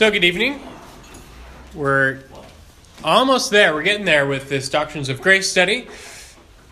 So, 0.00 0.10
good 0.10 0.24
evening. 0.24 0.58
We're 1.74 2.22
almost 3.04 3.50
there. 3.50 3.74
We're 3.74 3.82
getting 3.82 4.06
there 4.06 4.26
with 4.26 4.48
this 4.48 4.70
Doctrines 4.70 5.10
of 5.10 5.20
Grace 5.20 5.50
study. 5.50 5.88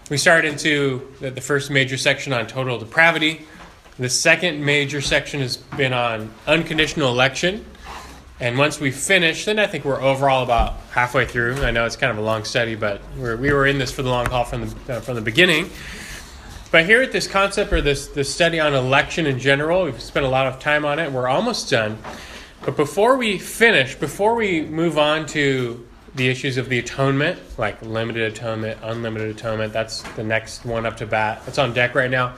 We 0.09 0.17
started 0.17 0.51
into 0.51 1.15
the, 1.21 1.39
first 1.43 1.71
major 1.71 1.99
section 1.99 2.33
on 2.33 2.47
total 2.47 2.79
depravity. 2.79 3.43
The 3.99 4.09
second 4.09 4.65
major 4.65 5.03
section 5.03 5.41
has 5.41 5.59
been 5.59 5.93
on 5.93 6.33
unconditional 6.47 7.11
election. 7.11 7.67
And 8.41 8.57
once 8.57 8.81
we 8.81 8.91
finish, 8.91 9.45
then 9.45 9.59
I 9.59 9.67
think 9.67 9.85
we're 9.85 10.01
overall 10.01 10.43
about 10.43 10.81
halfway 10.93 11.27
through. 11.27 11.57
I 11.57 11.71
know 11.71 11.85
it's 11.85 11.97
kind 11.97 12.11
of 12.11 12.17
a 12.17 12.23
long 12.23 12.45
study, 12.45 12.77
but 12.77 13.03
we're, 13.19 13.37
we 13.37 13.53
were 13.53 13.67
in 13.67 13.79
this 13.79 13.93
for 13.93 14.03
the 14.03 14.09
long 14.09 14.25
haul 14.25 14.45
from 14.45 14.71
the, 14.71 14.95
uh, 14.95 15.01
from 15.01 15.17
the 15.17 15.21
beginning. 15.21 15.69
But 16.71 16.87
here 16.87 17.03
at 17.03 17.13
this 17.13 17.27
concept 17.27 17.75
or 17.75 17.83
this, 17.83 18.07
this 18.07 18.35
study 18.35 18.59
on 18.59 18.73
election 18.73 19.27
in 19.27 19.39
general, 19.39 19.85
we've 19.85 20.01
spent 20.01 20.25
a 20.25 20.31
lot 20.31 20.47
of 20.47 20.61
time 20.61 20.87
on 20.87 20.99
it. 20.99 21.13
We're 21.13 21.29
almost 21.29 21.69
done. 21.69 21.99
But 22.69 22.77
before 22.77 23.17
we 23.17 23.39
finish, 23.39 23.95
before 23.95 24.35
we 24.35 24.61
move 24.61 24.99
on 24.99 25.25
to 25.29 25.89
the 26.15 26.29
issues 26.29 26.59
of 26.59 26.69
the 26.69 26.79
atonement, 26.79 27.39
like 27.57 27.81
limited 27.81 28.31
atonement, 28.31 28.79
unlimited 28.83 29.31
atonement, 29.31 29.73
that's 29.73 30.03
the 30.17 30.23
next 30.23 30.67
one 30.67 30.85
up 30.85 30.99
to 30.99 31.07
bat. 31.07 31.41
That's 31.47 31.57
on 31.57 31.73
deck 31.73 31.95
right 31.95 32.11
now. 32.11 32.35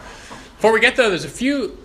Before 0.55 0.73
we 0.73 0.79
get 0.79 0.95
though, 0.95 1.09
there's 1.09 1.25
a 1.25 1.29
few 1.29 1.77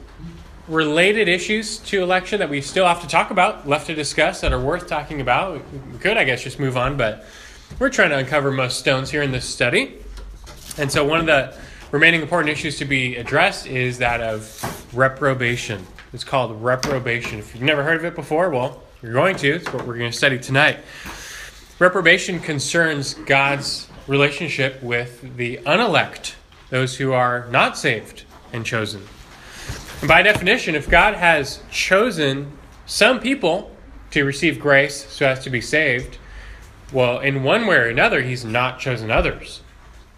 related 0.68 1.28
issues 1.28 1.80
to 1.80 2.04
election 2.04 2.38
that 2.38 2.48
we 2.48 2.62
still 2.62 2.86
have 2.86 3.02
to 3.02 3.08
talk 3.08 3.32
about, 3.32 3.68
left 3.68 3.88
to 3.88 3.96
discuss, 3.96 4.42
that 4.42 4.54
are 4.54 4.62
worth 4.62 4.88
talking 4.88 5.22
about. 5.22 5.60
We 5.92 5.98
could, 5.98 6.16
I 6.16 6.24
guess, 6.24 6.44
just 6.44 6.60
move 6.60 6.78
on, 6.78 6.98
but 6.98 7.26
we're 7.80 7.90
trying 7.90 8.12
to 8.12 8.18
uncover 8.20 8.52
most 8.52 8.78
stones 8.78 9.10
here 9.10 9.24
in 9.24 9.32
this 9.32 9.46
study. 9.46 9.96
And 10.78 10.92
so, 10.92 11.04
one 11.04 11.20
of 11.20 11.26
the 11.26 11.58
remaining 11.90 12.22
important 12.22 12.52
issues 12.52 12.78
to 12.78 12.86
be 12.86 13.16
addressed 13.16 13.66
is 13.66 13.98
that 13.98 14.22
of 14.22 14.96
reprobation. 14.96 15.84
It's 16.16 16.24
called 16.24 16.64
reprobation. 16.64 17.40
If 17.40 17.54
you've 17.54 17.62
never 17.62 17.84
heard 17.84 17.98
of 17.98 18.06
it 18.06 18.16
before, 18.16 18.50
well, 18.50 18.82
you're 19.04 19.12
going 19.12 19.36
to. 19.36 19.56
It's 19.56 19.72
what 19.74 19.86
we're 19.86 19.98
going 19.98 20.12
to 20.12 20.18
study 20.18 20.40
tonight. 20.40 20.80
Reprobation 21.78 22.40
concerns 22.40 23.16
God's 23.16 23.90
relationship 24.08 24.82
with 24.82 25.36
the 25.36 25.60
unelect, 25.66 26.38
those 26.70 26.96
who 26.96 27.12
are 27.12 27.50
not 27.52 27.78
saved 27.78 28.24
and 28.54 28.66
chosen. 28.66 29.02
And 30.00 30.08
by 30.08 30.22
definition, 30.22 30.74
if 30.74 30.90
God 30.90 31.16
has 31.16 31.62
chosen 31.70 32.58
some 32.86 33.20
people 33.20 33.76
to 34.12 34.24
receive 34.24 34.58
grace 34.58 35.06
so 35.08 35.28
as 35.28 35.44
to 35.44 35.50
be 35.50 35.60
saved, 35.60 36.18
well, 36.94 37.20
in 37.20 37.44
one 37.44 37.68
way 37.68 37.76
or 37.76 37.90
another, 37.90 38.22
He's 38.22 38.46
not 38.46 38.80
chosen 38.80 39.12
others. 39.12 39.60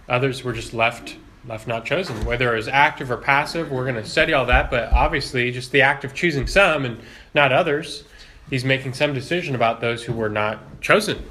Others 0.08 0.44
were 0.44 0.54
just 0.54 0.76
left 0.76 1.16
left 1.48 1.68
not 1.68 1.86
chosen. 1.86 2.26
Whether 2.26 2.54
it 2.54 2.58
was 2.58 2.68
active 2.68 3.10
or 3.10 3.18
passive, 3.18 3.72
we're 3.72 3.84
going 3.84 3.96
to 3.96 4.06
study 4.06 4.34
all 4.34 4.46
that, 4.46 4.70
but 4.70 4.92
obviously, 4.92 5.52
just 5.52 5.72
the 5.72 5.82
act 5.82 6.04
of 6.04 6.14
choosing 6.14 6.48
some 6.48 6.86
and 6.86 7.00
not 7.34 7.52
others, 7.52 8.04
He's 8.50 8.64
making 8.64 8.94
some 8.94 9.14
decision 9.14 9.56
about 9.56 9.82
those 9.82 10.04
who 10.04 10.14
were 10.14 10.30
not 10.30 10.82
chosen. 10.82 11.24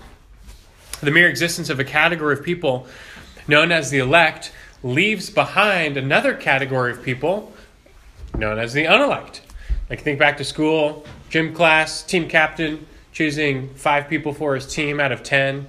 The 1.01 1.11
mere 1.11 1.29
existence 1.29 1.71
of 1.71 1.81
a 1.81 1.85
category 1.85 2.35
of 2.35 2.43
people 2.43 2.87
known 3.49 3.73
as 3.73 3.91
the 3.91 3.99
elect 3.99 4.53
leaves 4.83 5.31
behind 5.31 5.97
another 5.97 6.35
category 6.35 6.91
of 6.93 7.03
people 7.03 7.53
known 8.37 8.59
as 8.59 8.75
the 8.75 8.85
unelect. 8.85 9.41
Like 9.89 10.03
think 10.03 10.19
back 10.19 10.37
to 10.39 10.45
school, 10.45 11.07
gym 11.31 11.55
class, 11.55 12.03
team 12.03 12.29
captain 12.29 12.87
choosing 13.13 13.73
five 13.75 14.09
people 14.09 14.35
for 14.35 14.55
his 14.55 14.67
team 14.67 15.01
out 15.01 15.11
of 15.11 15.23
ten, 15.23 15.67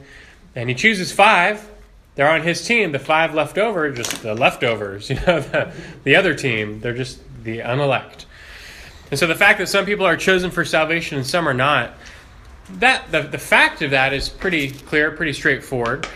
and 0.54 0.68
he 0.68 0.76
chooses 0.76 1.14
five. 1.14 1.66
They're 2.18 2.30
on 2.30 2.42
his 2.42 2.66
team. 2.66 2.92
The 2.92 3.00
five 3.00 3.36
left 3.36 3.60
over, 3.60 3.92
just 3.92 4.24
the 4.24 4.34
leftovers. 4.34 5.10
You 5.18 5.20
know, 5.26 5.40
the, 5.40 5.72
the 6.04 6.16
other 6.16 6.34
team, 6.34 6.82
they're 6.82 6.94
just 6.94 7.20
the 7.44 7.60
unelect. 7.60 8.26
And 9.12 9.20
so 9.20 9.28
the 9.28 9.36
fact 9.36 9.60
that 9.60 9.68
some 9.68 9.86
people 9.86 10.06
are 10.06 10.18
chosen 10.18 10.52
for 10.52 10.66
salvation 10.66 11.18
and 11.18 11.26
some 11.26 11.48
are 11.48 11.54
not, 11.54 11.94
that 12.80 13.10
the, 13.12 13.22
the 13.22 13.38
fact 13.38 13.82
of 13.84 13.92
that 13.92 14.14
is 14.14 14.30
pretty 14.30 14.72
clear, 14.72 15.12
pretty 15.12 15.32
straightforward. 15.32 16.08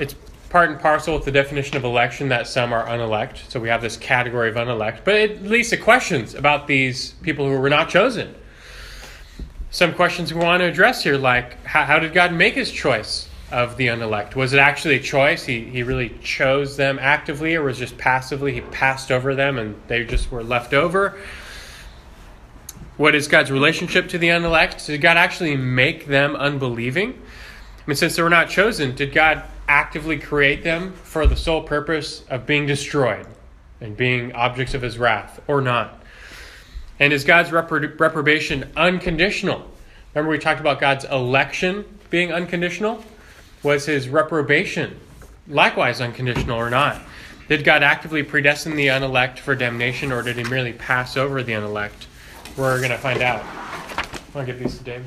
It's 0.00 0.14
part 0.48 0.70
and 0.70 0.80
parcel 0.80 1.14
with 1.14 1.26
the 1.26 1.30
definition 1.30 1.76
of 1.76 1.84
election 1.84 2.30
that 2.30 2.46
some 2.46 2.72
are 2.72 2.88
unelect. 2.88 3.44
So 3.50 3.60
we 3.60 3.68
have 3.68 3.82
this 3.82 3.96
category 3.98 4.48
of 4.48 4.56
unelect, 4.56 5.04
but 5.04 5.14
it 5.14 5.42
leads 5.42 5.68
to 5.68 5.76
questions 5.76 6.34
about 6.34 6.66
these 6.66 7.12
people 7.22 7.46
who 7.46 7.58
were 7.60 7.70
not 7.70 7.90
chosen. 7.90 8.34
Some 9.70 9.92
questions 9.92 10.32
we 10.32 10.40
want 10.40 10.62
to 10.62 10.64
address 10.64 11.04
here, 11.04 11.18
like 11.18 11.62
how, 11.64 11.84
how 11.84 11.98
did 11.98 12.14
God 12.14 12.32
make 12.32 12.54
his 12.54 12.72
choice 12.72 13.28
of 13.50 13.76
the 13.76 13.88
unelect? 13.88 14.34
Was 14.34 14.52
it 14.52 14.58
actually 14.58 14.96
a 14.96 15.00
choice? 15.00 15.44
He, 15.44 15.64
he 15.64 15.82
really 15.82 16.10
chose 16.22 16.76
them 16.76 16.98
actively, 17.00 17.54
or 17.54 17.62
was 17.62 17.78
just 17.78 17.96
passively? 17.96 18.52
He 18.52 18.60
passed 18.60 19.12
over 19.12 19.34
them 19.34 19.58
and 19.58 19.80
they 19.86 20.04
just 20.04 20.30
were 20.30 20.42
left 20.42 20.74
over? 20.74 21.18
What 22.96 23.14
is 23.14 23.28
God's 23.28 23.52
relationship 23.52 24.08
to 24.08 24.18
the 24.18 24.30
unelect? 24.30 24.86
Did 24.86 25.00
God 25.00 25.16
actually 25.16 25.56
make 25.56 26.06
them 26.06 26.34
unbelieving? 26.34 27.10
I 27.12 27.82
mean, 27.86 27.96
since 27.96 28.16
they 28.16 28.22
were 28.22 28.30
not 28.30 28.48
chosen, 28.48 28.94
did 28.94 29.12
God 29.12 29.44
actively 29.68 30.18
create 30.18 30.64
them 30.64 30.92
for 30.92 31.26
the 31.26 31.36
sole 31.36 31.62
purpose 31.62 32.24
of 32.30 32.46
being 32.46 32.66
destroyed 32.66 33.26
and 33.80 33.96
being 33.96 34.32
objects 34.32 34.74
of 34.74 34.82
his 34.82 34.98
wrath 34.98 35.40
or 35.46 35.60
not? 35.60 36.02
And 36.98 37.12
is 37.12 37.24
God's 37.24 37.50
repro- 37.50 38.00
reprobation 38.00 38.70
unconditional? 38.76 39.70
Remember, 40.14 40.30
we 40.30 40.38
talked 40.38 40.60
about 40.60 40.80
God's 40.80 41.04
election 41.04 41.84
being 42.08 42.32
unconditional? 42.32 43.04
Was 43.66 43.84
his 43.84 44.08
reprobation 44.08 45.00
likewise 45.48 46.00
unconditional 46.00 46.56
or 46.56 46.70
not? 46.70 47.02
Did 47.48 47.64
God 47.64 47.82
actively 47.82 48.22
predestine 48.22 48.76
the 48.76 48.86
unelect 48.86 49.40
for 49.40 49.56
damnation 49.56 50.12
or 50.12 50.22
did 50.22 50.36
he 50.36 50.44
merely 50.44 50.72
pass 50.72 51.16
over 51.16 51.42
the 51.42 51.52
unelect? 51.52 52.06
We're 52.56 52.78
going 52.78 52.92
to 52.92 52.96
find 52.96 53.22
out. 53.22 53.44
Want 54.32 54.46
to 54.46 54.52
give 54.52 54.60
these 54.60 54.78
to 54.78 54.84
David? 54.84 55.06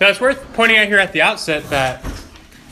Now, 0.00 0.08
it's 0.08 0.22
worth 0.22 0.42
pointing 0.54 0.78
out 0.78 0.86
here 0.86 0.98
at 0.98 1.12
the 1.12 1.20
outset 1.20 1.68
that 1.68 2.02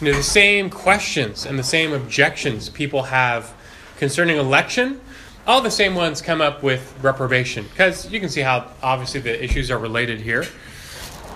you 0.00 0.10
know, 0.10 0.16
the 0.16 0.22
same 0.22 0.70
questions 0.70 1.44
and 1.44 1.58
the 1.58 1.62
same 1.62 1.92
objections 1.92 2.70
people 2.70 3.02
have 3.02 3.52
concerning 3.98 4.38
election, 4.38 5.02
all 5.46 5.60
the 5.60 5.70
same 5.70 5.94
ones 5.94 6.22
come 6.22 6.40
up 6.40 6.62
with 6.62 6.98
reprobation, 7.02 7.64
because 7.64 8.10
you 8.10 8.20
can 8.20 8.30
see 8.30 8.40
how 8.40 8.68
obviously 8.82 9.20
the 9.20 9.44
issues 9.44 9.70
are 9.70 9.76
related 9.76 10.18
here. 10.18 10.46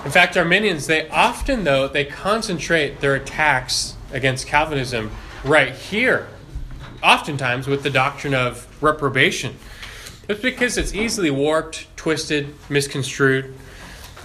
In 0.07 0.13
fact, 0.13 0.37
Arminians, 0.37 0.87
they 0.87 1.09
often, 1.09 1.65
though, 1.65 1.89
they 1.89 2.05
concentrate 2.05 3.01
their 3.01 3.17
attacks 3.17 3.97
against 4.13 4.47
Calvinism 4.47 5.11
right 5.43 5.75
here, 5.75 6.29
oftentimes 7.03 7.67
with 7.67 7.83
the 7.83 7.91
doctrine 7.91 8.33
of 8.33 8.81
reprobation. 8.81 9.57
It's 10.29 10.41
because 10.41 10.79
it's 10.79 10.95
easily 10.95 11.33
warped, 11.33 11.89
twisted, 11.97 12.55
misconstrued 12.71 13.53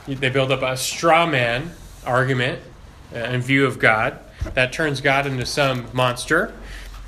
they 0.06 0.30
build 0.30 0.52
up 0.52 0.62
a 0.62 0.78
straw 0.78 1.26
man 1.26 1.72
argument 2.06 2.60
uh, 3.16 3.18
in 3.18 3.42
view 3.42 3.66
of 3.66 3.80
God 3.80 4.20
that 4.54 4.72
turns 4.72 5.02
God 5.02 5.26
into 5.26 5.48
some 5.48 5.88
monster. 5.94 6.54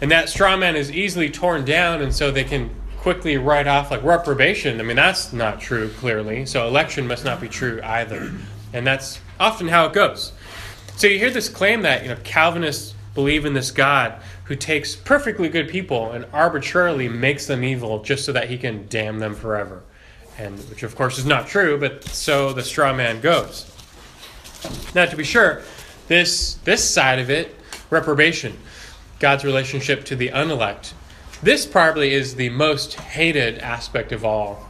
And 0.01 0.09
that 0.09 0.29
straw 0.29 0.57
man 0.57 0.75
is 0.75 0.91
easily 0.91 1.29
torn 1.29 1.63
down, 1.63 2.01
and 2.01 2.11
so 2.13 2.31
they 2.31 2.43
can 2.43 2.71
quickly 2.97 3.37
write 3.37 3.67
off 3.67 3.91
like 3.91 4.01
reprobation. 4.01 4.79
I 4.79 4.83
mean, 4.83 4.95
that's 4.95 5.31
not 5.31 5.59
true, 5.59 5.89
clearly. 5.89 6.47
So 6.47 6.67
election 6.67 7.05
must 7.05 7.23
not 7.23 7.39
be 7.39 7.49
true 7.49 7.79
either. 7.83 8.31
And 8.73 8.85
that's 8.85 9.19
often 9.39 9.67
how 9.67 9.85
it 9.85 9.93
goes. 9.93 10.33
So 10.97 11.07
you 11.07 11.19
hear 11.19 11.31
this 11.31 11.49
claim 11.49 11.83
that 11.83 12.03
you 12.03 12.09
know 12.09 12.17
Calvinists 12.23 12.93
believe 13.13 13.45
in 13.45 13.53
this 13.53 13.71
God 13.71 14.19
who 14.45 14.55
takes 14.55 14.95
perfectly 14.95 15.47
good 15.47 15.69
people 15.69 16.11
and 16.11 16.25
arbitrarily 16.33 17.07
makes 17.07 17.45
them 17.45 17.63
evil 17.63 18.03
just 18.03 18.25
so 18.25 18.31
that 18.33 18.49
he 18.49 18.57
can 18.57 18.87
damn 18.89 19.19
them 19.19 19.35
forever 19.35 19.83
and 20.37 20.57
which 20.69 20.83
of 20.83 20.95
course 20.95 21.17
is 21.17 21.25
not 21.25 21.47
true, 21.47 21.77
but 21.77 22.03
so 22.05 22.53
the 22.53 22.63
straw 22.63 22.93
man 22.93 23.21
goes. 23.21 23.69
Now, 24.95 25.05
to 25.05 25.15
be 25.15 25.23
sure, 25.23 25.61
this 26.07 26.55
this 26.63 26.87
side 26.87 27.19
of 27.19 27.29
it, 27.29 27.55
reprobation, 27.89 28.57
God's 29.19 29.43
relationship 29.43 30.05
to 30.05 30.15
the 30.15 30.29
unelect, 30.29 30.93
this 31.41 31.65
probably 31.65 32.13
is 32.13 32.35
the 32.35 32.49
most 32.49 32.95
hated 32.95 33.59
aspect 33.59 34.11
of 34.11 34.25
all 34.25 34.69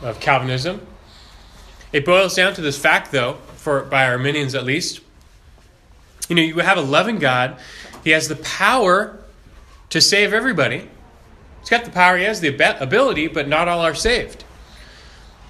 of 0.00 0.20
Calvinism. 0.20 0.86
It 1.92 2.04
boils 2.04 2.34
down 2.34 2.54
to 2.54 2.60
this 2.60 2.78
fact, 2.78 3.12
though, 3.12 3.38
for 3.64 3.82
by 3.82 4.06
Arminians 4.06 4.54
at 4.54 4.64
least. 4.64 5.00
You 6.28 6.36
know, 6.36 6.42
you 6.42 6.58
have 6.58 6.78
a 6.78 6.82
loving 6.82 7.18
God. 7.18 7.58
He 8.04 8.10
has 8.10 8.28
the 8.28 8.36
power 8.36 9.18
to 9.88 10.00
save 10.00 10.32
everybody. 10.32 10.88
He's 11.60 11.70
got 11.70 11.84
the 11.84 11.90
power. 11.90 12.18
He 12.18 12.24
has 12.24 12.40
the 12.40 12.48
ability, 12.48 13.28
but 13.28 13.48
not 13.48 13.66
all 13.66 13.80
are 13.80 13.94
saved. 13.94 14.44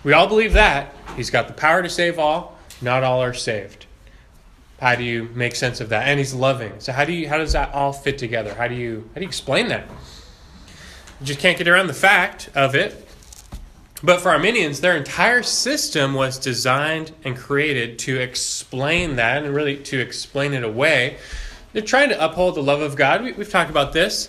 We 0.04 0.12
all 0.12 0.28
believe 0.28 0.52
that. 0.52 0.94
He's 1.16 1.30
got 1.30 1.48
the 1.48 1.54
power 1.54 1.82
to 1.82 1.88
save 1.88 2.18
all, 2.18 2.56
not 2.80 3.02
all 3.02 3.20
are 3.20 3.34
saved. 3.34 3.86
How 4.80 4.94
do 4.94 5.02
you 5.02 5.30
make 5.34 5.56
sense 5.56 5.80
of 5.80 5.88
that? 5.88 6.06
And 6.06 6.18
he's 6.18 6.34
loving. 6.34 6.72
So 6.78 6.92
how 6.92 7.04
do 7.04 7.12
you 7.12 7.28
how 7.28 7.38
does 7.38 7.52
that 7.52 7.72
all 7.74 7.92
fit 7.92 8.18
together? 8.18 8.54
How 8.54 8.68
do 8.68 8.74
you 8.74 9.08
how 9.08 9.14
do 9.14 9.20
you 9.22 9.28
explain 9.28 9.68
that? 9.68 9.88
You 11.20 11.26
just 11.26 11.40
can't 11.40 11.56
get 11.58 11.66
around 11.68 11.86
the 11.86 11.94
fact 11.94 12.50
of 12.54 12.74
it. 12.74 13.03
But 14.04 14.20
for 14.20 14.30
Arminians, 14.30 14.82
their 14.82 14.98
entire 14.98 15.42
system 15.42 16.12
was 16.12 16.38
designed 16.38 17.12
and 17.24 17.34
created 17.34 17.98
to 18.00 18.20
explain 18.20 19.16
that 19.16 19.42
and 19.42 19.54
really 19.54 19.78
to 19.78 19.98
explain 19.98 20.52
it 20.52 20.62
away. 20.62 21.16
They're 21.72 21.80
trying 21.80 22.10
to 22.10 22.22
uphold 22.22 22.56
the 22.56 22.62
love 22.62 22.82
of 22.82 22.96
God. 22.96 23.22
We, 23.22 23.32
have 23.32 23.48
talked 23.48 23.70
about 23.70 23.94
this. 23.94 24.28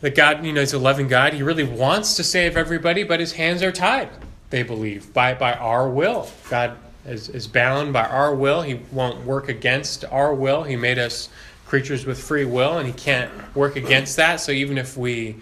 That 0.00 0.16
God, 0.16 0.44
you 0.44 0.52
know, 0.52 0.60
is 0.60 0.72
a 0.72 0.78
loving 0.78 1.06
God. 1.06 1.34
He 1.34 1.42
really 1.44 1.62
wants 1.62 2.16
to 2.16 2.24
save 2.24 2.56
everybody, 2.56 3.04
but 3.04 3.20
his 3.20 3.32
hands 3.32 3.62
are 3.62 3.70
tied. 3.70 4.10
they 4.50 4.64
believe 4.64 5.14
by 5.14 5.34
by 5.34 5.52
our 5.54 5.88
will. 5.88 6.28
God 6.50 6.76
is, 7.06 7.28
is 7.28 7.46
bound 7.46 7.92
by 7.92 8.04
our 8.04 8.34
will. 8.34 8.62
He 8.62 8.80
won't 8.90 9.24
work 9.24 9.48
against 9.48 10.04
our 10.06 10.34
will. 10.34 10.64
He 10.64 10.74
made 10.74 10.98
us 10.98 11.28
creatures 11.64 12.04
with 12.04 12.20
free 12.20 12.44
will, 12.44 12.76
and 12.76 12.88
He 12.88 12.92
can't 12.92 13.30
work 13.54 13.76
against 13.76 14.16
that. 14.16 14.40
So 14.40 14.50
even 14.52 14.78
if 14.78 14.96
we 14.96 15.36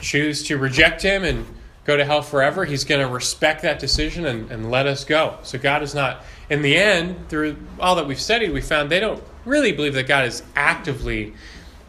choose 0.00 0.42
to 0.48 0.58
reject 0.58 1.00
Him 1.02 1.24
and 1.24 1.46
go 1.86 1.96
to 1.96 2.04
hell 2.04 2.22
forever, 2.22 2.64
He's 2.64 2.84
going 2.84 3.06
to 3.06 3.12
respect 3.12 3.62
that 3.62 3.78
decision 3.78 4.26
and, 4.26 4.50
and 4.50 4.70
let 4.70 4.86
us 4.86 5.04
go. 5.04 5.38
So 5.42 5.58
God 5.58 5.82
is 5.82 5.94
not, 5.94 6.24
in 6.50 6.62
the 6.62 6.76
end, 6.76 7.28
through 7.28 7.56
all 7.78 7.94
that 7.96 8.06
we've 8.06 8.20
studied, 8.20 8.52
we 8.52 8.60
found 8.60 8.90
they 8.90 9.00
don't 9.00 9.22
really 9.44 9.72
believe 9.72 9.94
that 9.94 10.08
God 10.08 10.26
is 10.26 10.42
actively 10.56 11.32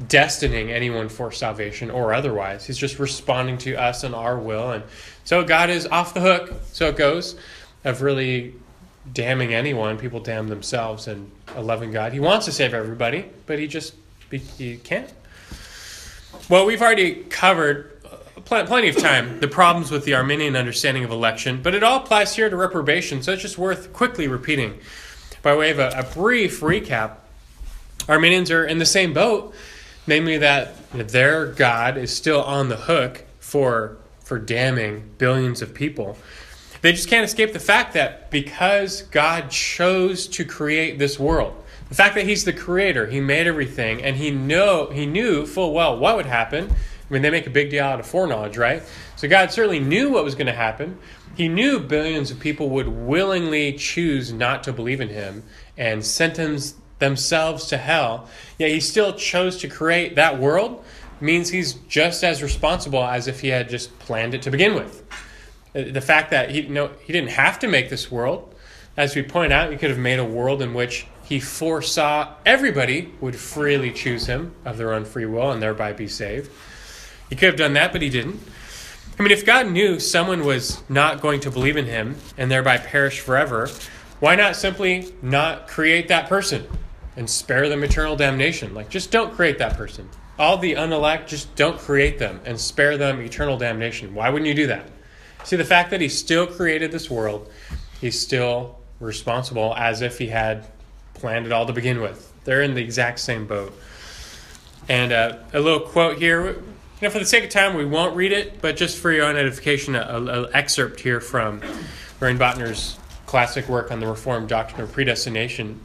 destining 0.03 0.69
anyone 0.69 1.09
for 1.09 1.31
salvation 1.31 1.89
or 1.89 2.13
otherwise. 2.13 2.65
He's 2.65 2.77
just 2.77 2.99
responding 2.99 3.57
to 3.59 3.75
us 3.75 4.03
and 4.03 4.13
our 4.13 4.38
will. 4.38 4.71
And 4.71 4.83
so 5.23 5.44
God 5.44 5.71
is 5.71 5.88
off 5.88 6.13
the 6.13 6.21
hook, 6.21 6.53
so 6.71 6.89
it 6.89 6.95
goes, 6.95 7.35
of 7.83 8.03
really 8.03 8.53
damning 9.11 9.53
anyone. 9.53 9.97
People 9.97 10.19
damn 10.19 10.47
themselves 10.47 11.07
and 11.07 11.31
a 11.55 11.61
loving 11.61 11.91
God. 11.91 12.13
He 12.13 12.19
wants 12.19 12.45
to 12.45 12.51
save 12.51 12.73
everybody, 12.73 13.25
but 13.47 13.57
he 13.57 13.67
just 13.67 13.95
he 14.29 14.77
can't. 14.77 15.11
Well, 16.50 16.65
we've 16.65 16.81
already 16.81 17.23
covered 17.23 17.96
uh, 18.51 18.65
plenty 18.65 18.89
of 18.89 18.97
time 18.97 19.39
the 19.39 19.47
problems 19.47 19.91
with 19.91 20.05
the 20.05 20.15
Arminian 20.15 20.55
understanding 20.55 21.03
of 21.03 21.11
election, 21.11 21.61
but 21.61 21.75
it 21.75 21.83
all 21.83 22.01
applies 22.03 22.35
here 22.35 22.49
to 22.49 22.55
reprobation, 22.55 23.21
so 23.21 23.33
it's 23.33 23.41
just 23.41 23.57
worth 23.57 23.94
quickly 23.94 24.27
repeating. 24.27 24.79
By 25.41 25.55
way 25.55 25.71
of 25.71 25.79
a, 25.79 25.89
a 25.89 26.03
brief 26.03 26.61
recap, 26.61 27.17
Arminians 28.07 28.51
are 28.51 28.65
in 28.65 28.79
the 28.79 28.85
same 28.85 29.13
boat 29.13 29.53
namely 30.07 30.38
that 30.38 30.73
their 30.94 31.45
God 31.45 31.97
is 31.97 32.15
still 32.15 32.41
on 32.41 32.69
the 32.69 32.77
hook 32.77 33.25
for 33.39 33.97
for 34.23 34.39
damning 34.39 35.09
billions 35.17 35.61
of 35.61 35.73
people. 35.73 36.17
They 36.81 36.91
just 36.91 37.09
can't 37.09 37.23
escape 37.23 37.53
the 37.53 37.59
fact 37.59 37.93
that 37.93 38.29
because 38.29 39.03
God 39.03 39.50
chose 39.50 40.27
to 40.27 40.43
create 40.43 41.00
this 41.00 41.17
world, 41.17 41.63
the 41.89 41.95
fact 41.95 42.15
that 42.15 42.25
He's 42.25 42.43
the 42.43 42.53
creator, 42.53 43.07
He 43.07 43.19
made 43.21 43.47
everything, 43.47 44.01
and 44.01 44.15
He 44.15 44.31
know 44.31 44.88
He 44.88 45.05
knew 45.05 45.45
full 45.45 45.73
well 45.73 45.97
what 45.97 46.15
would 46.15 46.25
happen. 46.25 46.73
I 47.09 47.13
mean, 47.13 47.21
they 47.21 47.30
make 47.30 47.48
a 47.48 47.51
big 47.51 47.69
deal 47.69 47.86
out 47.86 48.00
of 48.00 48.06
foreknowledge, 48.06 48.57
right? 48.57 48.83
So 49.15 49.27
God 49.27 49.51
certainly 49.51 49.80
knew 49.80 50.09
what 50.09 50.24
was 50.24 50.36
going 50.36 50.48
to 50.48 50.54
happen. 50.54 50.98
He 51.36 51.48
knew 51.48 51.80
billions 51.80 52.31
of 52.31 52.39
people 52.39 52.69
would 52.71 52.88
willingly 52.88 53.74
choose 53.74 54.33
not 54.33 54.63
to 54.63 54.74
believe 54.74 55.00
in 55.00 55.09
Him 55.09 55.44
and 55.77 56.04
sentence 56.06 56.75
themselves 57.00 57.68
to 57.68 57.77
hell, 57.77 58.27
yet 58.57 58.71
he 58.71 58.80
still 58.80 59.13
chose 59.13 59.57
to 59.57 59.68
create 59.68 60.15
that 60.15 60.39
world, 60.39 60.83
means 61.19 61.50
he's 61.50 61.74
just 61.88 62.24
as 62.24 62.44
responsible 62.44 63.04
as 63.04 63.27
if 63.27 63.42
he 63.42 63.50
had 63.50 63.69
just 63.69 63.98
planned 64.00 64.33
it 64.33 64.42
to 64.44 64.51
begin 64.51 64.75
with. 64.75 65.03
Uh, 65.75 65.92
the 65.92 66.01
fact 66.01 66.31
that 66.31 66.50
he 66.50 66.63
no 66.63 66.92
he 67.03 67.13
didn't 67.13 67.31
have 67.31 67.60
to 67.60 67.68
make 67.68 67.89
this 67.89 68.12
world, 68.12 68.53
as 68.95 69.15
we 69.15 69.24
point 69.24 69.53
out, 69.53 69.71
he 69.71 69.77
could 69.77 69.89
have 69.89 70.00
made 70.00 70.19
a 70.19 70.25
world 70.25 70.62
in 70.62 70.74
which 70.74 71.07
he 71.24 71.39
foresaw 71.39 72.33
everybody 72.45 73.13
would 73.19 73.36
freely 73.36 73.92
choose 73.92 74.25
him 74.27 74.56
of 74.63 74.77
their 74.77 74.94
own 74.94 75.06
free 75.06 75.25
will 75.25 75.51
and 75.51 75.62
thereby 75.62 75.94
be 75.94 76.07
saved. 76.07 76.50
He 77.29 77.35
could 77.35 77.47
have 77.47 77.57
done 77.57 77.74
that, 77.74 77.91
but 77.91 78.01
he 78.01 78.09
didn't. 78.09 78.39
I 79.19 79.24
mean, 79.24 79.31
if 79.31 79.45
God 79.45 79.71
knew 79.71 80.00
someone 80.00 80.45
was 80.45 80.81
not 80.89 81.21
going 81.21 81.39
to 81.41 81.51
believe 81.51 81.75
in 81.75 81.85
him 81.85 82.18
and 82.38 82.51
thereby 82.51 82.77
perish 82.77 83.19
forever, 83.19 83.69
why 84.19 84.35
not 84.35 84.56
simply 84.56 85.13
not 85.21 85.68
create 85.68 86.07
that 86.07 86.29
person? 86.29 86.68
and 87.18 87.27
spare 87.27 87.68
them 87.68 87.83
eternal 87.83 88.15
damnation. 88.15 88.74
Like, 88.74 88.89
just 88.89 89.12
don't 89.12 89.33
create 89.33 89.57
that 89.57 89.75
person. 89.75 90.07
All 90.39 90.57
the 90.57 90.75
unelect, 90.75 91.27
just 91.27 91.53
don't 91.56 91.77
create 91.77 92.19
them 92.19 92.39
and 92.45 92.59
spare 92.59 92.95
them 92.95 93.19
eternal 93.19 93.57
damnation. 93.57 94.13
Why 94.13 94.29
wouldn't 94.29 94.47
you 94.47 94.53
do 94.53 94.68
that? 94.68 94.85
See, 95.44 95.56
the 95.56 95.65
fact 95.65 95.89
that 95.89 96.00
he 96.00 96.09
still 96.09 96.45
created 96.45 96.91
this 96.91 97.09
world, 97.09 97.50
he's 98.00 98.19
still 98.19 98.77
responsible 99.00 99.74
as 99.75 100.01
if 100.01 100.19
he 100.19 100.27
had 100.27 100.68
planned 101.15 101.47
it 101.47 101.51
all 101.51 101.65
to 101.65 101.74
begin 101.74 102.01
with. 102.01 102.31
They're 102.44 102.62
in 102.62 102.75
the 102.75 102.83
exact 102.83 103.19
same 103.19 103.47
boat. 103.47 103.74
And 104.88 105.12
uh, 105.12 105.39
a 105.53 105.59
little 105.59 105.79
quote 105.79 106.19
here. 106.19 106.62
You 106.99 107.07
know, 107.07 107.11
for 107.11 107.19
the 107.19 107.25
sake 107.25 107.44
of 107.44 107.51
time, 107.51 107.75
we 107.75 107.85
won't 107.85 108.15
read 108.15 108.31
it, 108.31 108.59
but 108.59 108.75
just 108.75 108.97
for 108.97 109.11
your 109.11 109.25
own 109.25 109.35
edification, 109.35 109.94
an 109.94 110.47
excerpt 110.51 110.99
here 110.99 111.21
from 111.21 111.61
Loraine 112.19 112.39
Boettner's 112.39 112.97
classic 113.27 113.69
work 113.69 113.91
on 113.91 113.99
the 113.99 114.07
Reformed 114.07 114.49
doctrine 114.49 114.81
of 114.81 114.91
predestination. 114.91 115.79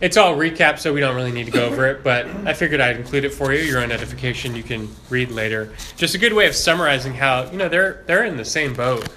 It's 0.00 0.16
all 0.16 0.36
recap, 0.36 0.78
so 0.78 0.92
we 0.92 1.00
don't 1.00 1.16
really 1.16 1.32
need 1.32 1.46
to 1.46 1.50
go 1.50 1.66
over 1.66 1.88
it, 1.88 2.04
but 2.04 2.26
I 2.46 2.52
figured 2.52 2.80
I'd 2.80 2.96
include 2.96 3.24
it 3.24 3.34
for 3.34 3.52
you. 3.52 3.60
Your 3.60 3.80
own 3.80 3.90
edification, 3.90 4.54
you 4.54 4.62
can 4.62 4.88
read 5.10 5.32
later. 5.32 5.74
Just 5.96 6.14
a 6.14 6.18
good 6.18 6.32
way 6.32 6.46
of 6.46 6.54
summarizing 6.54 7.14
how, 7.14 7.50
you 7.50 7.58
know, 7.58 7.68
they're, 7.68 8.04
they're 8.06 8.24
in 8.24 8.36
the 8.36 8.44
same 8.44 8.72
boat. 8.72 9.08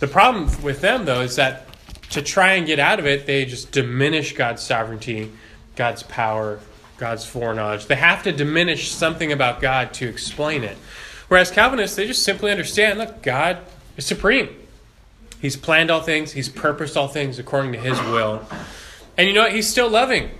The 0.00 0.06
problem 0.06 0.50
with 0.62 0.82
them, 0.82 1.06
though, 1.06 1.22
is 1.22 1.36
that 1.36 1.68
to 2.10 2.20
try 2.20 2.52
and 2.52 2.66
get 2.66 2.78
out 2.78 2.98
of 2.98 3.06
it, 3.06 3.24
they 3.24 3.46
just 3.46 3.72
diminish 3.72 4.34
God's 4.34 4.62
sovereignty, 4.62 5.32
God's 5.74 6.02
power, 6.02 6.60
God's 6.98 7.24
foreknowledge. 7.24 7.86
They 7.86 7.96
have 7.96 8.22
to 8.24 8.32
diminish 8.32 8.90
something 8.90 9.32
about 9.32 9.60
God 9.60 9.92
to 9.94 10.08
explain 10.08 10.64
it. 10.64 10.76
Whereas 11.28 11.50
Calvinists, 11.50 11.96
they 11.96 12.06
just 12.06 12.22
simply 12.22 12.50
understand 12.50 12.98
look, 12.98 13.22
God 13.22 13.58
is 13.96 14.06
supreme. 14.06 14.48
He's 15.40 15.56
planned 15.56 15.90
all 15.90 16.00
things, 16.00 16.32
He's 16.32 16.48
purposed 16.48 16.96
all 16.96 17.08
things 17.08 17.38
according 17.38 17.72
to 17.72 17.78
His 17.78 17.98
will. 18.00 18.46
And 19.16 19.28
you 19.28 19.34
know 19.34 19.42
what? 19.42 19.52
He's 19.52 19.68
still 19.68 19.88
loving, 19.88 20.30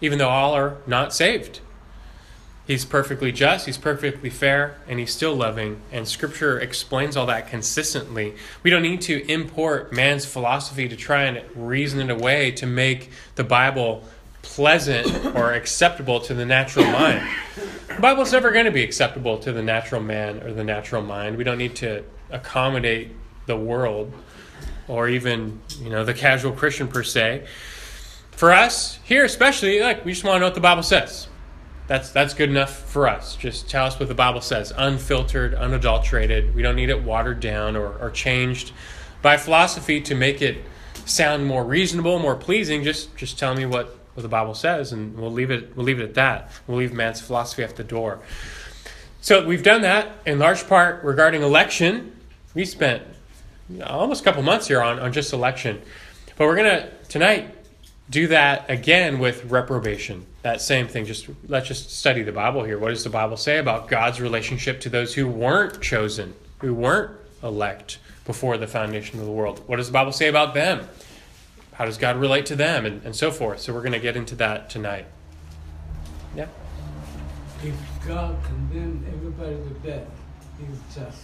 even 0.00 0.18
though 0.18 0.28
all 0.28 0.54
are 0.54 0.76
not 0.86 1.12
saved. 1.12 1.60
He's 2.66 2.84
perfectly 2.84 3.30
just, 3.30 3.66
he's 3.66 3.78
perfectly 3.78 4.28
fair, 4.28 4.76
and 4.88 4.98
he's 4.98 5.14
still 5.14 5.36
loving. 5.36 5.80
And 5.92 6.06
scripture 6.08 6.58
explains 6.58 7.16
all 7.16 7.26
that 7.26 7.48
consistently. 7.48 8.34
We 8.64 8.70
don't 8.70 8.82
need 8.82 9.02
to 9.02 9.24
import 9.30 9.92
man's 9.92 10.26
philosophy 10.26 10.88
to 10.88 10.96
try 10.96 11.24
and 11.24 11.44
reason 11.54 12.00
it 12.00 12.10
away 12.10 12.50
to 12.52 12.66
make 12.66 13.10
the 13.36 13.44
Bible 13.44 14.02
pleasant 14.46 15.34
or 15.34 15.52
acceptable 15.52 16.20
to 16.20 16.34
the 16.34 16.46
natural 16.46 16.86
mind. 16.86 17.28
The 17.88 18.00
Bible's 18.00 18.32
never 18.32 18.52
going 18.52 18.64
to 18.66 18.70
be 18.70 18.82
acceptable 18.82 19.38
to 19.38 19.52
the 19.52 19.62
natural 19.62 20.00
man 20.00 20.42
or 20.42 20.52
the 20.52 20.64
natural 20.64 21.02
mind. 21.02 21.36
We 21.36 21.44
don't 21.44 21.58
need 21.58 21.76
to 21.76 22.04
accommodate 22.30 23.10
the 23.46 23.56
world 23.56 24.12
or 24.88 25.08
even, 25.08 25.60
you 25.80 25.90
know, 25.90 26.04
the 26.04 26.14
casual 26.14 26.52
Christian 26.52 26.88
per 26.88 27.02
se. 27.02 27.46
For 28.30 28.52
us 28.52 28.98
here 29.04 29.24
especially 29.24 29.80
like 29.80 30.04
we 30.04 30.12
just 30.12 30.24
want 30.24 30.36
to 30.36 30.40
know 30.40 30.46
what 30.46 30.54
the 30.54 30.60
bible 30.60 30.82
says. 30.82 31.28
That's 31.86 32.10
that's 32.10 32.34
good 32.34 32.50
enough 32.50 32.76
for 32.76 33.08
us. 33.08 33.36
Just 33.36 33.68
tell 33.68 33.86
us 33.86 33.98
what 33.98 34.08
the 34.08 34.14
bible 34.14 34.40
says. 34.40 34.72
Unfiltered 34.76 35.54
unadulterated. 35.54 36.54
We 36.54 36.62
don't 36.62 36.76
need 36.76 36.90
it 36.90 37.02
watered 37.02 37.40
down 37.40 37.76
or, 37.76 37.96
or 37.98 38.10
changed 38.10 38.72
by 39.22 39.36
philosophy 39.36 40.00
to 40.02 40.14
make 40.14 40.42
it 40.42 40.58
sound 41.06 41.46
more 41.46 41.64
reasonable 41.64 42.18
more 42.18 42.36
pleasing. 42.36 42.82
Just 42.84 43.16
just 43.16 43.38
tell 43.38 43.54
me 43.54 43.64
what, 43.64 43.96
what 44.16 44.22
the 44.22 44.28
bible 44.28 44.54
says 44.54 44.92
and 44.92 45.16
we'll 45.16 45.30
leave 45.30 45.50
it 45.50 45.76
we'll 45.76 45.86
leave 45.86 46.00
it 46.00 46.04
at 46.04 46.14
that 46.14 46.50
we'll 46.66 46.78
leave 46.78 46.92
man's 46.92 47.20
philosophy 47.20 47.62
at 47.62 47.76
the 47.76 47.84
door 47.84 48.20
so 49.20 49.46
we've 49.46 49.62
done 49.62 49.82
that 49.82 50.10
in 50.26 50.38
large 50.38 50.66
part 50.66 51.02
regarding 51.04 51.42
election 51.42 52.16
we 52.54 52.64
spent 52.64 53.02
almost 53.84 54.22
a 54.22 54.24
couple 54.24 54.42
months 54.42 54.68
here 54.68 54.82
on, 54.82 54.98
on 54.98 55.12
just 55.12 55.32
election 55.32 55.80
but 56.36 56.46
we're 56.46 56.56
to 56.56 56.90
tonight 57.08 57.56
do 58.08 58.28
that 58.28 58.70
again 58.70 59.18
with 59.18 59.44
reprobation. 59.46 60.26
That 60.42 60.60
same 60.60 60.86
thing. 60.88 61.06
Just 61.06 61.28
let's 61.48 61.66
just 61.66 61.90
study 61.90 62.22
the 62.22 62.32
Bible 62.32 62.62
here. 62.62 62.78
What 62.78 62.90
does 62.90 63.04
the 63.04 63.10
Bible 63.10 63.36
say 63.36 63.58
about 63.58 63.88
God's 63.88 64.20
relationship 64.20 64.80
to 64.80 64.88
those 64.88 65.14
who 65.14 65.26
weren't 65.26 65.80
chosen, 65.82 66.34
who 66.58 66.72
weren't 66.72 67.12
elect 67.42 67.98
before 68.24 68.58
the 68.58 68.66
foundation 68.66 69.18
of 69.18 69.26
the 69.26 69.32
world? 69.32 69.60
What 69.66 69.76
does 69.76 69.86
the 69.86 69.92
Bible 69.92 70.12
say 70.12 70.28
about 70.28 70.54
them? 70.54 70.88
How 71.76 71.84
does 71.84 71.98
God 71.98 72.16
relate 72.16 72.46
to 72.46 72.56
them, 72.56 72.86
and, 72.86 73.04
and 73.04 73.14
so 73.14 73.30
forth? 73.30 73.60
So 73.60 73.74
we're 73.74 73.82
going 73.82 73.92
to 73.92 73.98
get 73.98 74.16
into 74.16 74.34
that 74.36 74.70
tonight. 74.70 75.04
Yeah. 76.34 76.46
If 77.62 77.74
God 78.06 78.36
condemned 78.44 79.04
everybody 79.06 79.56
to 79.56 79.86
death, 79.86 80.08
He's 80.58 80.94
just. 80.94 81.22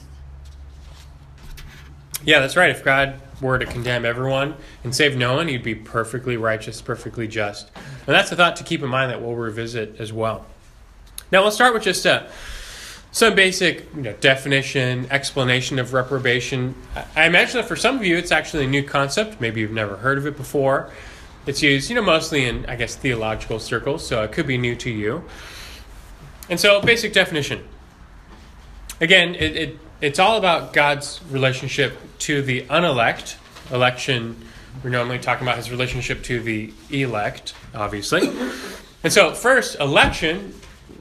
Yeah, 2.25 2.41
that's 2.41 2.55
right. 2.55 2.71
If 2.71 2.85
God 2.85 3.21
were 3.41 3.59
to 3.59 3.67
condemn 3.67 4.05
everyone 4.05 4.55
and 4.85 4.95
save 4.95 5.17
no 5.17 5.35
one, 5.35 5.49
he'd 5.49 5.63
be 5.63 5.75
perfectly 5.75 6.37
righteous, 6.37 6.83
perfectly 6.83 7.27
just. 7.27 7.71
And 8.07 8.15
that's 8.15 8.31
a 8.31 8.37
thought 8.37 8.57
to 8.57 8.65
keep 8.65 8.83
in 8.83 8.91
mind 8.91 9.11
that 9.11 9.23
we'll 9.23 9.35
revisit 9.35 9.99
as 9.99 10.13
well. 10.13 10.47
Now, 11.33 11.43
we'll 11.43 11.51
start 11.51 11.73
with 11.73 11.83
just 11.83 12.07
uh, 12.07 12.27
some 13.13 13.35
basic 13.35 13.95
you 13.95 14.03
know, 14.03 14.13
definition, 14.15 15.07
explanation 15.11 15.79
of 15.79 15.93
reprobation. 15.93 16.75
I 17.15 17.27
imagine 17.27 17.61
that 17.61 17.69
for 17.69 17.77
some 17.77 17.97
of 17.97 18.05
you, 18.05 18.17
it's 18.17 18.33
actually 18.33 18.65
a 18.65 18.69
new 18.69 18.83
concept. 18.83 19.41
Maybe 19.41 19.61
you've 19.61 19.71
never 19.71 19.99
heard 19.99 20.17
of 20.17 20.27
it 20.27 20.37
before. 20.37 20.91
It's 21.47 21.63
used, 21.63 21.91
you 21.91 21.97
know, 21.97 22.03
mostly 22.03 22.47
in, 22.47 22.65
I 22.67 22.77
guess, 22.77 22.97
theological 22.97 23.59
circles, 23.59 24.07
so 24.07 24.23
it 24.23 24.33
could 24.33 24.47
be 24.47 24.57
new 24.57 24.75
to 24.77 24.91
you. 24.91 25.25
And 26.49 26.59
so, 26.59 26.81
basic 26.81 27.13
definition. 27.13 27.63
Again, 29.01 29.35
it, 29.35 29.57
it 29.57 29.79
it's 30.01 30.19
all 30.19 30.37
about 30.39 30.73
God's 30.73 31.21
relationship 31.31 31.97
to 32.21 32.43
the 32.43 32.65
unelect. 32.71 33.37
Election, 33.71 34.37
we're 34.83 34.91
normally 34.91 35.19
talking 35.19 35.47
about 35.47 35.57
his 35.57 35.71
relationship 35.71 36.23
to 36.25 36.41
the 36.41 36.73
elect, 36.91 37.55
obviously. 37.75 38.31
And 39.05 39.13
so, 39.13 39.33
first, 39.35 39.79
election, 39.81 40.55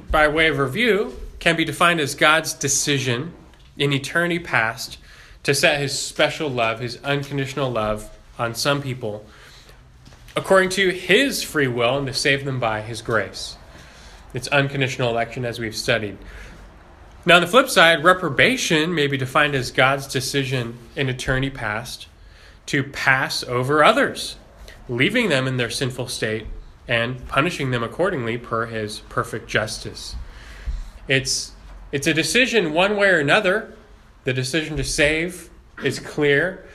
by 0.10 0.28
way 0.28 0.48
of 0.48 0.58
review, 0.58 1.16
can 1.42 1.58
be 1.58 1.66
defined 1.66 2.00
as 2.00 2.16
God's 2.16 2.54
decision 2.54 3.34
in 3.78 3.92
eternity 3.92 4.40
past 4.40 4.98
to 5.44 5.54
set 5.54 5.82
his 5.82 5.98
special 5.98 6.48
love, 6.50 6.80
his 6.80 7.04
unconditional 7.04 7.70
love 7.70 8.10
on 8.40 8.56
some 8.56 8.82
people 8.82 9.26
according 10.36 10.70
to 10.70 10.92
his 10.92 11.44
free 11.44 11.68
will 11.68 11.98
and 11.98 12.08
to 12.08 12.14
save 12.14 12.46
them 12.46 12.60
by 12.60 12.82
his 12.82 13.02
grace. 13.02 13.58
It's 14.34 14.48
unconditional 14.48 15.10
election 15.10 15.44
as 15.44 15.60
we've 15.60 15.76
studied. 15.76 16.18
Now, 17.26 17.36
on 17.36 17.42
the 17.42 17.48
flip 17.48 17.70
side, 17.70 18.04
reprobation 18.04 18.96
may 18.96 19.08
be 19.08 19.18
defined 19.18 19.56
as 19.56 19.72
God's 19.72 20.08
decision 20.08 20.78
in 20.96 21.10
eternity 21.10 21.50
past 21.50 22.08
to 22.68 22.84
pass 22.84 23.44
over 23.44 23.84
others, 23.84 24.38
leaving 24.88 25.30
them 25.30 25.48
in 25.48 25.58
their 25.58 25.70
sinful 25.70 26.08
state 26.08 26.46
and 26.88 27.28
punishing 27.28 27.72
them 27.72 27.84
accordingly 27.84 28.38
per 28.38 28.68
his 28.68 29.00
perfect 29.02 29.50
justice. 29.50 30.16
It's, 31.08 31.52
it's 31.92 32.08
a 32.08 32.14
decision 32.14 32.74
one 32.74 32.98
way 32.98 33.10
or 33.10 33.20
another. 33.20 33.76
The 34.24 34.34
decision 34.34 34.78
to 34.78 34.84
save 34.84 35.50
is 35.84 36.00
clear, 36.00 36.66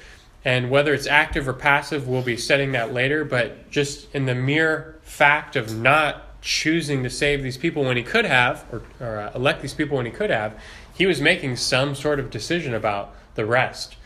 and 0.45 0.71
whether 0.71 0.93
it's 0.93 1.07
active 1.07 1.49
or 1.49 1.53
passive, 1.53 2.09
we'll 2.09 2.23
be 2.23 2.37
setting 2.37 2.73
that 2.73 2.93
later. 2.93 3.25
But 3.25 3.71
just 3.71 4.13
in 4.15 4.27
the 4.27 4.35
mere 4.35 4.99
fact 5.03 5.57
of 5.57 5.77
not 5.77 6.41
choosing 6.43 7.03
to 7.03 7.11
save 7.11 7.43
these 7.43 7.57
people 7.57 7.85
when 7.85 7.97
he 7.97 8.03
could 8.03 8.25
have, 8.25 8.65
or, 8.73 8.83
or 9.01 9.21
uh, 9.21 9.33
elect 9.35 9.63
these 9.63 9.75
people 9.75 9.97
when 9.97 10.07
he 10.07 10.13
could 10.13 10.31
have, 10.31 10.59
he 10.95 11.07
was 11.07 11.21
making 11.21 11.57
some 11.57 11.95
sort 11.95 12.19
of 12.21 12.31
decision 12.31 12.75
about 12.75 13.15
the 13.35 13.45
rest. 13.45 13.97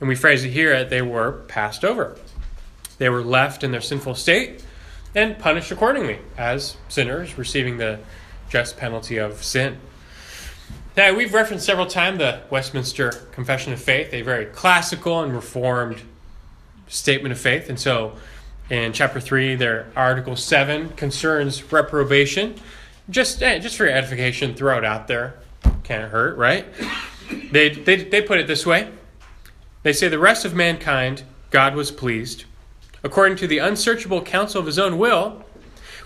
And 0.00 0.08
we 0.08 0.14
phrase 0.14 0.44
it 0.44 0.50
here 0.50 0.84
they 0.84 1.02
were 1.02 1.32
passed 1.48 1.84
over. 1.84 2.16
They 2.98 3.08
were 3.08 3.22
left 3.22 3.64
in 3.64 3.72
their 3.72 3.80
sinful 3.80 4.14
state 4.14 4.62
and 5.14 5.38
punished 5.38 5.70
accordingly 5.70 6.18
as 6.36 6.76
sinners 6.88 7.38
receiving 7.38 7.78
the 7.78 7.98
just 8.48 8.76
penalty 8.76 9.16
of 9.16 9.42
sin. 9.42 9.78
Now, 10.96 11.14
we've 11.14 11.32
referenced 11.32 11.64
several 11.64 11.86
times 11.86 12.18
the 12.18 12.40
Westminster 12.50 13.10
Confession 13.32 13.72
of 13.72 13.80
Faith, 13.80 14.12
a 14.12 14.22
very 14.22 14.46
classical 14.46 15.22
and 15.22 15.32
reformed 15.32 16.02
statement 16.88 17.32
of 17.32 17.38
faith. 17.38 17.68
And 17.68 17.78
so 17.78 18.14
in 18.70 18.92
chapter 18.92 19.20
3, 19.20 19.54
their 19.54 19.86
article 19.94 20.34
7 20.34 20.90
concerns 20.90 21.72
reprobation. 21.72 22.56
Just, 23.08 23.42
eh, 23.42 23.58
just 23.58 23.76
for 23.76 23.84
your 23.84 23.94
edification, 23.94 24.54
throw 24.54 24.78
it 24.78 24.84
out 24.84 25.06
there. 25.06 25.34
Can't 25.84 26.10
hurt, 26.10 26.36
right? 26.36 26.66
They, 27.52 27.70
they, 27.70 27.96
they 28.04 28.22
put 28.22 28.38
it 28.38 28.46
this 28.46 28.66
way 28.66 28.90
They 29.82 29.92
say, 29.92 30.08
The 30.08 30.18
rest 30.18 30.44
of 30.44 30.54
mankind, 30.54 31.22
God 31.50 31.74
was 31.74 31.90
pleased, 31.90 32.44
according 33.02 33.38
to 33.38 33.46
the 33.46 33.58
unsearchable 33.58 34.22
counsel 34.22 34.60
of 34.60 34.66
his 34.66 34.78
own 34.78 34.98
will, 34.98 35.44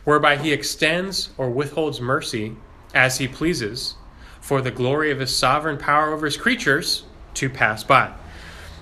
whereby 0.04 0.36
he 0.36 0.52
extends 0.52 1.30
or 1.38 1.50
withholds 1.50 2.00
mercy 2.00 2.56
as 2.94 3.18
he 3.18 3.28
pleases, 3.28 3.94
for 4.40 4.60
the 4.60 4.70
glory 4.70 5.10
of 5.10 5.20
his 5.20 5.34
sovereign 5.34 5.78
power 5.78 6.12
over 6.12 6.26
his 6.26 6.36
creatures 6.36 7.04
to 7.34 7.48
pass 7.48 7.84
by, 7.84 8.12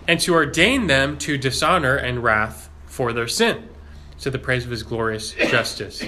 and 0.08 0.18
to 0.20 0.32
ordain 0.34 0.86
them 0.86 1.18
to 1.18 1.36
dishonor 1.36 1.96
and 1.96 2.22
wrath 2.22 2.70
for 2.86 3.12
their 3.12 3.28
sin, 3.28 3.68
to 4.18 4.30
the 4.30 4.38
praise 4.38 4.64
of 4.64 4.70
his 4.70 4.82
glorious 4.82 5.32
justice. 5.32 6.02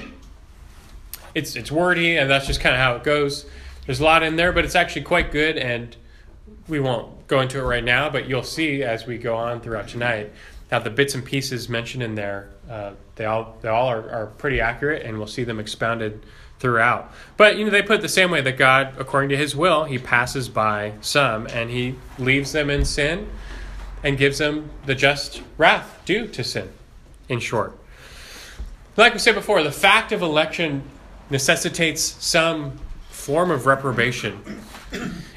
It's, 1.35 1.57
it's 1.57 1.71
wordy, 1.71 2.17
and 2.17 2.29
that's 2.29 2.47
just 2.47 2.61
kind 2.61 2.75
of 2.75 2.81
how 2.81 2.97
it 2.97 3.05
goes. 3.05 3.47
There's 3.87 4.01
a 4.01 4.05
lot 4.05 4.23
in 4.23 4.37
there, 4.37 4.53
but 4.53 4.65
it's 4.65 4.75
actually 4.75 5.03
quite 5.03 5.31
good, 5.33 5.57
and 5.57 5.97
we 6.69 6.81
won't 6.81 7.27
go 7.27 7.41
into 7.41 7.59
it 7.59 7.63
right 7.63 7.85
now, 7.85 8.11
but 8.11 8.29
you'll 8.29 8.43
see 8.43 8.83
as 8.83 9.07
we 9.07 9.19
go 9.19 9.37
on 9.37 9.61
throughout 9.61 9.89
tonight 9.89 10.33
how 10.71 10.79
the 10.79 10.91
bits 10.91 11.15
and 11.15 11.25
pieces 11.25 11.69
mentioned 11.69 12.03
in 12.03 12.15
there, 12.15 12.49
uh, 12.73 12.95
they 13.17 13.27
all, 13.27 13.59
they 13.61 13.69
all 13.69 13.89
are, 13.89 14.11
are 14.11 14.27
pretty 14.39 14.59
accurate, 14.59 15.03
and 15.05 15.19
we'll 15.19 15.27
see 15.27 15.45
them 15.45 15.61
expounded 15.61 16.25
throughout. 16.59 17.13
But 17.37 17.59
you 17.59 17.67
know, 17.67 17.71
they 17.71 17.83
put 17.83 17.99
it 17.99 18.03
the 18.03 18.09
same 18.09 18.31
way 18.31 18.41
that 18.41 18.57
God, 18.57 18.95
according 18.99 19.29
to 19.29 19.37
His 19.37 19.55
will, 19.55 19.85
He 19.85 19.99
passes 19.99 20.49
by 20.49 20.95
some 21.03 21.47
and 21.49 21.69
He 21.69 21.97
leaves 22.19 22.53
them 22.53 22.71
in 22.71 22.87
sin 22.87 23.29
and 24.03 24.17
gives 24.17 24.39
them 24.39 24.71
the 24.87 24.95
just 24.95 25.43
wrath 25.59 26.01
due 26.07 26.27
to 26.29 26.43
sin. 26.43 26.73
In 27.29 27.41
short, 27.41 27.79
like 28.97 29.13
we 29.13 29.19
said 29.19 29.35
before, 29.35 29.63
the 29.63 29.73
fact 29.73 30.11
of 30.13 30.23
election 30.23 30.83
necessitates 31.31 32.03
some 32.03 32.79
form 33.11 33.51
of 33.51 33.67
reprobation. 33.67 34.41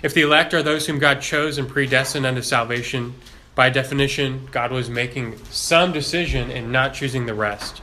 If 0.01 0.13
the 0.13 0.21
elect 0.21 0.53
are 0.53 0.63
those 0.63 0.87
whom 0.87 0.99
God 0.99 1.21
chose 1.21 1.57
and 1.57 1.67
predestined 1.67 2.25
unto 2.25 2.41
salvation, 2.41 3.13
by 3.55 3.69
definition, 3.69 4.47
God 4.51 4.71
was 4.71 4.89
making 4.89 5.37
some 5.45 5.93
decision 5.93 6.51
and 6.51 6.71
not 6.71 6.93
choosing 6.93 7.25
the 7.25 7.33
rest. 7.33 7.81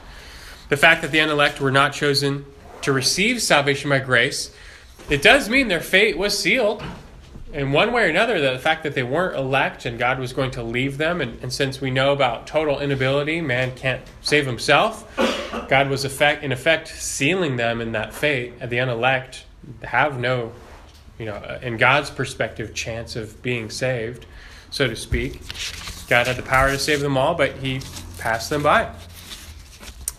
The 0.69 0.77
fact 0.77 1.01
that 1.01 1.11
the 1.11 1.19
unelect 1.19 1.59
were 1.59 1.71
not 1.71 1.93
chosen 1.93 2.45
to 2.81 2.93
receive 2.93 3.41
salvation 3.41 3.89
by 3.89 3.99
grace, 3.99 4.55
it 5.09 5.21
does 5.21 5.49
mean 5.49 5.67
their 5.67 5.81
fate 5.81 6.17
was 6.17 6.37
sealed 6.37 6.83
in 7.51 7.71
one 7.71 7.91
way 7.91 8.05
or 8.05 8.07
another. 8.07 8.39
The 8.39 8.59
fact 8.59 8.83
that 8.83 8.93
they 8.93 9.03
weren't 9.03 9.35
elect 9.35 9.85
and 9.85 9.99
God 9.99 10.19
was 10.19 10.31
going 10.31 10.51
to 10.51 10.63
leave 10.63 10.97
them, 10.97 11.21
and, 11.21 11.41
and 11.41 11.51
since 11.51 11.81
we 11.81 11.91
know 11.91 12.13
about 12.13 12.47
total 12.47 12.79
inability, 12.79 13.41
man 13.41 13.75
can't 13.75 14.01
save 14.21 14.45
himself, 14.45 15.09
God 15.69 15.89
was 15.89 16.05
effect, 16.05 16.43
in 16.43 16.51
effect 16.51 16.87
sealing 16.87 17.57
them 17.57 17.81
in 17.81 17.91
that 17.93 18.13
fate. 18.13 18.59
The 18.59 18.77
unelect 18.77 19.45
have 19.83 20.19
no, 20.19 20.51
you 21.17 21.25
know, 21.25 21.59
in 21.61 21.77
God's 21.77 22.09
perspective, 22.09 22.73
chance 22.73 23.15
of 23.15 23.41
being 23.41 23.69
saved, 23.69 24.25
so 24.73 24.87
to 24.87 24.95
speak. 24.95 25.39
God 26.09 26.25
had 26.25 26.35
the 26.35 26.41
power 26.41 26.71
to 26.71 26.79
save 26.79 26.99
them 26.99 27.15
all, 27.15 27.35
but 27.35 27.57
He 27.57 27.79
passed 28.17 28.49
them 28.49 28.63
by. 28.63 28.91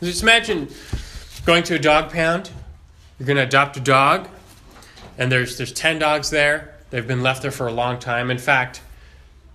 Just 0.01 0.23
imagine 0.23 0.69
going 1.45 1.65
to 1.65 1.75
a 1.75 1.79
dog 1.79 2.13
pound. 2.13 2.51
You're 3.19 3.27
going 3.27 3.37
to 3.37 3.43
adopt 3.43 3.77
a 3.77 3.81
dog, 3.81 4.29
and 5.19 5.31
there's 5.31 5.59
there's 5.59 5.73
ten 5.73 5.99
dogs 5.99 6.31
there. 6.31 6.75
They've 6.91 7.07
been 7.07 7.23
left 7.23 7.43
there 7.43 7.51
for 7.51 7.67
a 7.67 7.73
long 7.73 7.99
time. 7.99 8.31
In 8.31 8.39
fact, 8.39 8.81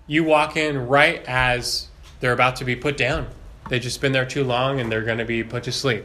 you 0.06 0.22
walk 0.22 0.56
in 0.56 0.86
right 0.86 1.24
as 1.26 1.88
they're 2.20 2.32
about 2.32 2.56
to 2.56 2.66
be 2.66 2.76
put 2.76 2.98
down. 2.98 3.26
They've 3.70 3.80
just 3.80 4.02
been 4.02 4.12
there 4.12 4.26
too 4.26 4.44
long, 4.44 4.80
and 4.80 4.92
they're 4.92 5.04
going 5.04 5.18
to 5.18 5.24
be 5.24 5.42
put 5.42 5.62
to 5.64 5.72
sleep. 5.72 6.04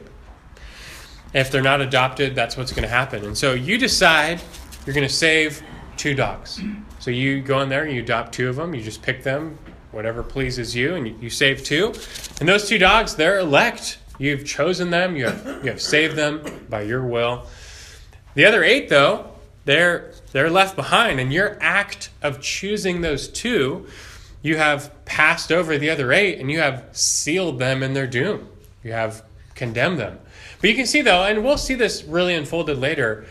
If 1.33 1.51
they're 1.51 1.61
not 1.61 1.81
adopted, 1.81 2.33
that's 2.33 2.55
what's 2.55 2.71
going 2.71 2.83
to 2.83 2.89
happen. 2.89 3.25
And 3.25 3.37
so 3.37 3.53
you 3.53 3.77
decide 3.77 4.41
you're 4.85 4.95
going 4.95 5.07
to 5.07 5.13
save 5.13 5.61
two 5.97 6.13
dogs. 6.13 6.61
So 6.99 7.11
you 7.11 7.41
go 7.41 7.61
in 7.61 7.69
there 7.69 7.83
and 7.83 7.93
you 7.93 8.01
adopt 8.01 8.33
two 8.33 8.49
of 8.49 8.55
them. 8.55 8.73
You 8.73 8.81
just 8.81 9.01
pick 9.01 9.23
them, 9.23 9.57
whatever 9.91 10.23
pleases 10.23 10.75
you, 10.75 10.95
and 10.95 11.07
you, 11.07 11.15
you 11.21 11.29
save 11.29 11.63
two. 11.63 11.93
And 12.39 12.49
those 12.49 12.67
two 12.67 12.77
dogs, 12.77 13.15
they're 13.15 13.39
elect. 13.39 13.97
You've 14.17 14.45
chosen 14.45 14.91
them. 14.91 15.15
You 15.15 15.25
have 15.25 15.45
you 15.63 15.69
have 15.71 15.81
saved 15.81 16.15
them 16.15 16.65
by 16.69 16.81
your 16.83 17.05
will. 17.05 17.47
The 18.33 18.45
other 18.45 18.63
eight, 18.63 18.89
though, 18.89 19.31
they're 19.65 20.13
they're 20.31 20.49
left 20.49 20.75
behind, 20.75 21.19
and 21.19 21.33
your 21.33 21.57
act 21.61 22.09
of 22.21 22.41
choosing 22.41 23.01
those 23.01 23.27
two, 23.27 23.87
you 24.41 24.57
have 24.57 24.93
passed 25.05 25.51
over 25.51 25.77
the 25.77 25.89
other 25.89 26.11
eight, 26.11 26.39
and 26.39 26.51
you 26.51 26.59
have 26.59 26.85
sealed 26.91 27.59
them 27.59 27.83
in 27.83 27.93
their 27.93 28.07
doom. 28.07 28.49
You 28.83 28.91
have 28.91 29.23
condemned 29.55 29.99
them. 29.99 30.19
But 30.61 30.69
you 30.69 30.75
can 30.75 30.85
see 30.85 31.01
though, 31.01 31.23
and 31.23 31.43
we'll 31.43 31.57
see 31.57 31.75
this 31.75 32.03
really 32.03 32.35
unfolded 32.35 32.77
later. 32.77 33.25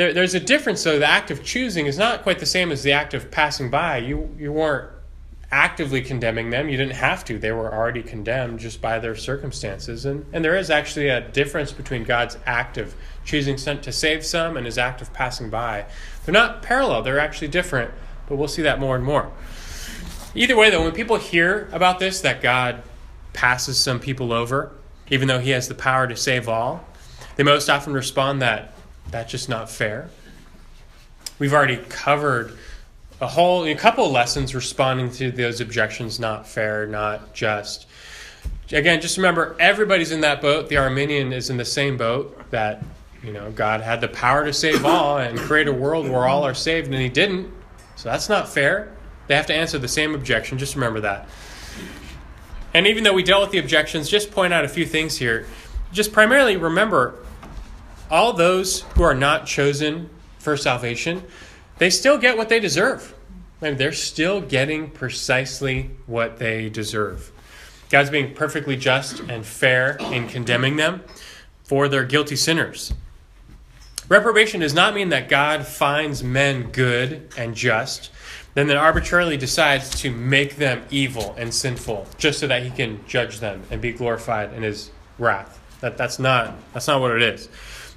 There, 0.00 0.14
there's 0.14 0.32
a 0.32 0.40
difference 0.40 0.82
though. 0.82 0.98
The 0.98 1.06
act 1.06 1.30
of 1.30 1.44
choosing 1.44 1.84
is 1.84 1.98
not 1.98 2.22
quite 2.22 2.38
the 2.38 2.46
same 2.46 2.72
as 2.72 2.82
the 2.82 2.92
act 2.92 3.12
of 3.12 3.30
passing 3.30 3.68
by. 3.68 3.98
You 3.98 4.34
you 4.38 4.50
weren't 4.50 4.90
actively 5.52 6.00
condemning 6.00 6.48
them. 6.48 6.70
You 6.70 6.78
didn't 6.78 6.94
have 6.94 7.22
to. 7.26 7.38
They 7.38 7.52
were 7.52 7.70
already 7.70 8.02
condemned 8.02 8.60
just 8.60 8.80
by 8.80 8.98
their 8.98 9.14
circumstances. 9.14 10.06
And, 10.06 10.24
and 10.32 10.42
there 10.42 10.56
is 10.56 10.70
actually 10.70 11.08
a 11.08 11.20
difference 11.20 11.70
between 11.70 12.04
God's 12.04 12.38
act 12.46 12.78
of 12.78 12.94
choosing 13.26 13.56
to 13.56 13.92
save 13.92 14.24
some 14.24 14.56
and 14.56 14.64
his 14.64 14.78
act 14.78 15.02
of 15.02 15.12
passing 15.12 15.50
by. 15.50 15.84
They're 16.24 16.32
not 16.32 16.62
parallel, 16.62 17.02
they're 17.02 17.20
actually 17.20 17.48
different, 17.48 17.90
but 18.26 18.36
we'll 18.36 18.48
see 18.48 18.62
that 18.62 18.80
more 18.80 18.96
and 18.96 19.04
more. 19.04 19.30
Either 20.34 20.56
way, 20.56 20.70
though, 20.70 20.82
when 20.82 20.92
people 20.92 21.16
hear 21.16 21.68
about 21.72 21.98
this, 21.98 22.22
that 22.22 22.40
God 22.40 22.82
passes 23.34 23.76
some 23.76 24.00
people 24.00 24.32
over, 24.32 24.72
even 25.10 25.28
though 25.28 25.40
he 25.40 25.50
has 25.50 25.68
the 25.68 25.74
power 25.74 26.06
to 26.06 26.16
save 26.16 26.48
all, 26.48 26.86
they 27.36 27.42
most 27.42 27.68
often 27.68 27.92
respond 27.92 28.40
that 28.40 28.74
that's 29.10 29.30
just 29.30 29.48
not 29.48 29.70
fair. 29.70 30.08
We've 31.38 31.52
already 31.52 31.78
covered 31.88 32.56
a 33.20 33.26
whole 33.26 33.64
a 33.64 33.74
couple 33.74 34.06
of 34.06 34.12
lessons 34.12 34.54
responding 34.54 35.10
to 35.12 35.30
those 35.30 35.60
objections 35.60 36.18
not 36.18 36.46
fair 36.46 36.86
not 36.86 37.34
just. 37.34 37.86
Again 38.72 39.00
just 39.00 39.16
remember 39.16 39.56
everybody's 39.58 40.12
in 40.12 40.20
that 40.22 40.40
boat. 40.40 40.68
The 40.68 40.76
arminian 40.76 41.32
is 41.32 41.50
in 41.50 41.56
the 41.56 41.64
same 41.64 41.96
boat 41.96 42.50
that 42.50 42.82
you 43.22 43.32
know 43.32 43.50
god 43.50 43.80
had 43.80 44.00
the 44.00 44.08
power 44.08 44.44
to 44.44 44.52
save 44.52 44.84
all 44.84 45.18
and 45.18 45.38
create 45.38 45.68
a 45.68 45.72
world 45.72 46.08
where 46.08 46.26
all 46.26 46.44
are 46.44 46.54
saved 46.54 46.86
and 46.86 46.96
he 46.96 47.08
didn't. 47.08 47.52
So 47.96 48.08
that's 48.08 48.28
not 48.28 48.48
fair. 48.48 48.92
They 49.26 49.36
have 49.36 49.46
to 49.46 49.54
answer 49.54 49.78
the 49.78 49.88
same 49.88 50.14
objection. 50.14 50.58
Just 50.58 50.74
remember 50.74 51.00
that. 51.00 51.28
And 52.72 52.86
even 52.86 53.04
though 53.04 53.12
we 53.12 53.22
dealt 53.22 53.42
with 53.42 53.50
the 53.50 53.58
objections 53.58 54.08
just 54.08 54.30
point 54.30 54.52
out 54.52 54.64
a 54.64 54.68
few 54.68 54.86
things 54.86 55.16
here. 55.16 55.46
Just 55.92 56.12
primarily 56.12 56.56
remember 56.56 57.16
all 58.10 58.32
those 58.32 58.82
who 58.94 59.02
are 59.02 59.14
not 59.14 59.46
chosen 59.46 60.10
for 60.38 60.56
salvation 60.56 61.22
they 61.80 61.88
still 61.88 62.18
get 62.18 62.36
what 62.36 62.50
they 62.50 62.60
deserve. 62.60 63.14
Mean, 63.62 63.78
they're 63.78 63.92
still 63.92 64.42
getting 64.42 64.90
precisely 64.90 65.90
what 66.06 66.38
they 66.38 66.68
deserve. 66.68 67.32
God's 67.88 68.10
being 68.10 68.34
perfectly 68.34 68.76
just 68.76 69.20
and 69.20 69.44
fair 69.44 69.96
in 70.12 70.28
condemning 70.28 70.76
them 70.76 71.02
for 71.64 71.88
their 71.88 72.04
guilty 72.04 72.36
sinners. 72.36 72.92
Reprobation 74.10 74.60
does 74.60 74.74
not 74.74 74.94
mean 74.94 75.08
that 75.08 75.30
God 75.30 75.66
finds 75.66 76.22
men 76.22 76.70
good 76.70 77.32
and 77.38 77.54
just, 77.54 78.10
then 78.52 78.66
then 78.66 78.76
arbitrarily 78.76 79.38
decides 79.38 79.88
to 80.00 80.10
make 80.10 80.56
them 80.56 80.82
evil 80.90 81.34
and 81.38 81.52
sinful 81.54 82.06
just 82.18 82.40
so 82.40 82.46
that 82.46 82.62
he 82.62 82.70
can 82.70 83.02
judge 83.06 83.40
them 83.40 83.62
and 83.70 83.80
be 83.80 83.92
glorified 83.92 84.52
in 84.52 84.62
his 84.62 84.90
wrath. 85.18 85.58
That, 85.80 85.96
that's 85.96 86.18
not 86.18 86.54
that's 86.74 86.88
not 86.88 87.00
what 87.00 87.12
it 87.12 87.22
is. 87.22 87.48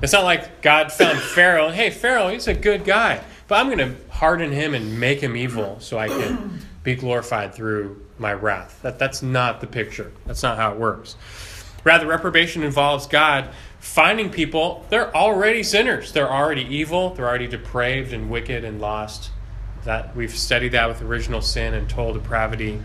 It's 0.03 0.11
not 0.11 0.25
like 0.25 0.61
God 0.61 0.91
found 0.91 1.17
Pharaoh. 1.35 1.69
Hey, 1.69 1.89
Pharaoh, 1.89 2.27
he's 2.27 2.47
a 2.47 2.53
good 2.53 2.83
guy, 2.83 3.23
but 3.47 3.55
I'm 3.55 3.67
going 3.67 3.77
to 3.77 3.95
harden 4.11 4.51
him 4.51 4.75
and 4.75 4.99
make 4.99 5.21
him 5.21 5.37
evil 5.37 5.79
so 5.79 5.97
I 5.97 6.09
can 6.09 6.59
be 6.83 6.95
glorified 6.95 7.55
through 7.55 8.05
my 8.19 8.33
wrath. 8.33 8.79
That 8.81 8.99
that's 8.99 9.23
not 9.23 9.61
the 9.61 9.67
picture. 9.67 10.11
That's 10.25 10.43
not 10.43 10.57
how 10.57 10.73
it 10.73 10.77
works. 10.77 11.15
Rather, 11.85 12.05
reprobation 12.05 12.63
involves 12.63 13.07
God 13.07 13.49
finding 13.79 14.29
people. 14.29 14.85
They're 14.89 15.15
already 15.15 15.63
sinners. 15.63 16.11
They're 16.11 16.31
already 16.31 16.63
evil. 16.63 17.13
They're 17.13 17.27
already 17.27 17.47
depraved 17.47 18.11
and 18.11 18.29
wicked 18.29 18.65
and 18.65 18.81
lost. 18.81 19.31
That 19.85 20.15
we've 20.15 20.31
studied 20.31 20.73
that 20.73 20.87
with 20.89 21.01
original 21.01 21.41
sin 21.41 21.73
and 21.73 21.89
total 21.89 22.13
depravity. 22.13 22.81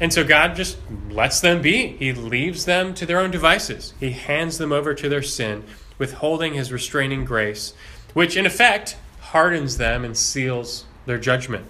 And 0.00 0.12
so 0.12 0.24
God 0.24 0.54
just 0.54 0.78
lets 1.10 1.40
them 1.40 1.60
be. 1.60 1.88
He 1.88 2.12
leaves 2.12 2.64
them 2.64 2.94
to 2.94 3.06
their 3.06 3.18
own 3.18 3.30
devices. 3.30 3.94
He 3.98 4.12
hands 4.12 4.58
them 4.58 4.70
over 4.70 4.94
to 4.94 5.08
their 5.08 5.22
sin, 5.22 5.64
withholding 5.98 6.54
his 6.54 6.72
restraining 6.72 7.24
grace, 7.24 7.74
which 8.14 8.36
in 8.36 8.46
effect 8.46 8.96
hardens 9.20 9.76
them 9.76 10.04
and 10.04 10.16
seals 10.16 10.86
their 11.06 11.18
judgment. 11.18 11.66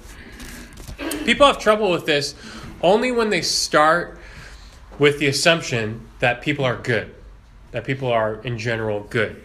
People 1.25 1.47
have 1.47 1.59
trouble 1.59 1.91
with 1.91 2.07
this 2.07 2.35
only 2.83 3.11
when 3.11 3.31
they 3.31 3.43
start 3.43 4.19
with 4.99 5.19
the 5.19 5.27
assumption 5.27 6.07
that 6.21 6.43
people 6.43 6.65
are 6.65 6.77
good, 6.77 7.15
that 7.71 7.85
people 7.85 8.09
are 8.09 8.35
in 8.43 8.59
general 8.59 9.01
good. 9.01 9.43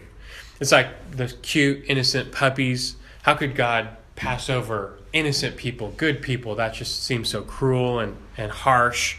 It's 0.59 0.71
like 0.71 1.11
the 1.11 1.27
cute, 1.41 1.83
innocent 1.87 2.31
puppies. 2.31 2.95
How 3.23 3.35
could 3.35 3.55
God 3.55 3.89
pass 4.15 4.49
over 4.49 4.97
innocent 5.11 5.57
people, 5.57 5.93
good 5.97 6.21
people? 6.21 6.55
That 6.55 6.73
just 6.73 7.03
seems 7.03 7.29
so 7.29 7.41
cruel 7.41 7.99
and, 7.99 8.15
and 8.37 8.51
harsh. 8.51 9.17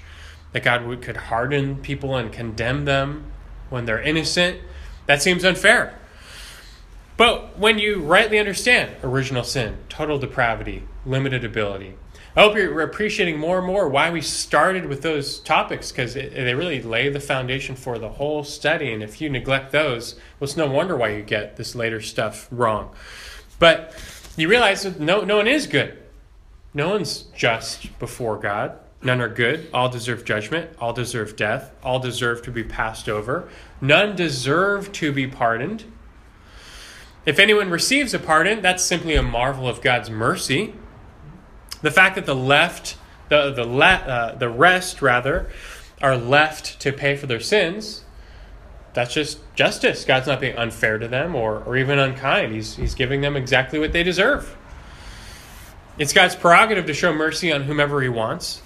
That 0.52 0.62
God 0.62 0.86
would, 0.86 1.02
could 1.02 1.16
harden 1.16 1.76
people 1.76 2.16
and 2.16 2.32
condemn 2.32 2.84
them 2.84 3.24
when 3.70 3.84
they're 3.84 4.00
innocent. 4.00 4.60
That 5.06 5.22
seems 5.22 5.44
unfair. 5.44 5.98
But 7.16 7.58
when 7.58 7.78
you 7.78 8.00
rightly 8.00 8.38
understand 8.38 8.96
original 9.02 9.44
sin, 9.44 9.76
total 9.88 10.18
depravity, 10.18 10.82
limited 11.06 11.44
ability, 11.44 11.94
I 12.36 12.40
hope 12.40 12.56
you're 12.56 12.80
appreciating 12.80 13.38
more 13.38 13.58
and 13.58 13.66
more 13.66 13.88
why 13.88 14.10
we 14.10 14.20
started 14.20 14.86
with 14.86 15.02
those 15.02 15.38
topics 15.38 15.92
because 15.92 16.14
they 16.14 16.54
really 16.54 16.82
lay 16.82 17.08
the 17.08 17.20
foundation 17.20 17.76
for 17.76 17.96
the 17.96 18.08
whole 18.08 18.42
study. 18.42 18.92
And 18.92 19.04
if 19.04 19.20
you 19.20 19.30
neglect 19.30 19.70
those, 19.70 20.14
well, 20.40 20.48
it's 20.48 20.56
no 20.56 20.68
wonder 20.68 20.96
why 20.96 21.10
you 21.10 21.22
get 21.22 21.56
this 21.56 21.76
later 21.76 22.00
stuff 22.00 22.48
wrong. 22.50 22.90
But 23.60 23.94
you 24.36 24.48
realize 24.48 24.82
that 24.82 24.98
no, 24.98 25.20
no 25.20 25.36
one 25.36 25.46
is 25.46 25.68
good. 25.68 25.96
No 26.72 26.90
one's 26.90 27.22
just 27.36 27.96
before 28.00 28.36
God. 28.36 28.80
None 29.04 29.20
are 29.20 29.28
good. 29.28 29.68
All 29.72 29.90
deserve 29.90 30.24
judgment. 30.24 30.70
All 30.80 30.94
deserve 30.94 31.36
death. 31.36 31.70
All 31.82 31.98
deserve 31.98 32.40
to 32.42 32.50
be 32.50 32.64
passed 32.64 33.08
over. 33.08 33.48
None 33.80 34.16
deserve 34.16 34.90
to 34.92 35.12
be 35.12 35.26
pardoned. 35.26 35.84
If 37.26 37.38
anyone 37.38 37.70
receives 37.70 38.14
a 38.14 38.18
pardon, 38.18 38.62
that's 38.62 38.82
simply 38.82 39.14
a 39.14 39.22
marvel 39.22 39.68
of 39.68 39.82
God's 39.82 40.08
mercy. 40.08 40.74
The 41.82 41.90
fact 41.90 42.16
that 42.16 42.24
the 42.24 42.34
left, 42.34 42.96
the 43.28 43.52
the 43.52 43.64
le, 43.64 43.86
uh, 43.86 44.34
the 44.36 44.48
rest 44.48 45.02
rather, 45.02 45.50
are 46.00 46.16
left 46.16 46.80
to 46.80 46.92
pay 46.92 47.14
for 47.16 47.26
their 47.26 47.40
sins, 47.40 48.04
that's 48.94 49.12
just 49.12 49.38
justice. 49.54 50.04
God's 50.04 50.26
not 50.26 50.40
being 50.40 50.56
unfair 50.56 50.98
to 50.98 51.08
them 51.08 51.34
or, 51.34 51.62
or 51.64 51.76
even 51.76 51.98
unkind. 51.98 52.54
He's 52.54 52.76
he's 52.76 52.94
giving 52.94 53.20
them 53.20 53.36
exactly 53.36 53.78
what 53.78 53.92
they 53.92 54.02
deserve. 54.02 54.56
It's 55.98 56.12
God's 56.12 56.36
prerogative 56.36 56.86
to 56.86 56.94
show 56.94 57.12
mercy 57.12 57.52
on 57.52 57.64
whomever 57.64 58.00
he 58.02 58.08
wants. 58.08 58.62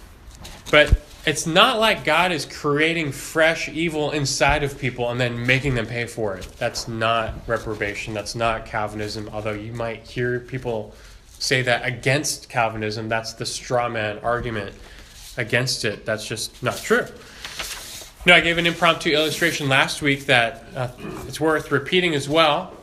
But 0.70 1.00
it's 1.26 1.46
not 1.46 1.78
like 1.78 2.04
God 2.04 2.32
is 2.32 2.44
creating 2.44 3.12
fresh 3.12 3.68
evil 3.68 4.12
inside 4.12 4.62
of 4.62 4.78
people 4.78 5.10
and 5.10 5.20
then 5.20 5.46
making 5.46 5.74
them 5.74 5.86
pay 5.86 6.06
for 6.06 6.36
it. 6.36 6.48
That's 6.58 6.88
not 6.88 7.34
reprobation. 7.46 8.14
That's 8.14 8.34
not 8.34 8.66
Calvinism, 8.66 9.28
although 9.32 9.52
you 9.52 9.72
might 9.72 10.06
hear 10.06 10.40
people 10.40 10.94
say 11.38 11.62
that 11.62 11.84
against 11.86 12.48
Calvinism. 12.48 13.08
That's 13.08 13.34
the 13.34 13.46
straw 13.46 13.88
man 13.88 14.18
argument 14.20 14.74
against 15.36 15.84
it. 15.84 16.04
That's 16.04 16.26
just 16.26 16.62
not 16.62 16.78
true. 16.78 17.06
No, 18.26 18.34
I 18.34 18.40
gave 18.40 18.58
an 18.58 18.66
impromptu 18.66 19.10
illustration 19.10 19.68
last 19.68 20.02
week 20.02 20.26
that 20.26 20.64
uh, 20.74 20.88
it's 21.26 21.40
worth 21.40 21.70
repeating 21.70 22.14
as 22.14 22.28
well 22.28 22.74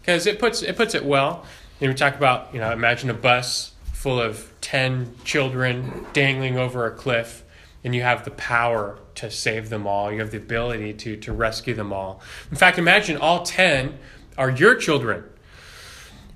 because 0.00 0.26
it 0.26 0.38
puts 0.38 0.62
it 0.62 0.76
puts 0.76 0.94
it 0.94 1.04
well. 1.04 1.44
And 1.80 1.90
we 1.90 1.94
talk 1.94 2.16
about 2.16 2.52
you 2.52 2.60
know 2.60 2.72
imagine 2.72 3.10
a 3.10 3.14
bus 3.14 3.72
full 3.92 4.20
of 4.20 4.49
ten 4.60 5.14
children 5.24 6.06
dangling 6.12 6.58
over 6.58 6.86
a 6.86 6.90
cliff, 6.90 7.44
and 7.84 7.94
you 7.94 8.02
have 8.02 8.24
the 8.24 8.30
power 8.32 8.98
to 9.16 9.30
save 9.30 9.68
them 9.70 9.86
all. 9.86 10.12
You 10.12 10.20
have 10.20 10.30
the 10.30 10.38
ability 10.38 10.94
to 10.94 11.16
to 11.18 11.32
rescue 11.32 11.74
them 11.74 11.92
all. 11.92 12.20
In 12.50 12.56
fact, 12.56 12.78
imagine 12.78 13.16
all 13.16 13.44
ten 13.44 13.98
are 14.38 14.50
your 14.50 14.74
children 14.74 15.24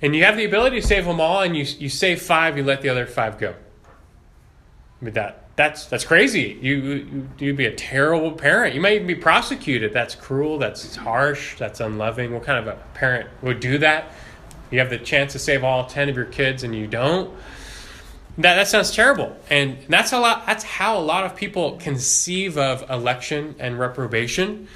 and 0.05 0.15
you 0.15 0.23
have 0.25 0.37
the 0.37 0.45
ability 0.45 0.83
to 0.83 0.87
save 0.87 1.07
them 1.07 1.19
all, 1.19 1.41
and 1.41 1.57
you, 1.57 1.65
you 1.79 1.89
save 1.89 2.21
five, 2.21 2.59
you 2.59 2.63
let 2.63 2.83
the 2.83 2.91
other 2.91 3.07
five 3.07 3.39
go. 3.39 3.55
I 5.01 5.05
mean, 5.05 5.15
that, 5.15 5.49
that's, 5.57 5.87
that's 5.87 6.05
crazy. 6.05 6.59
You, 6.61 7.27
you'd 7.39 7.57
be 7.57 7.65
a 7.65 7.75
terrible 7.75 8.33
parent. 8.33 8.75
You 8.75 8.83
might 8.83 8.97
even 8.97 9.07
be 9.07 9.15
prosecuted. 9.15 9.95
That's 9.95 10.15
cruel, 10.15 10.59
that's 10.59 10.95
harsh, 10.95 11.57
that's 11.57 11.81
unloving. 11.81 12.35
What 12.35 12.43
kind 12.43 12.59
of 12.59 12.67
a 12.67 12.79
parent 12.93 13.31
would 13.41 13.61
do 13.61 13.79
that? 13.79 14.13
You 14.71 14.79
have 14.81 14.91
the 14.91 14.99
chance 14.99 15.33
to 15.33 15.39
save 15.39 15.65
all 15.65 15.87
10 15.87 16.11
of 16.11 16.17
your 16.17 16.27
kids 16.27 16.65
and 16.65 16.75
you 16.75 16.87
don't. 16.87 17.35
That, 18.37 18.57
that 18.57 18.69
sounds 18.69 18.91
terrible. 18.91 19.37
And 19.51 19.79
that's 19.89 20.13
a 20.13 20.19
lot 20.19 20.47
that's 20.47 20.65
how 20.65 20.99
a 20.99 21.01
lot 21.01 21.25
of 21.25 21.37
people 21.37 21.77
conceive 21.77 22.59
of 22.59 22.89
election 22.91 23.55
and 23.59 23.79
reprobation, 23.79 24.69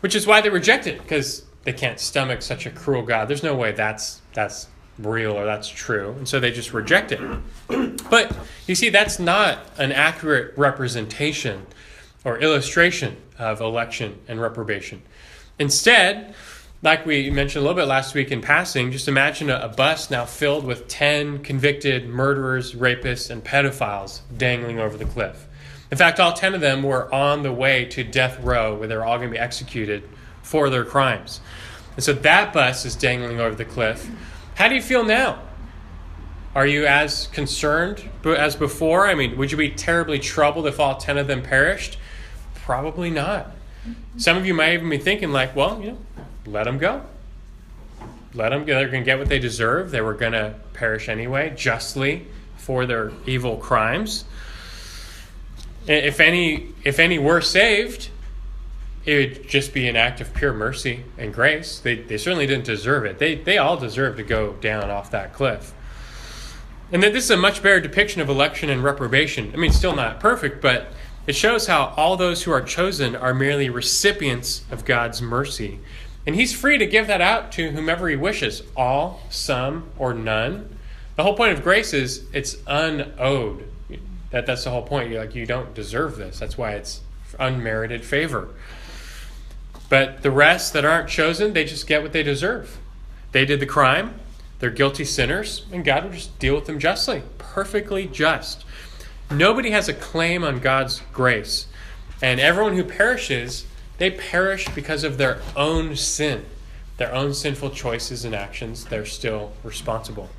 which 0.00 0.14
is 0.14 0.26
why 0.26 0.40
they 0.40 0.50
reject 0.50 0.86
it, 0.86 1.00
because 1.02 1.44
they 1.64 1.72
can't 1.72 1.98
stomach 1.98 2.42
such 2.42 2.66
a 2.66 2.70
cruel 2.70 3.02
God. 3.02 3.28
There's 3.28 3.42
no 3.42 3.54
way 3.54 3.72
that's 3.72 4.20
that's 4.34 4.68
real 4.98 5.32
or 5.32 5.44
that's 5.44 5.68
true. 5.68 6.12
And 6.18 6.28
so 6.28 6.40
they 6.40 6.50
just 6.50 6.72
reject 6.72 7.12
it. 7.12 7.20
But 8.10 8.34
you 8.66 8.74
see, 8.74 8.88
that's 8.88 9.18
not 9.18 9.58
an 9.76 9.92
accurate 9.92 10.56
representation 10.56 11.66
or 12.24 12.38
illustration 12.38 13.18
of 13.38 13.60
election 13.60 14.18
and 14.28 14.40
reprobation. 14.40 15.02
Instead, 15.58 16.34
like 16.82 17.04
we 17.04 17.30
mentioned 17.30 17.64
a 17.64 17.66
little 17.66 17.80
bit 17.80 17.88
last 17.88 18.14
week 18.14 18.30
in 18.30 18.40
passing, 18.40 18.92
just 18.92 19.08
imagine 19.08 19.50
a, 19.50 19.56
a, 19.56 19.68
bus 19.68 20.10
now 20.10 20.24
filled 20.24 20.64
with 20.64 20.86
10 20.86 21.42
convicted 21.42 22.08
murderers, 22.08 22.74
rapists, 22.74 23.30
and 23.30 23.42
pedophiles 23.42 24.20
dangling 24.36 24.78
over 24.78 24.96
the 24.96 25.04
cliff. 25.04 25.46
In 25.90 25.98
fact, 25.98 26.20
all 26.20 26.32
10 26.32 26.54
of 26.54 26.60
them 26.60 26.82
were 26.82 27.12
on 27.12 27.42
the 27.42 27.52
way 27.52 27.84
to 27.86 28.04
death 28.04 28.38
row 28.40 28.76
where 28.76 28.86
they 28.86 28.96
were 28.96 29.04
all 29.04 29.16
going 29.16 29.30
to 29.30 29.32
be 29.32 29.38
executed 29.38 30.08
for 30.42 30.70
their 30.70 30.84
crimes. 30.84 31.40
And 31.96 32.04
so 32.04 32.12
that 32.12 32.52
bus 32.52 32.84
is 32.84 32.94
dangling 32.94 33.40
over 33.40 33.56
the 33.56 33.64
cliff. 33.64 34.08
How 34.54 34.68
do 34.68 34.76
you 34.76 34.82
feel 34.82 35.04
now? 35.04 35.42
Are 36.54 36.66
you 36.66 36.86
as 36.86 37.26
concerned 37.28 38.08
as 38.24 38.54
before? 38.54 39.06
I 39.06 39.14
mean, 39.14 39.36
would 39.36 39.50
you 39.50 39.58
be 39.58 39.70
terribly 39.70 40.18
troubled 40.18 40.66
if 40.66 40.78
all 40.78 40.96
10 40.96 41.18
of 41.18 41.26
them 41.26 41.42
perished? 41.42 41.98
Probably 42.54 43.10
not. 43.10 43.50
Some 44.16 44.36
of 44.36 44.46
you 44.46 44.54
might 44.54 44.74
even 44.74 44.90
be 44.90 44.98
thinking, 44.98 45.30
like, 45.30 45.54
well, 45.56 45.80
you 45.80 45.92
know, 45.92 45.98
let 46.50 46.64
them 46.64 46.78
go. 46.78 47.02
Let 48.34 48.50
them 48.50 48.64
go. 48.64 48.74
They're 48.74 48.88
going 48.88 49.02
to 49.02 49.06
get 49.06 49.18
what 49.18 49.28
they 49.28 49.38
deserve. 49.38 49.90
They 49.90 50.00
were 50.00 50.14
going 50.14 50.32
to 50.32 50.54
perish 50.72 51.08
anyway, 51.08 51.52
justly, 51.56 52.26
for 52.56 52.86
their 52.86 53.12
evil 53.26 53.56
crimes. 53.56 54.24
If 55.86 56.20
any, 56.20 56.68
if 56.84 56.98
any 56.98 57.18
were 57.18 57.40
saved, 57.40 58.10
it 59.06 59.14
would 59.14 59.48
just 59.48 59.72
be 59.72 59.88
an 59.88 59.96
act 59.96 60.20
of 60.20 60.34
pure 60.34 60.52
mercy 60.52 61.04
and 61.16 61.32
grace. 61.32 61.78
They, 61.78 61.94
they 61.94 62.18
certainly 62.18 62.46
didn't 62.46 62.66
deserve 62.66 63.06
it. 63.06 63.18
They, 63.18 63.36
they 63.36 63.56
all 63.56 63.78
deserve 63.78 64.16
to 64.16 64.22
go 64.22 64.52
down 64.54 64.90
off 64.90 65.10
that 65.12 65.32
cliff. 65.32 65.72
And 66.92 67.02
that 67.02 67.12
this 67.12 67.24
is 67.24 67.30
a 67.30 67.36
much 67.36 67.62
better 67.62 67.80
depiction 67.80 68.20
of 68.20 68.28
election 68.28 68.68
and 68.68 68.84
reprobation. 68.84 69.50
I 69.54 69.56
mean, 69.56 69.72
still 69.72 69.96
not 69.96 70.20
perfect, 70.20 70.60
but 70.60 70.92
it 71.26 71.34
shows 71.34 71.66
how 71.66 71.94
all 71.96 72.16
those 72.16 72.42
who 72.42 72.52
are 72.52 72.62
chosen 72.62 73.16
are 73.16 73.34
merely 73.34 73.70
recipients 73.70 74.64
of 74.70 74.84
God's 74.84 75.22
mercy. 75.22 75.80
And 76.28 76.36
He's 76.36 76.52
free 76.52 76.76
to 76.76 76.84
give 76.84 77.06
that 77.06 77.22
out 77.22 77.52
to 77.52 77.70
whomever 77.70 78.06
He 78.06 78.14
wishes 78.14 78.62
all, 78.76 79.22
some, 79.30 79.88
or 79.96 80.12
none. 80.12 80.78
The 81.16 81.22
whole 81.22 81.34
point 81.34 81.54
of 81.54 81.62
grace 81.62 81.94
is 81.94 82.26
it's 82.34 82.58
unowed. 82.66 83.66
That, 84.30 84.44
that's 84.44 84.64
the 84.64 84.70
whole 84.70 84.82
point. 84.82 85.08
You're 85.08 85.20
like, 85.20 85.34
you 85.34 85.46
don't 85.46 85.72
deserve 85.72 86.18
this. 86.18 86.38
That's 86.38 86.58
why 86.58 86.72
it's 86.72 87.00
unmerited 87.38 88.04
favor. 88.04 88.50
But 89.88 90.20
the 90.20 90.30
rest 90.30 90.74
that 90.74 90.84
aren't 90.84 91.08
chosen, 91.08 91.54
they 91.54 91.64
just 91.64 91.86
get 91.86 92.02
what 92.02 92.12
they 92.12 92.22
deserve. 92.22 92.76
They 93.32 93.46
did 93.46 93.58
the 93.58 93.64
crime, 93.64 94.20
they're 94.58 94.68
guilty 94.68 95.06
sinners, 95.06 95.64
and 95.72 95.82
God 95.82 96.04
will 96.04 96.10
just 96.10 96.38
deal 96.38 96.54
with 96.54 96.66
them 96.66 96.78
justly, 96.78 97.22
perfectly 97.38 98.06
just. 98.06 98.66
Nobody 99.30 99.70
has 99.70 99.88
a 99.88 99.94
claim 99.94 100.44
on 100.44 100.60
God's 100.60 101.00
grace. 101.10 101.68
And 102.20 102.38
everyone 102.38 102.76
who 102.76 102.84
perishes, 102.84 103.64
they 103.98 104.10
perish 104.10 104.68
because 104.74 105.04
of 105.04 105.18
their 105.18 105.40
own 105.56 105.96
sin, 105.96 106.44
their 106.96 107.12
own 107.14 107.34
sinful 107.34 107.70
choices 107.70 108.24
and 108.24 108.34
actions. 108.34 108.84
They're 108.84 109.06
still 109.06 109.52
responsible. 109.62 110.30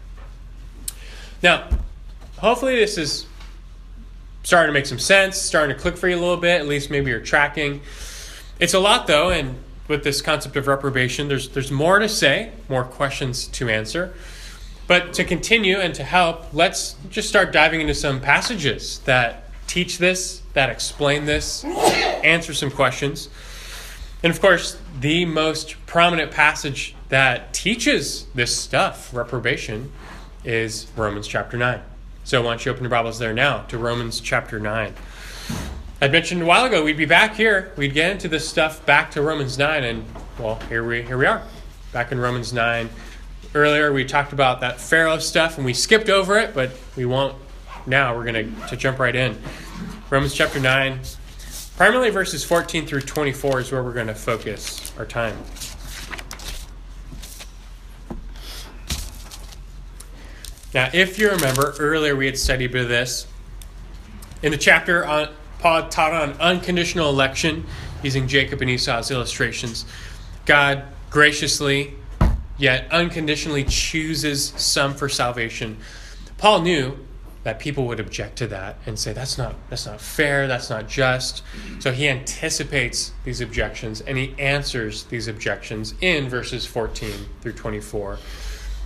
Now, 1.43 1.69
hopefully 2.37 2.75
this 2.75 2.97
is 2.97 3.25
starting 4.43 4.69
to 4.69 4.73
make 4.73 4.85
some 4.85 4.99
sense, 4.99 5.37
starting 5.37 5.75
to 5.75 5.81
click 5.81 5.97
for 5.97 6.07
you 6.07 6.15
a 6.15 6.19
little 6.19 6.37
bit. 6.37 6.59
At 6.59 6.67
least 6.67 6.89
maybe 6.89 7.11
you're 7.11 7.19
tracking. 7.19 7.81
It's 8.59 8.73
a 8.73 8.79
lot 8.79 9.07
though, 9.07 9.29
and 9.29 9.57
with 9.87 10.03
this 10.03 10.21
concept 10.21 10.55
of 10.55 10.67
reprobation, 10.67 11.27
there's 11.27 11.49
there's 11.49 11.71
more 11.71 11.99
to 11.99 12.09
say, 12.09 12.51
more 12.67 12.83
questions 12.83 13.47
to 13.47 13.69
answer. 13.69 14.13
But 14.87 15.13
to 15.13 15.23
continue 15.23 15.77
and 15.77 15.93
to 15.95 16.03
help, 16.03 16.51
let's 16.51 16.95
just 17.09 17.29
start 17.29 17.51
diving 17.51 17.81
into 17.81 17.93
some 17.93 18.19
passages 18.19 18.99
that 19.05 19.43
teach 19.67 19.99
this, 19.99 20.41
that 20.53 20.69
explain 20.69 21.25
this, 21.25 21.63
answer 21.63 22.55
some 22.55 22.71
questions. 22.71 23.29
And 24.21 24.31
of 24.31 24.41
course, 24.41 24.79
the 24.99 25.23
most 25.25 25.75
prominent 25.85 26.31
passage 26.31 26.93
that 27.07 27.53
teaches 27.53 28.25
this 28.35 28.55
stuff, 28.55 29.13
reprobation, 29.13 29.91
is 30.43 30.87
Romans 30.95 31.27
chapter 31.27 31.57
9. 31.57 31.81
So 32.25 32.41
why 32.41 32.51
don't 32.51 32.65
you 32.65 32.71
open 32.71 32.83
your 32.83 32.91
Bibles 32.91 33.17
there 33.17 33.33
now 33.33 33.63
to 33.63 33.77
Romans 33.77 34.19
chapter 34.19 34.59
9. 34.59 34.93
I 36.01 36.07
mentioned 36.07 36.41
a 36.41 36.45
while 36.45 36.65
ago 36.65 36.83
we'd 36.83 36.97
be 36.97 37.05
back 37.05 37.35
here. 37.35 37.71
We'd 37.77 37.93
get 37.93 38.11
into 38.11 38.27
this 38.27 38.47
stuff 38.47 38.85
back 38.85 39.11
to 39.11 39.21
Romans 39.21 39.57
9, 39.57 39.83
and 39.83 40.05
well, 40.37 40.55
here 40.69 40.83
we 40.83 41.01
here 41.01 41.17
we 41.17 41.25
are. 41.25 41.41
Back 41.91 42.11
in 42.11 42.19
Romans 42.19 42.53
9. 42.53 42.89
Earlier 43.55 43.91
we 43.91 44.05
talked 44.05 44.31
about 44.31 44.61
that 44.61 44.79
Pharaoh 44.79 45.19
stuff 45.19 45.57
and 45.57 45.65
we 45.65 45.73
skipped 45.73 46.09
over 46.09 46.37
it, 46.37 46.53
but 46.53 46.71
we 46.95 47.05
won't 47.05 47.35
now. 47.85 48.15
We're 48.15 48.25
gonna 48.25 48.67
to 48.67 48.77
jump 48.77 48.99
right 48.99 49.15
in. 49.15 49.37
Romans 50.09 50.33
chapter 50.33 50.59
9. 50.59 50.99
Primarily 51.79 52.09
verses 52.09 52.43
14 52.43 52.85
through 52.85 53.03
24 53.03 53.61
is 53.61 53.71
where 53.71 53.81
we're 53.81 53.93
going 53.93 54.07
to 54.07 54.13
focus 54.13 54.91
our 54.97 55.05
time. 55.05 55.37
Now, 60.73 60.89
if 60.93 61.17
you 61.17 61.29
remember, 61.29 61.73
earlier 61.79 62.17
we 62.17 62.25
had 62.25 62.37
studied 62.37 62.75
a 62.75 62.83
this. 62.83 63.27
In 64.43 64.51
the 64.51 64.57
chapter, 64.57 65.05
on, 65.05 65.29
Paul 65.59 65.87
taught 65.87 66.11
on 66.11 66.33
unconditional 66.41 67.07
election 67.07 67.65
using 68.03 68.27
Jacob 68.27 68.59
and 68.59 68.69
Esau's 68.69 69.09
illustrations. 69.09 69.85
God 70.45 70.83
graciously, 71.09 71.93
yet 72.57 72.91
unconditionally 72.91 73.63
chooses 73.63 74.49
some 74.57 74.95
for 74.95 75.07
salvation. 75.07 75.77
Paul 76.37 76.61
knew 76.61 76.97
that 77.49 77.57
people 77.57 77.87
would 77.87 77.99
object 77.99 78.37
to 78.37 78.45
that 78.45 78.75
and 78.85 78.99
say 78.99 79.11
that's 79.11 79.35
not 79.35 79.55
that's 79.71 79.87
not 79.87 79.99
fair 79.99 80.47
that's 80.47 80.69
not 80.69 80.87
just. 80.87 81.41
So 81.79 81.91
he 81.91 82.07
anticipates 82.07 83.11
these 83.23 83.41
objections 83.41 84.01
and 84.01 84.19
he 84.19 84.35
answers 84.37 85.05
these 85.05 85.27
objections 85.27 85.95
in 85.99 86.29
verses 86.29 86.67
14 86.67 87.11
through 87.41 87.53
24 87.53 88.19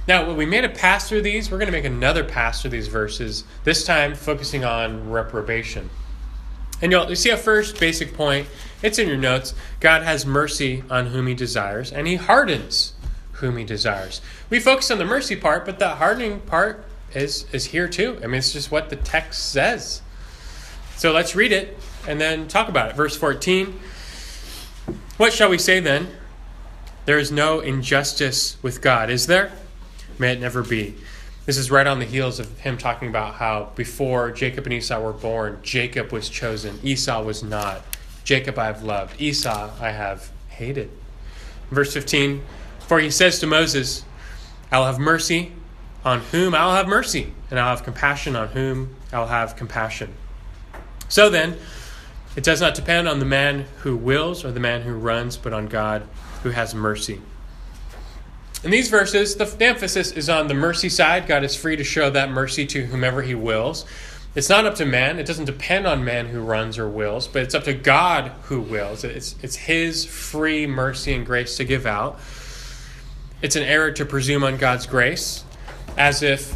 now 0.07 0.25
when 0.25 0.37
we 0.37 0.45
made 0.45 0.63
a 0.63 0.69
pass 0.69 1.09
through 1.09 1.23
these 1.23 1.51
we're 1.51 1.57
going 1.57 1.65
to 1.65 1.73
make 1.73 1.83
another 1.83 2.23
pass 2.23 2.61
through 2.61 2.71
these 2.71 2.87
verses 2.87 3.43
this 3.65 3.83
time 3.83 4.15
focusing 4.15 4.63
on 4.63 5.09
reprobation. 5.09 5.89
And 6.81 6.89
you'll 6.89 7.09
you 7.09 7.15
see 7.17 7.31
a 7.31 7.37
first 7.37 7.77
basic 7.81 8.13
point? 8.13 8.47
It's 8.81 8.97
in 8.97 9.09
your 9.09 9.17
notes. 9.17 9.53
God 9.81 10.03
has 10.03 10.25
mercy 10.25 10.85
on 10.89 11.07
whom 11.07 11.27
he 11.27 11.33
desires 11.33 11.91
and 11.91 12.07
he 12.07 12.15
hardens 12.15 12.93
whom 13.33 13.57
he 13.57 13.65
desires. 13.65 14.21
We 14.49 14.61
focus 14.61 14.89
on 14.89 14.99
the 14.99 15.05
mercy 15.05 15.35
part 15.35 15.65
but 15.65 15.79
the 15.79 15.95
hardening 15.95 16.39
part 16.39 16.85
is 17.15 17.45
is 17.51 17.65
here 17.65 17.87
too. 17.87 18.19
I 18.23 18.27
mean, 18.27 18.35
it's 18.35 18.53
just 18.53 18.71
what 18.71 18.89
the 18.89 18.95
text 18.95 19.51
says. 19.51 20.01
So 20.95 21.11
let's 21.11 21.35
read 21.35 21.51
it 21.51 21.77
and 22.07 22.19
then 22.19 22.47
talk 22.47 22.69
about 22.69 22.89
it. 22.89 22.95
Verse 22.95 23.15
14. 23.15 23.79
What 25.17 25.33
shall 25.33 25.49
we 25.49 25.57
say 25.57 25.79
then? 25.79 26.07
There 27.05 27.17
is 27.17 27.31
no 27.31 27.59
injustice 27.59 28.57
with 28.63 28.81
God, 28.81 29.09
is 29.09 29.27
there? 29.27 29.51
May 30.17 30.33
it 30.33 30.39
never 30.39 30.63
be. 30.63 30.95
This 31.45 31.57
is 31.57 31.69
right 31.69 31.85
on 31.85 31.99
the 31.99 32.05
heels 32.05 32.39
of 32.39 32.59
him 32.59 32.77
talking 32.77 33.09
about 33.09 33.35
how 33.35 33.71
before 33.75 34.31
Jacob 34.31 34.65
and 34.65 34.73
Esau 34.73 35.01
were 35.01 35.11
born, 35.11 35.59
Jacob 35.61 36.13
was 36.13 36.29
chosen, 36.29 36.79
Esau 36.83 37.21
was 37.21 37.43
not. 37.43 37.81
Jacob 38.23 38.57
I 38.57 38.67
have 38.67 38.83
loved, 38.83 39.19
Esau 39.19 39.71
I 39.81 39.89
have 39.91 40.31
hated. 40.47 40.89
Verse 41.69 41.93
15 41.93 42.41
For 42.79 42.99
he 42.99 43.11
says 43.11 43.39
to 43.39 43.47
Moses, 43.47 44.05
I 44.71 44.79
will 44.79 44.85
have 44.85 44.99
mercy 44.99 45.51
on 46.05 46.19
whom 46.19 46.53
I'll 46.53 46.75
have 46.75 46.87
mercy, 46.87 47.33
and 47.49 47.59
I'll 47.59 47.75
have 47.75 47.83
compassion 47.83 48.35
on 48.35 48.49
whom 48.49 48.95
I'll 49.11 49.27
have 49.27 49.55
compassion. 49.55 50.13
So 51.07 51.29
then, 51.29 51.57
it 52.35 52.43
does 52.43 52.59
not 52.59 52.73
depend 52.73 53.07
on 53.07 53.19
the 53.19 53.25
man 53.25 53.65
who 53.79 53.95
wills 53.95 54.43
or 54.43 54.51
the 54.51 54.59
man 54.59 54.81
who 54.81 54.93
runs, 54.93 55.37
but 55.37 55.53
on 55.53 55.67
God 55.67 56.03
who 56.41 56.49
has 56.49 56.73
mercy. 56.73 57.21
In 58.63 58.71
these 58.71 58.89
verses, 58.89 59.35
the, 59.35 59.57
emphasis 59.63 60.11
is 60.11 60.29
on 60.29 60.47
the 60.47 60.53
mercy 60.53 60.89
side. 60.89 61.27
God 61.27 61.43
is 61.43 61.55
free 61.55 61.75
to 61.75 61.83
show 61.83 62.09
that 62.09 62.31
mercy 62.31 62.65
to 62.67 62.85
whomever 62.85 63.21
he 63.21 63.35
wills. 63.35 63.85
It's 64.35 64.49
not 64.49 64.65
up 64.65 64.75
to 64.75 64.85
man. 64.85 65.19
It 65.19 65.27
doesn't 65.27 65.45
depend 65.45 65.85
on 65.85 66.03
man 66.03 66.27
who 66.27 66.41
runs 66.41 66.79
or 66.79 66.89
wills, 66.89 67.27
but 67.27 67.43
it's 67.43 67.53
up 67.53 67.65
to 67.65 67.73
God 67.73 68.31
who 68.43 68.61
wills. 68.61 69.03
It's, 69.03 69.35
it's 69.43 69.55
his 69.55 70.05
free 70.05 70.65
mercy 70.65 71.13
and 71.13 71.25
grace 71.25 71.57
to 71.57 71.65
give 71.65 71.85
out. 71.85 72.19
It's 73.41 73.55
an 73.55 73.63
error 73.63 73.91
to 73.91 74.05
presume 74.05 74.43
on 74.43 74.57
God's 74.57 74.87
grace 74.87 75.43
as 75.97 76.23
if 76.23 76.55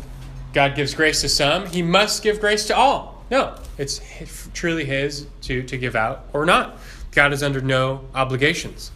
God 0.53 0.75
gives 0.75 0.93
grace 0.93 1.21
to 1.21 1.29
some, 1.29 1.67
he 1.67 1.81
must 1.81 2.23
give 2.23 2.39
grace 2.39 2.65
to 2.67 2.75
all. 2.75 3.23
No, 3.29 3.55
it's 3.77 4.01
truly 4.53 4.85
his 4.85 5.27
to, 5.41 5.63
to 5.63 5.77
give 5.77 5.95
out 5.95 6.25
or 6.33 6.45
not. 6.45 6.77
God 7.11 7.33
is 7.33 7.43
under 7.43 7.61
no 7.61 8.05
obligations. 8.15 8.91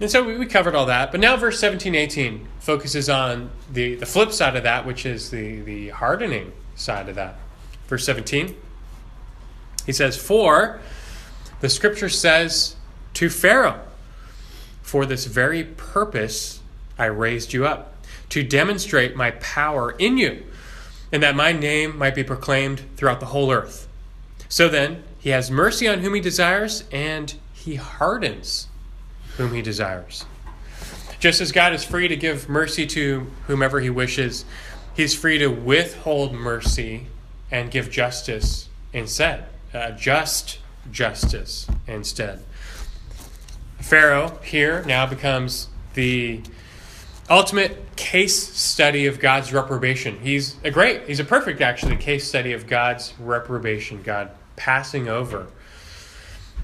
And 0.00 0.10
so 0.10 0.24
we, 0.24 0.38
we 0.38 0.46
covered 0.46 0.74
all 0.74 0.86
that. 0.86 1.10
But 1.10 1.20
now 1.20 1.36
verse 1.36 1.60
17, 1.60 1.94
18 1.94 2.48
focuses 2.58 3.08
on 3.08 3.50
the, 3.70 3.96
the 3.96 4.06
flip 4.06 4.32
side 4.32 4.56
of 4.56 4.62
that, 4.64 4.86
which 4.86 5.04
is 5.04 5.30
the, 5.30 5.60
the 5.60 5.88
hardening 5.90 6.52
side 6.74 7.08
of 7.08 7.16
that. 7.16 7.36
Verse 7.86 8.04
17, 8.06 8.56
he 9.86 9.92
says, 9.92 10.16
For 10.16 10.80
the 11.60 11.68
scripture 11.68 12.08
says 12.08 12.76
to 13.14 13.28
Pharaoh, 13.28 13.80
For 14.82 15.04
this 15.04 15.26
very 15.26 15.64
purpose 15.64 16.60
I 16.98 17.06
raised 17.06 17.52
you 17.52 17.66
up 17.66 17.89
to 18.30 18.42
demonstrate 18.42 19.14
my 19.14 19.32
power 19.32 19.92
in 19.92 20.18
you, 20.18 20.44
and 21.12 21.22
that 21.22 21.36
my 21.36 21.52
name 21.52 21.96
might 21.98 22.14
be 22.14 22.24
proclaimed 22.24 22.82
throughout 22.96 23.20
the 23.20 23.26
whole 23.26 23.52
earth. 23.52 23.88
So 24.48 24.68
then, 24.68 25.04
he 25.18 25.30
has 25.30 25.50
mercy 25.50 25.86
on 25.86 26.00
whom 26.00 26.14
he 26.14 26.20
desires, 26.20 26.84
and 26.90 27.34
he 27.52 27.74
hardens 27.74 28.68
whom 29.36 29.52
he 29.52 29.62
desires. 29.62 30.24
Just 31.18 31.40
as 31.40 31.52
God 31.52 31.74
is 31.74 31.84
free 31.84 32.08
to 32.08 32.16
give 32.16 32.48
mercy 32.48 32.86
to 32.88 33.26
whomever 33.46 33.80
he 33.80 33.90
wishes, 33.90 34.46
he's 34.94 35.14
free 35.14 35.38
to 35.38 35.48
withhold 35.48 36.32
mercy 36.32 37.06
and 37.50 37.70
give 37.70 37.90
justice 37.90 38.68
instead. 38.92 39.44
Uh, 39.74 39.90
just 39.90 40.58
justice 40.90 41.66
instead. 41.86 42.42
Pharaoh 43.78 44.38
here 44.42 44.82
now 44.86 45.06
becomes 45.06 45.68
the 45.94 46.40
ultimate 47.30 47.96
case 47.96 48.36
study 48.36 49.06
of 49.06 49.20
God's 49.20 49.52
reprobation. 49.52 50.18
He's 50.20 50.56
a 50.64 50.70
great, 50.70 51.06
he's 51.06 51.20
a 51.20 51.24
perfect 51.24 51.60
actually 51.60 51.96
case 51.96 52.26
study 52.26 52.52
of 52.52 52.66
God's 52.66 53.14
reprobation, 53.20 54.02
God 54.02 54.32
passing 54.56 55.08
over. 55.08 55.46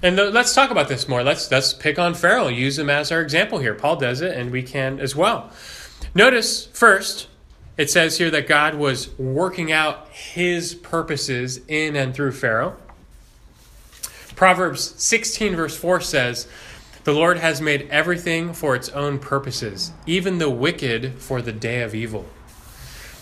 And 0.02 0.16
let's 0.16 0.55
talk 0.55 0.70
about 0.70 0.88
this 0.88 1.09
more. 1.09 1.22
Let's 1.22 1.50
let's 1.50 1.72
pick 1.72 1.98
on 1.98 2.14
Pharaoh, 2.14 2.48
use 2.48 2.79
him 2.79 2.90
as 2.90 3.11
our 3.11 3.22
example 3.22 3.59
here. 3.61 3.74
Paul 3.74 3.96
does 3.96 4.20
it, 4.20 4.37
and 4.37 4.50
we 4.50 4.62
can 4.62 5.00
as 5.00 5.16
well. 5.16 5.50
Notice 6.14 6.66
first, 6.66 7.29
it 7.79 7.90
says 7.90 8.18
here 8.18 8.31
that 8.31 8.46
God 8.46 8.74
was 8.74 9.16
working 9.18 9.72
out 9.72 10.09
his 10.09 10.74
purposes 10.74 11.61
in 11.68 11.96
and 11.96 12.14
through 12.14 12.33
Pharaoh. 12.33 12.76
Proverbs 14.35 14.94
16, 15.02 15.57
verse 15.57 15.76
4 15.76 16.00
says, 16.02 16.46
the 17.07 17.12
Lord 17.12 17.38
has 17.38 17.61
made 17.61 17.87
everything 17.88 18.53
for 18.53 18.75
its 18.75 18.88
own 18.88 19.21
purposes, 19.21 19.92
even 20.07 20.38
the 20.38 20.51
wicked 20.51 21.14
for 21.21 21.40
the 21.40 21.53
day 21.53 21.83
of 21.83 21.95
evil. 21.95 22.27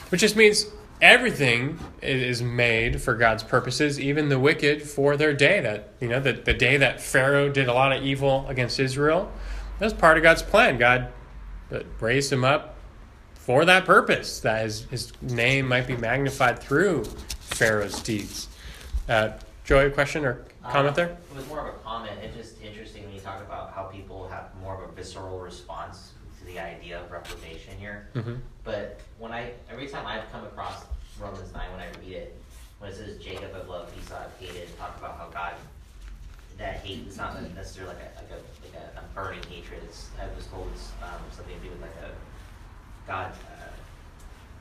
Which 0.09 0.23
just 0.23 0.37
means 0.37 0.68
everything 1.03 1.79
is 2.01 2.42
made 2.42 3.03
for 3.03 3.14
God's 3.14 3.42
purposes, 3.42 4.01
even 4.01 4.31
the 4.31 4.38
wicked 4.38 4.83
for 4.83 5.18
their 5.18 5.35
day. 5.35 5.61
That 5.61 5.90
you 6.01 6.09
know, 6.09 6.18
the, 6.18 6.33
the 6.33 6.55
day 6.55 6.79
that 6.79 6.99
Pharaoh 7.03 7.51
did 7.51 7.68
a 7.68 7.75
lot 7.75 7.92
of 7.94 8.03
evil 8.03 8.47
against 8.49 8.81
Israel, 8.81 9.31
that 9.79 9.85
was 9.85 9.92
part 9.92 10.16
of 10.16 10.23
God's 10.23 10.40
plan. 10.40 10.79
God 10.79 11.12
raised 12.01 12.33
him 12.33 12.42
up 12.42 12.77
for 13.35 13.66
that 13.66 13.85
purpose, 13.85 14.40
that 14.40 14.62
his, 14.62 14.85
his 14.85 15.12
name 15.20 15.68
might 15.68 15.87
be 15.87 15.99
magnified 15.99 16.59
through 16.59 17.05
Pharaoh's 17.05 18.01
deeds. 18.03 18.49
Uh, 19.11 19.33
Joey, 19.64 19.87
a 19.87 19.90
question 19.90 20.25
or 20.25 20.44
comment 20.62 20.88
um, 20.88 20.94
there? 20.94 21.07
It 21.07 21.37
was 21.37 21.49
more 21.49 21.61
of 21.61 21.75
a 21.75 21.79
comment. 21.79 22.18
It 22.23 22.35
just 22.35 22.61
interesting 22.62 23.05
when 23.05 23.14
you 23.14 23.20
talk 23.20 23.40
about 23.40 23.73
how 23.73 23.85
people 23.85 24.29
have 24.29 24.51
more 24.61 24.75
of 24.83 24.90
a 24.90 24.92
visceral 25.05 25.38
response 25.38 26.12
to 26.38 26.47
the 26.47 26.59
idea 26.59 27.03
of 27.03 27.11
reprobation 27.11 27.77
here. 27.79 28.09
Mm-hmm. 28.14 28.37
But 28.64 29.01
when 29.19 29.33
I 29.33 29.53
every 29.71 29.87
time 29.87 30.07
I've 30.07 30.31
come 30.33 30.45
across 30.45 30.85
Romans 31.21 31.53
nine 31.53 31.71
when 31.73 31.81
I 31.81 31.88
read 32.01 32.12
it, 32.12 32.40
when 32.79 32.90
it 32.90 32.97
says 32.97 33.19
Jacob 33.23 33.53
have 33.53 33.69
loved, 33.69 33.97
Esau 33.99 34.19
have 34.19 34.33
hated, 34.40 34.67
talk 34.79 34.97
about 34.99 35.19
how 35.19 35.29
God 35.29 35.53
that 36.57 36.77
hate 36.77 37.07
is 37.07 37.19
not 37.19 37.40
necessarily 37.55 37.95
like 37.95 38.03
a 38.03 38.23
like 38.23 38.31
a 38.31 38.40
like 38.64 38.83
a, 38.83 39.01
a 39.01 39.03
burning 39.14 39.43
hatred. 39.51 39.83
It's 39.85 40.09
I 40.19 40.35
was 40.35 40.47
told 40.47 40.69
it's 40.73 40.90
um, 41.03 41.21
something 41.31 41.55
to 41.55 41.62
do 41.62 41.71
with 41.71 41.83
like 41.83 41.97
a 42.03 42.11
God 43.07 43.33
uh, 43.33 43.69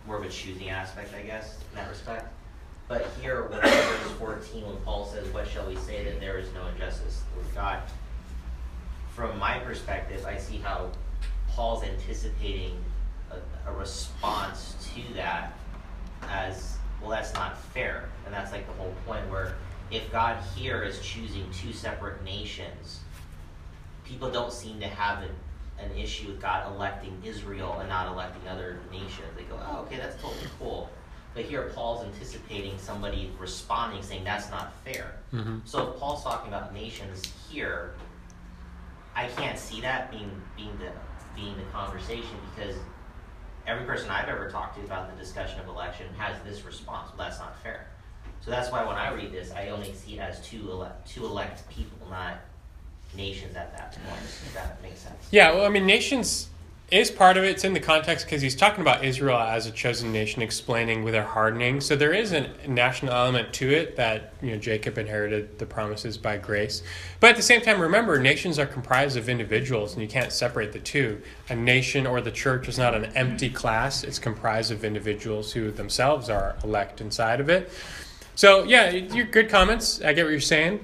more 0.06 0.17
of 0.17 0.25
a 0.25 0.29
choosing 0.29 0.69
aspect, 0.69 1.13
I 1.15 1.21
guess, 1.21 1.58
in 1.71 1.77
that 1.77 1.89
respect. 1.89 2.27
But 2.89 3.08
here, 3.21 3.43
when 3.43 3.62
verse 3.62 4.12
14, 4.19 4.65
when 4.67 4.75
Paul 4.84 5.06
says, 5.06 5.25
What 5.29 5.47
shall 5.47 5.65
we 5.65 5.77
say 5.77 6.03
that 6.03 6.19
there 6.19 6.38
is 6.38 6.53
no 6.53 6.67
injustice 6.67 7.23
with 7.38 7.56
God? 7.56 7.82
From 9.15 9.38
my 9.38 9.60
perspective, 9.60 10.26
I 10.26 10.38
see 10.38 10.58
how 10.58 10.89
Paul's 11.49 11.84
anticipating 11.84 12.84
a, 13.32 13.69
a 13.69 13.73
response 13.73 14.76
to 14.95 15.13
that 15.13 15.54
as, 16.30 16.78
well, 16.99 17.12
that's 17.12 17.34
not 17.34 17.58
fair. 17.58 18.10
And 18.26 18.34
that's 18.34 18.52
like 18.52 18.65
the 18.65 18.73
whole 18.73 18.93
point 19.06 19.30
where 19.30 19.56
if 19.91 20.12
God 20.12 20.41
here 20.56 20.82
is 20.82 20.99
choosing 21.02 21.45
two 21.52 21.73
separate 21.73 22.23
nations, 22.23 23.02
people 24.04 24.32
don't 24.32 24.52
seem 24.52 24.80
to 24.80 24.88
have 24.88 25.23
an, 25.23 25.30
an 25.80 25.95
issue 25.97 26.30
with 26.30 26.41
God 26.41 26.73
electing 26.73 27.15
Israel 27.23 27.78
and 27.80 27.89
not 27.89 28.12
electing 28.12 28.47
other 28.47 28.80
nations. 28.91 29.28
They 29.38 29.43
go, 29.43 29.60
oh, 29.67 29.82
okay, 29.82 29.97
that's 29.97 30.19
totally 30.21 30.47
cool. 30.60 30.89
But 31.36 31.45
here 31.45 31.71
Paul's 31.76 32.06
anticipating 32.06 32.78
somebody 32.78 33.32
responding 33.39 34.02
saying 34.04 34.23
that's 34.23 34.49
not 34.49 34.73
fair. 34.84 35.15
Mm-hmm. 35.34 35.60
So 35.65 35.91
if 35.91 35.99
Paul's 35.99 36.23
talking 36.23 36.47
about 36.47 36.73
nations 36.73 37.23
here, 37.49 37.93
I 39.15 39.28
can't 39.28 39.58
see 39.58 39.82
that 39.82 40.12
being 40.12 40.32
being 40.56 40.78
the 40.78 40.91
being 41.36 41.56
the 41.58 41.63
conversation 41.71 42.38
because 42.56 42.76
every 43.67 43.86
person 43.86 44.10
I've 44.10 44.30
ever 44.30 44.49
talked 44.49 44.78
to 44.78 44.84
about 44.84 45.10
the 45.15 45.21
discussion 45.21 45.60
of 45.60 45.67
election 45.67 46.08
has 46.17 46.36
this 46.43 46.65
response. 46.65 47.10
Well, 47.10 47.28
that's 47.28 47.39
not 47.39 47.62
fair. 47.62 47.88
So 48.41 48.52
that's 48.52 48.71
why 48.71 48.86
when 48.86 48.95
I 48.95 49.13
read 49.13 49.32
this, 49.32 49.52
I 49.52 49.69
only 49.69 49.93
see 49.93 50.17
it 50.17 50.19
as 50.19 50.45
two 50.45 50.69
elect, 50.69 51.08
two 51.08 51.26
elect 51.26 51.67
people, 51.69 52.08
not 52.10 52.39
nations 53.15 53.56
at 53.56 53.76
that 53.78 53.93
point. 53.93 54.21
If 54.21 54.54
that 54.54 54.82
makes 54.82 54.99
sense. 54.99 55.28
Yeah, 55.32 55.54
well, 55.54 55.65
I 55.65 55.69
mean, 55.69 55.86
nations 55.86 56.49
is 56.93 57.10
part 57.10 57.38
of 57.38 57.43
it. 57.43 57.49
It's 57.49 57.63
in 57.63 57.73
the 57.73 57.79
context 57.79 58.25
because 58.25 58.41
he's 58.41 58.56
talking 58.56 58.82
about 58.82 59.03
Israel 59.03 59.39
as 59.39 59.65
a 59.65 59.71
chosen 59.71 60.12
nation, 60.12 60.43
explaining 60.43 61.03
with 61.03 61.13
their 61.13 61.23
hardening. 61.23 61.82
So 61.82 61.95
there 61.95 62.13
is 62.13 62.32
a 62.34 62.49
national 62.67 63.13
element 63.13 63.51
to 63.53 63.69
it 63.71 63.95
that 63.95 64.36
you 64.41 64.51
know 64.51 64.58
Jacob 64.58 64.99
inherited 64.99 65.58
the 65.58 65.65
promises 65.65 66.17
by 66.17 66.38
grace. 66.38 66.84
But 67.19 67.32
at 67.32 67.36
the 67.36 67.41
same 67.41 67.62
time, 67.62 67.82
remember, 67.82 68.19
nations 68.19 68.60
are 68.60 68.67
comprised 68.67 69.17
of 69.17 69.27
individuals, 69.27 69.93
and 69.93 70.03
you 70.03 70.08
can't 70.08 70.32
separate 70.32 70.71
the 70.71 70.79
two. 70.79 71.19
A 71.49 71.56
nation 71.56 72.06
or 72.06 72.21
the 72.21 72.32
church 72.32 72.67
is 72.67 72.77
not 72.77 72.93
an 72.93 73.06
empty 73.15 73.49
class; 73.49 74.03
it's 74.03 74.19
comprised 74.19 74.71
of 74.71 74.86
individuals 74.86 75.51
who 75.51 75.71
themselves 75.71 76.29
are 76.29 76.56
elect 76.63 77.01
inside 77.01 77.39
of 77.39 77.49
it. 77.49 77.71
So 78.36 78.63
yeah, 78.65 78.91
your 78.91 79.25
good 79.25 79.49
comments. 79.49 79.99
I 80.01 80.13
get 80.13 80.25
what 80.25 80.32
you're 80.32 80.39
saying. 80.39 80.84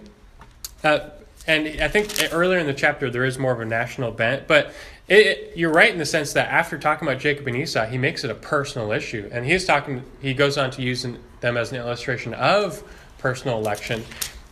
Uh, 0.83 1.11
and 1.47 1.81
I 1.81 1.87
think 1.87 2.13
earlier 2.31 2.59
in 2.59 2.67
the 2.67 2.73
chapter 2.73 3.09
there 3.09 3.25
is 3.25 3.37
more 3.37 3.51
of 3.51 3.59
a 3.59 3.65
national 3.65 4.11
bent, 4.11 4.47
but 4.47 4.71
it, 5.09 5.25
it, 5.25 5.57
you're 5.57 5.71
right 5.71 5.91
in 5.91 5.97
the 5.97 6.05
sense 6.05 6.33
that 6.33 6.49
after 6.49 6.77
talking 6.77 7.07
about 7.07 7.19
Jacob 7.19 7.47
and 7.47 7.57
Esau, 7.57 7.85
he 7.85 7.97
makes 7.97 8.23
it 8.23 8.29
a 8.29 8.35
personal 8.35 8.91
issue, 8.91 9.27
and 9.31 9.45
he's 9.45 9.65
talking. 9.65 10.03
He 10.21 10.33
goes 10.33 10.57
on 10.57 10.69
to 10.71 10.81
use 10.83 11.01
them 11.03 11.57
as 11.57 11.71
an 11.71 11.77
illustration 11.77 12.33
of 12.35 12.83
personal 13.17 13.57
election, 13.57 14.03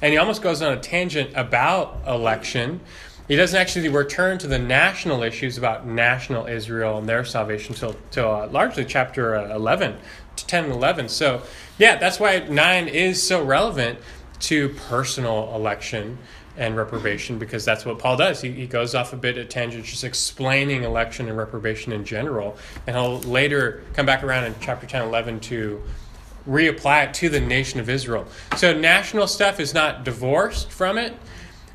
and 0.01 0.11
he 0.11 0.17
almost 0.17 0.41
goes 0.41 0.61
on 0.61 0.73
a 0.73 0.79
tangent 0.79 1.31
about 1.35 2.01
election. 2.07 2.81
He 3.27 3.35
doesn't 3.35 3.59
actually 3.59 3.89
return 3.89 4.37
to 4.39 4.47
the 4.47 4.57
national 4.57 5.21
issues 5.21 5.57
about 5.57 5.85
national 5.85 6.47
Israel 6.47 6.97
and 6.97 7.07
their 7.07 7.25
salvation 7.25 7.73
until, 7.73 7.95
till 8.09 8.31
uh, 8.31 8.47
largely 8.47 8.85
chapter 8.85 9.35
uh, 9.35 9.53
11 9.53 9.97
to 10.37 10.47
10 10.47 10.63
and 10.63 10.73
11. 10.73 11.09
So, 11.09 11.41
yeah, 11.77 11.97
that's 11.97 12.21
why 12.21 12.39
9 12.39 12.87
is 12.87 13.21
so 13.21 13.43
relevant 13.43 13.99
to 14.39 14.69
personal 14.69 15.53
election 15.53 16.17
and 16.57 16.75
reprobation 16.75 17.37
because 17.37 17.63
that's 17.63 17.85
what 17.85 17.99
Paul 17.99 18.17
does. 18.17 18.41
He, 18.41 18.51
he 18.51 18.67
goes 18.67 18.95
off 18.95 19.13
a 19.13 19.15
bit 19.15 19.37
at 19.37 19.49
tangent, 19.49 19.85
just 19.85 20.03
explaining 20.03 20.83
election 20.83 21.29
and 21.29 21.37
reprobation 21.37 21.93
in 21.93 22.03
general. 22.03 22.57
And 22.87 22.95
he'll 22.95 23.19
later 23.19 23.83
come 23.93 24.05
back 24.05 24.23
around 24.23 24.45
in 24.45 24.55
chapter 24.59 24.87
10, 24.87 25.03
11 25.03 25.39
to 25.41 25.81
reapply 26.47 27.07
it 27.07 27.13
to 27.15 27.29
the 27.29 27.39
nation 27.39 27.79
of 27.79 27.89
Israel. 27.89 28.25
So 28.55 28.77
national 28.77 29.27
stuff 29.27 29.59
is 29.59 29.73
not 29.73 30.03
divorced 30.03 30.71
from 30.71 30.97
it, 30.97 31.13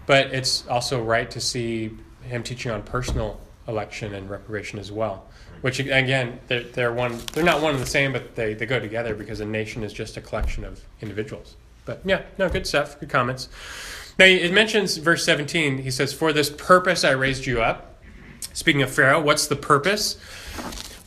but 0.07 0.27
it's 0.27 0.66
also 0.66 1.03
right 1.03 1.31
to 1.31 1.40
see 1.40 1.97
him 2.25 2.42
teaching 2.42 2.73
on 2.73 2.83
personal 2.83 3.40
election 3.68 4.14
and 4.14 4.29
reprobation 4.29 4.79
as 4.79 4.90
well. 4.90 5.27
Which 5.61 5.79
again, 5.79 6.40
they're, 6.49 6.64
they're 6.64 6.92
one. 6.92 7.21
They're 7.33 7.45
not 7.45 7.62
one 7.62 7.75
and 7.75 7.81
the 7.81 7.87
same, 7.87 8.12
but 8.12 8.35
they, 8.35 8.53
they 8.55 8.66
go 8.66 8.81
together 8.81 9.14
because 9.14 9.38
a 9.38 9.45
nation 9.45 9.85
is 9.85 9.92
just 9.92 10.16
a 10.16 10.21
collection 10.21 10.64
of 10.64 10.85
individuals. 11.01 11.55
But 11.85 12.01
yeah, 12.05 12.23
no, 12.37 12.49
good 12.49 12.66
stuff. 12.66 12.99
Good 12.99 13.11
comments. 13.11 13.49
Now, 14.22 14.28
it 14.28 14.52
mentions 14.52 14.98
verse 14.98 15.24
17, 15.24 15.78
he 15.78 15.90
says, 15.90 16.12
For 16.12 16.32
this 16.32 16.48
purpose 16.48 17.02
I 17.02 17.11
raised 17.11 17.44
you 17.44 17.61
up. 17.61 18.00
Speaking 18.52 18.80
of 18.80 18.88
Pharaoh, 18.88 19.20
what's 19.20 19.48
the 19.48 19.56
purpose? 19.56 20.16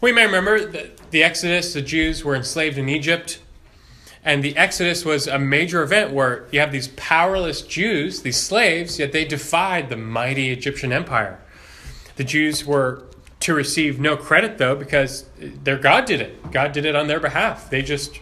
We 0.02 0.12
may 0.12 0.26
remember 0.26 0.66
that 0.66 1.12
the 1.12 1.24
Exodus, 1.24 1.74
the 1.74 1.82
Jews 1.82 2.26
were 2.26 2.36
enslaved 2.36 2.78
in 2.78 2.90
Egypt. 2.90 3.40
And 4.26 4.44
the 4.44 4.58
Exodus 4.58 5.06
was 5.06 5.28
a 5.28 5.40
major 5.40 5.82
event 5.82 6.12
where 6.12 6.46
you 6.52 6.60
have 6.60 6.74
these 6.74 6.90
powerless 6.90 7.62
Jews, 7.62 8.22
these 8.22 8.36
slaves, 8.36 9.00
yet 9.00 9.14
they 9.14 9.24
defied 9.24 9.88
the 9.88 9.96
mighty 9.96 10.52
Egyptian 10.52 10.92
empire. 10.92 11.40
The 12.18 12.26
Jews 12.26 12.66
were 12.66 13.04
to 13.40 13.54
receive 13.54 13.98
no 13.98 14.18
credit, 14.18 14.58
though, 14.58 14.76
because 14.76 15.24
their 15.40 15.78
God 15.78 16.04
did 16.04 16.20
it. 16.20 16.52
God 16.52 16.74
did 16.74 16.84
it 16.84 16.98
on 16.98 17.08
their 17.08 17.22
behalf. 17.22 17.70
They 17.70 17.82
just 17.82 18.20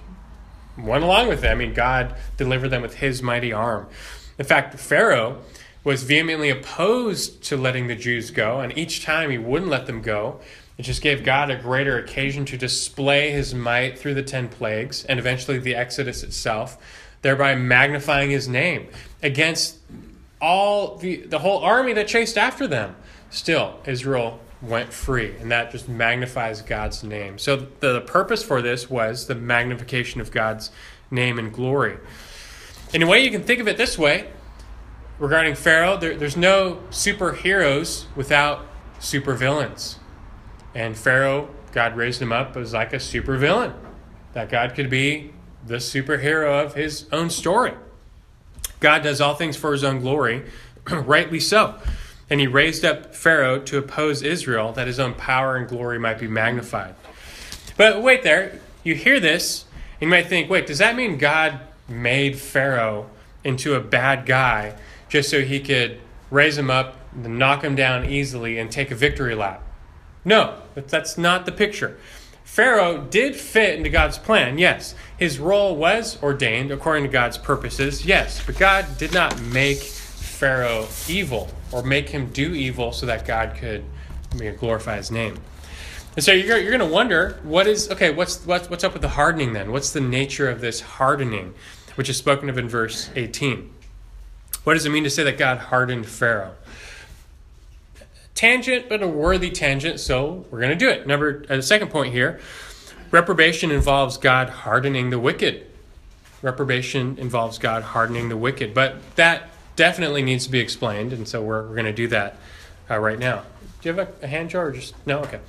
went 0.78 1.04
along 1.04 1.30
with 1.30 1.44
it. 1.44 1.48
I 1.48 1.56
mean, 1.56 1.74
God 1.74 2.16
delivered 2.38 2.70
them 2.70 2.84
with 2.84 2.98
his 2.98 3.24
mighty 3.24 3.52
arm. 3.52 3.88
In 4.38 4.46
fact, 4.46 4.80
Pharaoh 4.80 5.42
was 5.84 6.04
vehemently 6.04 6.50
opposed 6.50 7.44
to 7.44 7.58
letting 7.58 7.88
the 7.88 7.96
Jews 7.96 8.32
go, 8.32 8.62
and 8.62 8.78
each 8.78 9.04
time 9.04 9.30
he 9.30 9.38
wouldn't 9.38 9.70
let 9.70 9.86
them 9.86 10.02
go, 10.02 10.40
it 10.78 10.84
just 10.84 11.02
gave 11.02 11.24
God 11.24 11.52
a 11.52 11.56
greater 11.56 11.98
occasion 11.98 12.46
to 12.46 12.58
display 12.58 13.32
his 13.32 13.54
might 13.54 14.00
through 14.00 14.16
the 14.16 14.24
ten 14.24 14.50
plagues 14.50 15.06
and 15.06 15.20
eventually 15.20 15.60
the 15.60 15.76
Exodus 15.76 16.24
itself, 16.24 16.78
thereby 17.22 17.56
magnifying 17.56 18.32
his 18.32 18.48
name 18.48 18.88
against 19.22 19.78
all 20.42 20.98
the, 20.98 21.18
the 21.18 21.40
whole 21.40 21.60
army 21.60 21.94
that 21.94 22.08
chased 22.08 22.38
after 22.38 22.66
them. 22.66 22.96
Still, 23.30 23.80
Israel 23.86 24.40
went 24.62 24.94
free, 24.94 25.36
and 25.40 25.52
that 25.52 25.72
just 25.72 25.88
magnifies 25.88 26.62
God's 26.62 27.04
name. 27.04 27.38
So, 27.38 27.68
the, 27.80 27.94
the 27.94 28.02
purpose 28.02 28.44
for 28.44 28.62
this 28.62 28.90
was 28.90 29.28
the 29.28 29.36
magnification 29.36 30.22
of 30.22 30.32
God's 30.32 30.72
name 31.12 31.38
and 31.38 31.54
glory. 31.54 31.98
In 32.94 33.02
a 33.02 33.08
way, 33.08 33.24
you 33.24 33.32
can 33.32 33.44
think 33.44 33.60
of 33.60 33.68
it 33.68 33.76
this 33.78 33.98
way 33.98 34.30
regarding 35.20 35.56
Pharaoh 35.56 35.98
there, 35.98 36.16
there's 36.16 36.38
no 36.38 36.80
superheroes 36.90 38.06
without 38.16 38.66
supervillains. 39.00 39.96
And 40.76 40.98
Pharaoh, 40.98 41.50
God 41.72 41.96
raised 41.96 42.22
him 42.22 42.32
up 42.32 42.56
as 42.56 42.74
like 42.74 42.94
a 42.94 42.98
supervillain. 42.98 43.74
That 44.34 44.50
God 44.50 44.76
could 44.76 44.90
be 44.90 45.34
the 45.66 45.76
superhero 45.76 46.64
of 46.64 46.76
his 46.76 47.08
own 47.12 47.30
story. 47.30 47.74
God 48.80 49.04
does 49.04 49.22
all 49.22 49.36
things 49.36 49.56
for 49.56 49.72
his 49.72 49.84
own 49.84 50.00
glory, 50.00 50.44
rightly 50.90 51.40
so. 51.40 51.76
And 52.30 52.40
he 52.40 52.48
raised 52.48 52.84
up 52.84 53.16
Pharaoh 53.16 53.60
to 53.60 53.78
oppose 53.78 54.22
Israel 54.24 54.72
that 54.74 54.88
his 54.88 55.00
own 55.00 55.14
power 55.14 55.56
and 55.56 55.68
glory 55.68 56.00
might 56.00 56.20
be 56.20 56.28
magnified. 56.28 56.96
But 57.78 58.02
wait 58.02 58.24
there, 58.24 58.60
you 58.84 58.96
hear 58.96 59.20
this, 59.20 59.66
and 59.94 60.02
you 60.02 60.08
might 60.10 60.28
think, 60.28 60.50
wait, 60.50 60.68
does 60.68 60.80
that 60.80 60.96
mean 60.96 61.18
God 61.18 61.60
made 61.88 62.38
Pharaoh 62.38 63.10
into 63.44 63.76
a 63.76 63.80
bad 63.80 64.26
guy 64.26 64.76
just 65.10 65.30
so 65.30 65.42
he 65.42 65.60
could 65.60 66.00
raise 66.32 66.58
him 66.58 66.70
up, 66.70 66.98
knock 67.16 67.64
him 67.64 67.76
down 67.76 68.06
easily, 68.06 68.58
and 68.58 68.72
take 68.72 68.90
a 68.90 68.96
victory 68.96 69.36
lap. 69.36 69.62
No, 70.26 70.60
that's 70.76 71.18
not 71.18 71.46
the 71.46 71.52
picture. 71.52 71.98
Pharaoh 72.44 73.06
did 73.10 73.36
fit 73.36 73.78
into 73.78 73.90
God's 73.90 74.18
plan, 74.18 74.58
yes. 74.58 74.96
His 75.18 75.40
role 75.40 75.76
was 75.76 76.22
ordained 76.22 76.72
according 76.72 77.04
to 77.04 77.10
God's 77.10 77.38
purposes, 77.38 78.06
yes. 78.06 78.44
But 78.46 78.58
God 78.58 78.98
did 78.98 79.14
not 79.14 79.40
make 79.42 79.80
Pharaoh 79.80 80.88
evil 81.08 81.50
or 81.72 81.84
make 81.84 82.10
him 82.10 82.32
do 82.32 82.54
evil 82.54 82.92
so 82.92 83.06
that 83.06 83.26
God 83.26 83.56
could 83.58 83.84
glorify 84.60 84.98
his 84.98 85.12
name. 85.12 85.38
And 86.16 86.24
so 86.24 86.32
you're, 86.32 86.58
you're 86.58 86.78
going 86.78 86.88
to 86.88 86.94
wonder 86.94 87.40
what 87.44 87.68
is 87.68 87.90
okay. 87.90 88.12
What's 88.12 88.46
what's 88.46 88.70
what's 88.70 88.84
up 88.84 88.94
with 88.94 89.02
the 89.02 89.10
hardening 89.10 89.54
then? 89.54 89.72
What's 89.72 89.92
the 89.92 90.02
nature 90.02 90.50
of 90.50 90.62
this 90.62 90.82
hardening, 90.82 91.56
which 91.96 92.10
is 92.10 92.18
spoken 92.18 92.50
of 92.50 92.58
in 92.58 92.70
verse 92.70 93.10
18? 93.16 93.74
What 94.64 94.76
does 94.76 94.86
it 94.86 94.92
mean 94.92 95.04
to 95.04 95.10
say 95.10 95.24
that 95.24 95.38
God 95.38 95.58
hardened 95.58 96.06
Pharaoh? 96.06 96.54
Tangent, 98.36 98.90
but 98.90 99.02
a 99.02 99.08
worthy 99.08 99.50
tangent. 99.50 100.00
So 100.00 100.46
we're 100.52 100.60
going 100.60 100.72
to 100.72 100.76
do 100.76 100.90
it. 100.90 101.08
Number 101.08 101.46
uh, 101.50 101.56
the 101.56 101.64
second 101.64 101.90
point 101.90 102.14
here: 102.14 102.40
reprobation 103.10 103.72
involves 103.72 104.18
God 104.18 104.50
hardening 104.50 105.10
the 105.10 105.20
wicked. 105.20 105.66
Reprobation 106.44 107.18
involves 107.18 107.58
God 107.58 107.84
hardening 107.84 108.30
the 108.30 108.38
wicked, 108.38 108.74
but 108.74 108.98
that 109.16 109.50
definitely 109.76 110.22
needs 110.22 110.46
to 110.46 110.52
be 110.52 110.60
explained, 110.60 111.14
and 111.14 111.28
so 111.28 111.42
we're, 111.42 111.64
we're 111.64 111.76
going 111.76 111.86
to 111.86 111.94
do 111.94 112.08
that 112.10 112.38
uh, 112.92 113.00
right 113.00 113.18
now. 113.18 113.44
Do 113.82 113.90
you 113.90 113.96
have 113.96 114.10
a, 114.22 114.26
a 114.26 114.28
hand 114.28 114.50
jar 114.50 114.68
or 114.68 114.72
just 114.72 114.94
no? 115.06 115.20
Okay. 115.20 115.40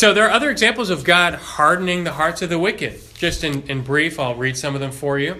So 0.00 0.14
there 0.14 0.26
are 0.26 0.30
other 0.30 0.48
examples 0.48 0.88
of 0.88 1.04
God 1.04 1.34
hardening 1.34 2.04
the 2.04 2.12
hearts 2.12 2.40
of 2.40 2.48
the 2.48 2.58
wicked. 2.58 2.98
Just 3.12 3.44
in, 3.44 3.60
in 3.68 3.82
brief, 3.82 4.18
I'll 4.18 4.34
read 4.34 4.56
some 4.56 4.74
of 4.74 4.80
them 4.80 4.92
for 4.92 5.18
you. 5.18 5.36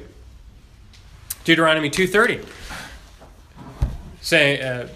Deuteronomy 1.45 1.89
2.30. 1.89 2.47
Say, 4.21 4.61
uh, 4.61 4.89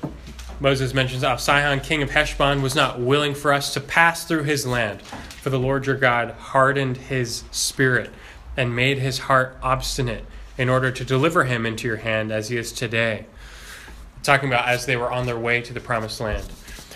Moses 0.60 0.92
mentions, 0.92 1.24
oh, 1.24 1.36
Sihon, 1.36 1.80
king 1.80 2.02
of 2.02 2.10
Heshbon, 2.10 2.60
was 2.60 2.74
not 2.74 3.00
willing 3.00 3.32
for 3.34 3.54
us 3.54 3.72
to 3.72 3.80
pass 3.80 4.26
through 4.26 4.42
his 4.42 4.66
land, 4.66 5.00
for 5.00 5.48
the 5.48 5.58
Lord 5.58 5.86
your 5.86 5.96
God 5.96 6.32
hardened 6.32 6.98
his 6.98 7.44
spirit 7.50 8.10
and 8.58 8.76
made 8.76 8.98
his 8.98 9.18
heart 9.18 9.56
obstinate 9.62 10.26
in 10.58 10.68
order 10.68 10.90
to 10.90 11.04
deliver 11.06 11.44
him 11.44 11.64
into 11.64 11.88
your 11.88 11.96
hand 11.96 12.30
as 12.30 12.50
he 12.50 12.58
is 12.58 12.70
today. 12.70 13.24
Talking 14.22 14.50
about 14.50 14.68
as 14.68 14.84
they 14.84 14.96
were 14.98 15.10
on 15.10 15.24
their 15.24 15.38
way 15.38 15.62
to 15.62 15.72
the 15.72 15.80
promised 15.80 16.20
land. 16.20 16.44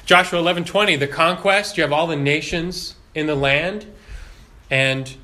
Joshua 0.09 0.40
11:20, 0.40 0.99
the 0.99 1.07
conquest, 1.07 1.77
you 1.77 1.83
have 1.83 1.92
all 1.92 2.07
the 2.07 2.16
nations 2.16 2.94
in 3.14 3.27
the 3.27 3.35
land 3.35 3.85
and 4.71 5.14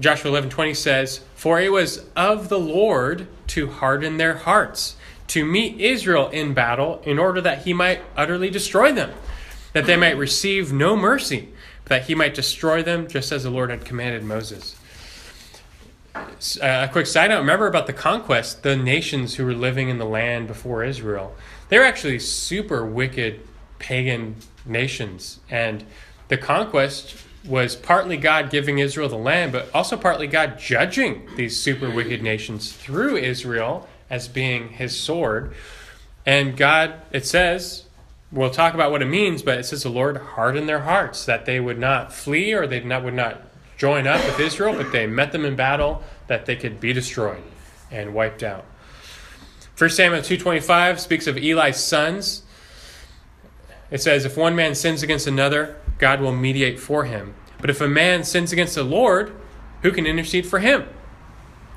Joshua 0.00 0.30
11:20 0.30 0.72
says, 0.72 1.20
"For 1.34 1.60
it 1.60 1.70
was 1.70 2.06
of 2.16 2.48
the 2.48 2.58
Lord 2.58 3.26
to 3.48 3.66
harden 3.68 4.16
their 4.16 4.38
hearts, 4.38 4.96
to 5.26 5.44
meet 5.44 5.78
Israel 5.78 6.30
in 6.30 6.54
battle 6.54 7.02
in 7.04 7.18
order 7.18 7.42
that 7.42 7.64
he 7.64 7.74
might 7.74 8.00
utterly 8.16 8.48
destroy 8.48 8.92
them, 8.92 9.10
that 9.74 9.84
they 9.84 9.96
might 9.96 10.16
receive 10.16 10.72
no 10.72 10.96
mercy, 10.96 11.50
that 11.84 12.04
he 12.04 12.14
might 12.14 12.32
destroy 12.32 12.82
them 12.82 13.06
just 13.06 13.30
as 13.30 13.42
the 13.42 13.50
Lord 13.50 13.68
had 13.68 13.84
commanded 13.84 14.24
Moses." 14.24 14.74
Uh, 16.14 16.20
a 16.62 16.88
quick 16.90 17.06
side 17.06 17.28
note 17.28 17.40
remember 17.40 17.66
about 17.66 17.86
the 17.86 17.92
conquest 17.92 18.62
the 18.62 18.74
nations 18.74 19.34
who 19.34 19.44
were 19.44 19.52
living 19.52 19.90
in 19.90 19.98
the 19.98 20.04
land 20.04 20.46
before 20.46 20.84
israel 20.84 21.34
they 21.68 21.78
were 21.78 21.84
actually 21.84 22.18
super 22.18 22.84
wicked 22.84 23.40
pagan 23.82 24.34
nations 24.64 25.40
and 25.50 25.84
the 26.28 26.36
conquest 26.38 27.16
was 27.44 27.76
partly 27.76 28.16
god 28.16 28.48
giving 28.48 28.78
israel 28.78 29.08
the 29.08 29.16
land 29.16 29.52
but 29.52 29.68
also 29.74 29.96
partly 29.96 30.26
god 30.26 30.58
judging 30.58 31.28
these 31.36 31.58
super 31.58 31.90
wicked 31.90 32.22
nations 32.22 32.72
through 32.72 33.16
israel 33.16 33.86
as 34.08 34.28
being 34.28 34.68
his 34.70 34.98
sword 34.98 35.54
and 36.24 36.56
god 36.56 36.94
it 37.10 37.26
says 37.26 37.84
we'll 38.30 38.50
talk 38.50 38.72
about 38.72 38.90
what 38.90 39.02
it 39.02 39.06
means 39.06 39.42
but 39.42 39.58
it 39.58 39.64
says 39.64 39.82
the 39.82 39.88
lord 39.90 40.16
hardened 40.16 40.68
their 40.68 40.80
hearts 40.80 41.26
that 41.26 41.44
they 41.44 41.58
would 41.58 41.78
not 41.78 42.12
flee 42.12 42.52
or 42.52 42.66
they 42.66 42.80
not, 42.80 43.02
would 43.02 43.12
not 43.12 43.42
join 43.76 44.06
up 44.06 44.24
with 44.24 44.38
israel 44.38 44.74
but 44.74 44.92
they 44.92 45.06
met 45.06 45.32
them 45.32 45.44
in 45.44 45.56
battle 45.56 46.02
that 46.28 46.46
they 46.46 46.56
could 46.56 46.80
be 46.80 46.92
destroyed 46.94 47.42
and 47.92 48.14
wiped 48.14 48.42
out. 48.42 48.64
1 49.76 49.90
Samuel 49.90 50.22
2:25 50.22 50.98
speaks 50.98 51.26
of 51.26 51.36
Eli's 51.36 51.76
sons. 51.76 52.42
It 53.92 54.00
says 54.00 54.24
if 54.24 54.36
one 54.36 54.56
man 54.56 54.74
sins 54.74 55.02
against 55.02 55.26
another, 55.26 55.76
God 55.98 56.20
will 56.20 56.34
mediate 56.34 56.80
for 56.80 57.04
him. 57.04 57.34
But 57.60 57.70
if 57.70 57.80
a 57.80 57.86
man 57.86 58.24
sins 58.24 58.52
against 58.52 58.74
the 58.74 58.82
Lord, 58.82 59.36
who 59.82 59.92
can 59.92 60.06
intercede 60.06 60.46
for 60.46 60.58
him? 60.58 60.88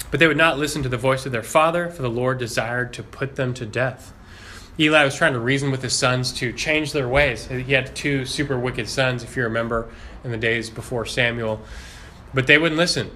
But 0.10 0.20
they 0.20 0.28
would 0.28 0.38
not 0.38 0.58
listen 0.58 0.82
to 0.84 0.90
the 0.90 0.98
voice 0.98 1.26
of 1.26 1.34
their 1.34 1.44
father, 1.44 1.90
for 1.90 2.02
the 2.02 2.10
Lord 2.10 2.40
desired 2.40 2.94
to 2.94 3.04
put 3.04 3.36
them 3.36 3.54
to 3.56 3.66
death. 3.66 4.14
Eli 4.80 5.04
was 5.04 5.16
trying 5.16 5.34
to 5.34 5.40
reason 5.40 5.72
with 5.72 5.82
his 5.82 5.94
sons 5.94 6.32
to 6.34 6.54
change 6.54 6.94
their 6.94 7.08
ways. 7.08 7.48
He 7.48 7.74
had 7.74 7.96
two 7.96 8.26
super 8.26 8.58
wicked 8.58 8.88
sons, 8.88 9.24
if 9.24 9.36
you 9.36 9.44
remember, 9.44 9.90
in 10.24 10.32
the 10.32 10.38
days 10.38 10.70
before 10.70 11.06
Samuel. 11.06 11.62
But 12.34 12.48
they 12.48 12.58
wouldn't 12.58 12.78
listen. 12.78 13.12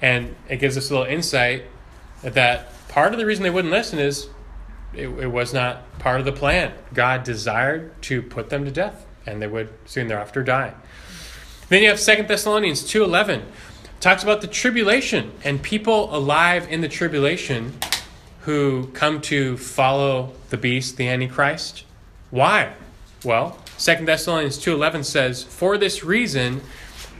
And 0.00 0.36
it 0.48 0.58
gives 0.58 0.76
us 0.76 0.90
a 0.90 0.94
little 0.94 1.12
insight 1.12 1.64
that 2.22 2.72
part 2.88 3.12
of 3.12 3.18
the 3.18 3.26
reason 3.26 3.42
they 3.42 3.50
wouldn't 3.50 3.72
listen 3.72 3.98
is 3.98 4.28
it, 4.94 5.08
it, 5.08 5.30
was 5.30 5.52
not 5.52 5.98
part 5.98 6.20
of 6.20 6.26
the 6.26 6.32
plan. 6.32 6.72
God 6.94 7.24
desired 7.24 8.00
to 8.02 8.22
put 8.22 8.50
them 8.50 8.64
to 8.64 8.70
death, 8.70 9.06
and 9.26 9.40
they 9.40 9.46
would 9.46 9.68
soon 9.84 10.08
thereafter 10.08 10.42
die. 10.42 10.74
Then 11.68 11.82
you 11.82 11.88
have 11.88 12.00
Second 12.00 12.28
Thessalonians 12.28 12.82
2.11. 12.82 13.42
Talks 14.00 14.22
about 14.22 14.40
the 14.40 14.46
tribulation 14.46 15.32
and 15.42 15.62
people 15.62 16.14
alive 16.14 16.68
in 16.70 16.80
the 16.80 16.88
tribulation 16.88 17.74
who 18.40 18.88
come 18.88 19.20
to 19.22 19.56
follow 19.56 20.32
the 20.50 20.56
beast, 20.56 20.96
the 20.96 21.08
Antichrist. 21.08 21.84
Why? 22.30 22.74
Well, 23.24 23.58
Second 23.76 24.06
Thessalonians 24.06 24.58
2.11 24.58 25.04
says, 25.04 25.42
For 25.42 25.76
this 25.76 26.04
reason, 26.04 26.60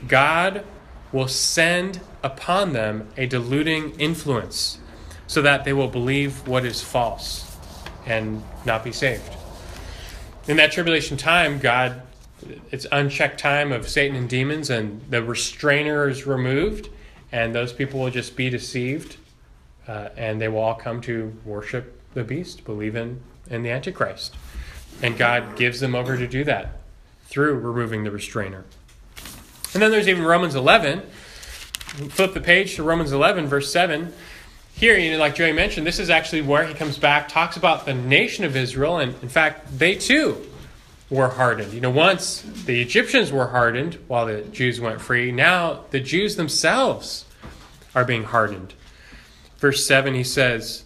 God 0.07 0.63
will 1.11 1.27
send 1.27 1.99
upon 2.23 2.73
them 2.73 3.09
a 3.17 3.25
deluding 3.25 3.99
influence 3.99 4.79
so 5.27 5.41
that 5.41 5.65
they 5.65 5.73
will 5.73 5.89
believe 5.89 6.47
what 6.47 6.63
is 6.63 6.81
false 6.81 7.46
and 8.07 8.41
not 8.65 8.83
be 8.83 8.91
saved. 8.91 9.35
In 10.47 10.57
that 10.57 10.71
tribulation 10.71 11.17
time, 11.17 11.59
God, 11.59 12.01
it's 12.71 12.87
unchecked 12.91 13.39
time 13.39 13.71
of 13.71 13.87
Satan 13.87 14.15
and 14.15 14.29
demons, 14.29 14.69
and 14.69 15.01
the 15.09 15.21
restrainer 15.21 16.07
is 16.07 16.25
removed, 16.25 16.89
and 17.31 17.53
those 17.53 17.73
people 17.73 17.99
will 17.99 18.09
just 18.09 18.35
be 18.35 18.49
deceived, 18.49 19.17
uh, 19.87 20.09
and 20.15 20.39
they 20.39 20.47
will 20.47 20.59
all 20.59 20.75
come 20.75 21.01
to 21.01 21.35
worship 21.43 22.01
the 22.13 22.23
beast, 22.23 22.63
believe 22.63 22.95
in, 22.95 23.21
in 23.49 23.63
the 23.63 23.69
Antichrist. 23.69 24.35
And 25.01 25.17
God 25.17 25.57
gives 25.57 25.79
them 25.79 25.93
over 25.93 26.17
to 26.17 26.27
do 26.27 26.43
that 26.45 26.79
through 27.25 27.55
removing 27.55 28.03
the 28.03 28.11
restrainer. 28.11 28.63
And 29.73 29.81
then 29.83 29.91
there's 29.91 30.07
even 30.07 30.23
Romans 30.23 30.55
11. 30.55 31.01
Flip 32.09 32.33
the 32.33 32.41
page 32.41 32.75
to 32.75 32.83
Romans 32.83 33.11
11, 33.11 33.47
verse 33.47 33.71
7. 33.71 34.13
Here, 34.77 34.95
you 34.95 35.09
know, 35.09 35.17
like 35.17 35.33
Joey 35.33 35.53
mentioned, 35.53 35.87
this 35.87 35.97
is 35.97 36.11
actually 36.11 36.43
where 36.43 36.63
he 36.63 36.75
comes 36.75 36.99
back, 36.99 37.29
talks 37.29 37.57
about 37.57 37.87
the 37.87 37.95
nation 37.95 38.45
of 38.45 38.55
Israel, 38.55 38.99
and 38.99 39.15
in 39.23 39.29
fact, 39.29 39.79
they 39.79 39.95
too 39.95 40.45
were 41.09 41.29
hardened. 41.29 41.73
You 41.73 41.81
know, 41.81 41.89
once 41.89 42.43
the 42.65 42.79
Egyptians 42.79 43.31
were 43.31 43.47
hardened 43.47 43.95
while 44.07 44.27
the 44.27 44.41
Jews 44.43 44.79
went 44.79 45.01
free, 45.01 45.31
now 45.31 45.85
the 45.89 45.99
Jews 45.99 46.35
themselves 46.35 47.25
are 47.95 48.05
being 48.05 48.25
hardened. 48.25 48.75
Verse 49.57 49.83
7, 49.87 50.13
he 50.13 50.23
says, 50.23 50.83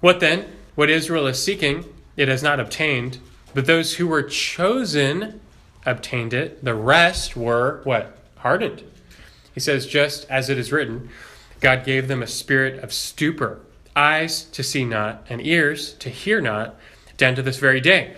What 0.00 0.20
then? 0.20 0.52
What 0.74 0.90
Israel 0.90 1.26
is 1.26 1.42
seeking, 1.42 1.86
it 2.18 2.28
has 2.28 2.42
not 2.42 2.60
obtained, 2.60 3.16
but 3.54 3.64
those 3.64 3.94
who 3.94 4.06
were 4.06 4.24
chosen 4.24 5.40
obtained 5.86 6.34
it. 6.34 6.62
The 6.62 6.74
rest 6.74 7.34
were 7.34 7.80
what? 7.84 8.18
Hardened. 8.36 8.82
He 9.54 9.60
says, 9.60 9.86
just 9.86 10.28
as 10.28 10.50
it 10.50 10.58
is 10.58 10.70
written, 10.70 11.08
God 11.66 11.84
gave 11.84 12.06
them 12.06 12.22
a 12.22 12.28
spirit 12.28 12.80
of 12.84 12.92
stupor, 12.92 13.58
eyes 13.96 14.44
to 14.52 14.62
see 14.62 14.84
not, 14.84 15.26
and 15.28 15.44
ears 15.44 15.94
to 15.94 16.08
hear 16.08 16.40
not, 16.40 16.76
down 17.16 17.34
to 17.34 17.42
this 17.42 17.56
very 17.56 17.80
day. 17.80 18.14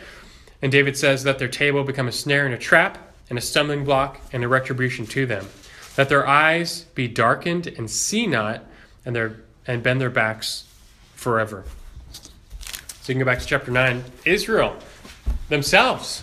And 0.60 0.70
David 0.70 0.98
says 0.98 1.24
that 1.24 1.38
their 1.38 1.48
table 1.48 1.82
become 1.82 2.08
a 2.08 2.12
snare 2.12 2.44
and 2.44 2.54
a 2.54 2.58
trap, 2.58 2.98
and 3.30 3.38
a 3.38 3.40
stumbling 3.40 3.84
block 3.84 4.20
and 4.34 4.44
a 4.44 4.48
retribution 4.48 5.06
to 5.06 5.24
them. 5.24 5.48
That 5.96 6.10
their 6.10 6.26
eyes 6.28 6.82
be 6.94 7.08
darkened 7.08 7.68
and 7.68 7.90
see 7.90 8.26
not, 8.26 8.66
and 9.06 9.16
their 9.16 9.40
and 9.66 9.82
bend 9.82 9.98
their 9.98 10.10
backs 10.10 10.66
forever. 11.14 11.64
So 12.10 13.12
you 13.12 13.14
can 13.14 13.20
go 13.20 13.24
back 13.24 13.38
to 13.38 13.46
chapter 13.46 13.70
9. 13.70 14.04
Israel 14.26 14.76
themselves 15.48 16.22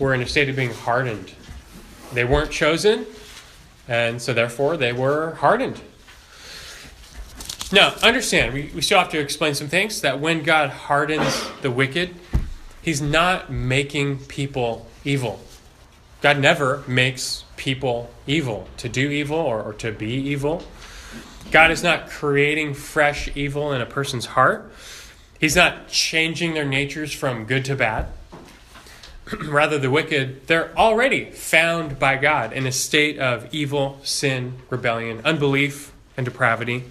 were 0.00 0.14
in 0.14 0.20
a 0.20 0.26
state 0.26 0.48
of 0.48 0.56
being 0.56 0.74
hardened. 0.74 1.32
They 2.12 2.24
weren't 2.24 2.50
chosen, 2.50 3.06
and 3.86 4.20
so 4.20 4.34
therefore 4.34 4.76
they 4.76 4.92
were 4.92 5.36
hardened. 5.36 5.80
Now, 7.72 7.94
understand, 8.02 8.52
we, 8.52 8.70
we 8.74 8.82
still 8.82 8.98
have 8.98 9.10
to 9.10 9.20
explain 9.20 9.54
some 9.54 9.68
things 9.68 10.00
that 10.00 10.18
when 10.18 10.42
God 10.42 10.70
hardens 10.70 11.48
the 11.62 11.70
wicked, 11.70 12.14
He's 12.82 13.00
not 13.00 13.50
making 13.52 14.20
people 14.20 14.88
evil. 15.04 15.40
God 16.22 16.38
never 16.38 16.82
makes 16.86 17.44
people 17.56 18.10
evil, 18.26 18.68
to 18.78 18.88
do 18.88 19.10
evil 19.10 19.38
or, 19.38 19.62
or 19.62 19.72
to 19.74 19.92
be 19.92 20.12
evil. 20.12 20.62
God 21.50 21.70
is 21.70 21.82
not 21.82 22.08
creating 22.08 22.74
fresh 22.74 23.28
evil 23.34 23.72
in 23.72 23.80
a 23.80 23.86
person's 23.86 24.26
heart. 24.26 24.72
He's 25.38 25.56
not 25.56 25.88
changing 25.88 26.54
their 26.54 26.64
natures 26.64 27.12
from 27.12 27.44
good 27.44 27.64
to 27.66 27.76
bad. 27.76 28.06
rather 29.44 29.78
the 29.78 29.90
wicked, 29.90 30.46
they're 30.46 30.76
already 30.76 31.30
found 31.30 31.98
by 31.98 32.16
God 32.16 32.52
in 32.52 32.66
a 32.66 32.72
state 32.72 33.18
of 33.18 33.52
evil, 33.52 34.00
sin, 34.02 34.54
rebellion, 34.68 35.20
unbelief, 35.24 35.92
and 36.16 36.24
depravity. 36.24 36.84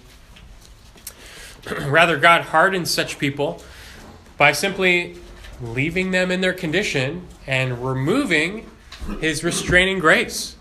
rather, 1.86 2.18
God 2.18 2.42
hardens 2.42 2.90
such 2.90 3.18
people 3.18 3.62
by 4.36 4.52
simply 4.52 5.16
leaving 5.60 6.10
them 6.10 6.30
in 6.30 6.40
their 6.40 6.52
condition 6.52 7.26
and 7.46 7.84
removing 7.84 8.70
his 9.20 9.44
restraining 9.44 9.98
grace. 9.98 10.56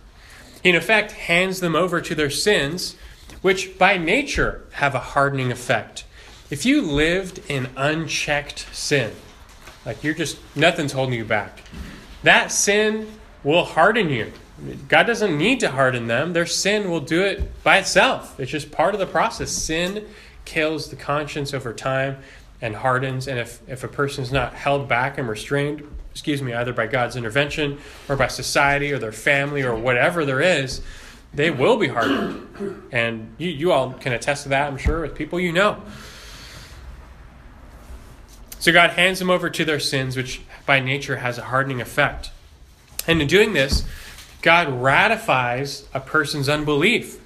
He, 0.62 0.70
in 0.70 0.76
effect, 0.76 1.14
hands 1.14 1.60
them 1.60 1.76
over 1.76 2.02
to 2.02 2.16
their 2.16 2.30
sins, 2.30 2.96
which 3.42 3.78
by 3.78 3.98
nature 3.98 4.66
have 4.74 4.96
a 4.96 5.00
hardening 5.00 5.52
effect. 5.52 6.04
If 6.50 6.66
you 6.66 6.82
lived 6.82 7.40
in 7.48 7.70
unchecked 7.78 8.68
sin, 8.76 9.14
like 9.86 10.04
you're 10.04 10.14
just, 10.14 10.38
nothing's 10.56 10.92
holding 10.92 11.18
you 11.18 11.26
back. 11.26 11.62
That 12.24 12.52
sin 12.52 13.08
will 13.44 13.64
harden 13.64 14.10
you. 14.10 14.34
God 14.90 15.04
doesn't 15.04 15.38
need 15.38 15.62
to 15.62 15.72
harden 15.72 16.08
them. 16.08 16.34
Their 16.34 16.46
sin 16.46 16.90
will 16.90 17.00
do 17.00 17.22
it 17.22 17.64
by 17.64 17.78
itself. 17.78 18.38
It's 18.40 18.52
just 18.52 18.72
part 18.72 18.94
of 18.94 19.00
the 19.00 19.06
process. 19.06 19.52
Sin 19.52 20.06
kills 20.50 20.90
the 20.90 20.96
conscience 20.96 21.54
over 21.54 21.72
time 21.72 22.18
and 22.60 22.76
hardens. 22.76 23.28
And 23.28 23.38
if, 23.38 23.62
if 23.70 23.84
a 23.84 23.88
person 23.88 24.24
is 24.24 24.32
not 24.32 24.56
held 24.56 24.90
back 24.90 25.20
and 25.20 25.30
restrained, 25.30 25.84
excuse 26.12 26.42
me, 26.42 26.54
either 26.54 26.74
by 26.74 26.88
God's 26.88 27.16
intervention 27.16 27.78
or 28.08 28.16
by 28.16 28.28
society 28.28 28.92
or 28.92 28.98
their 28.98 29.12
family 29.12 29.62
or 29.62 29.76
whatever 29.76 30.26
there 30.26 30.42
is, 30.42 30.82
they 31.36 31.52
will 31.52 31.78
be 31.78 31.88
hardened. 31.88 32.88
And 32.92 33.36
you, 33.38 33.50
you 33.50 33.72
all 33.72 33.94
can 33.94 34.12
attest 34.12 34.44
to 34.44 34.50
that, 34.50 34.72
I'm 34.72 34.78
sure, 34.80 35.02
with 35.02 35.14
people 35.14 35.40
you 35.40 35.52
know. 35.52 35.84
So 38.58 38.74
God 38.74 38.90
hands 38.90 39.20
them 39.20 39.30
over 39.30 39.52
to 39.52 39.64
their 39.64 39.80
sins, 39.80 40.18
which 40.18 40.42
by 40.66 40.80
nature 40.80 41.18
has 41.18 41.38
a 41.38 41.44
hardening 41.44 41.80
effect. 41.80 42.32
And 43.06 43.22
in 43.22 43.28
doing 43.28 43.54
this, 43.54 43.86
God 44.42 44.82
ratifies 44.82 45.88
a 45.94 46.00
person's 46.00 46.50
unbelief. 46.50 47.20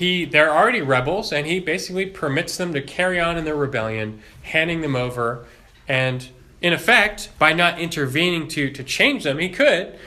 He 0.00 0.24
they're 0.24 0.50
already 0.50 0.80
rebels 0.80 1.30
and 1.30 1.46
he 1.46 1.60
basically 1.60 2.06
permits 2.06 2.56
them 2.56 2.72
to 2.72 2.80
carry 2.80 3.20
on 3.20 3.36
in 3.36 3.44
their 3.44 3.54
rebellion, 3.54 4.22
handing 4.40 4.80
them 4.80 4.96
over 4.96 5.44
and 5.86 6.30
in 6.62 6.72
effect, 6.72 7.30
by 7.38 7.52
not 7.52 7.78
intervening 7.78 8.48
to, 8.48 8.70
to 8.70 8.82
change 8.82 9.24
them, 9.24 9.38
he 9.38 9.48
could. 9.48 9.98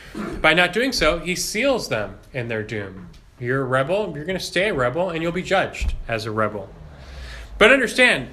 By 0.42 0.54
not 0.54 0.74
doing 0.74 0.92
so, 0.92 1.20
he 1.20 1.36
seals 1.36 1.90
them 1.90 2.18
in 2.32 2.48
their 2.48 2.64
doom. 2.64 3.10
You're 3.40 3.62
a 3.62 3.66
rebel, 3.66 4.14
you're 4.16 4.26
going 4.26 4.38
to 4.38 4.44
stay 4.44 4.70
a 4.70 4.74
rebel, 4.74 5.10
and 5.10 5.22
you'll 5.22 5.32
be 5.32 5.42
judged 5.42 5.94
as 6.08 6.26
a 6.26 6.32
rebel. 6.32 6.70
But 7.58 7.72
understand, 7.72 8.30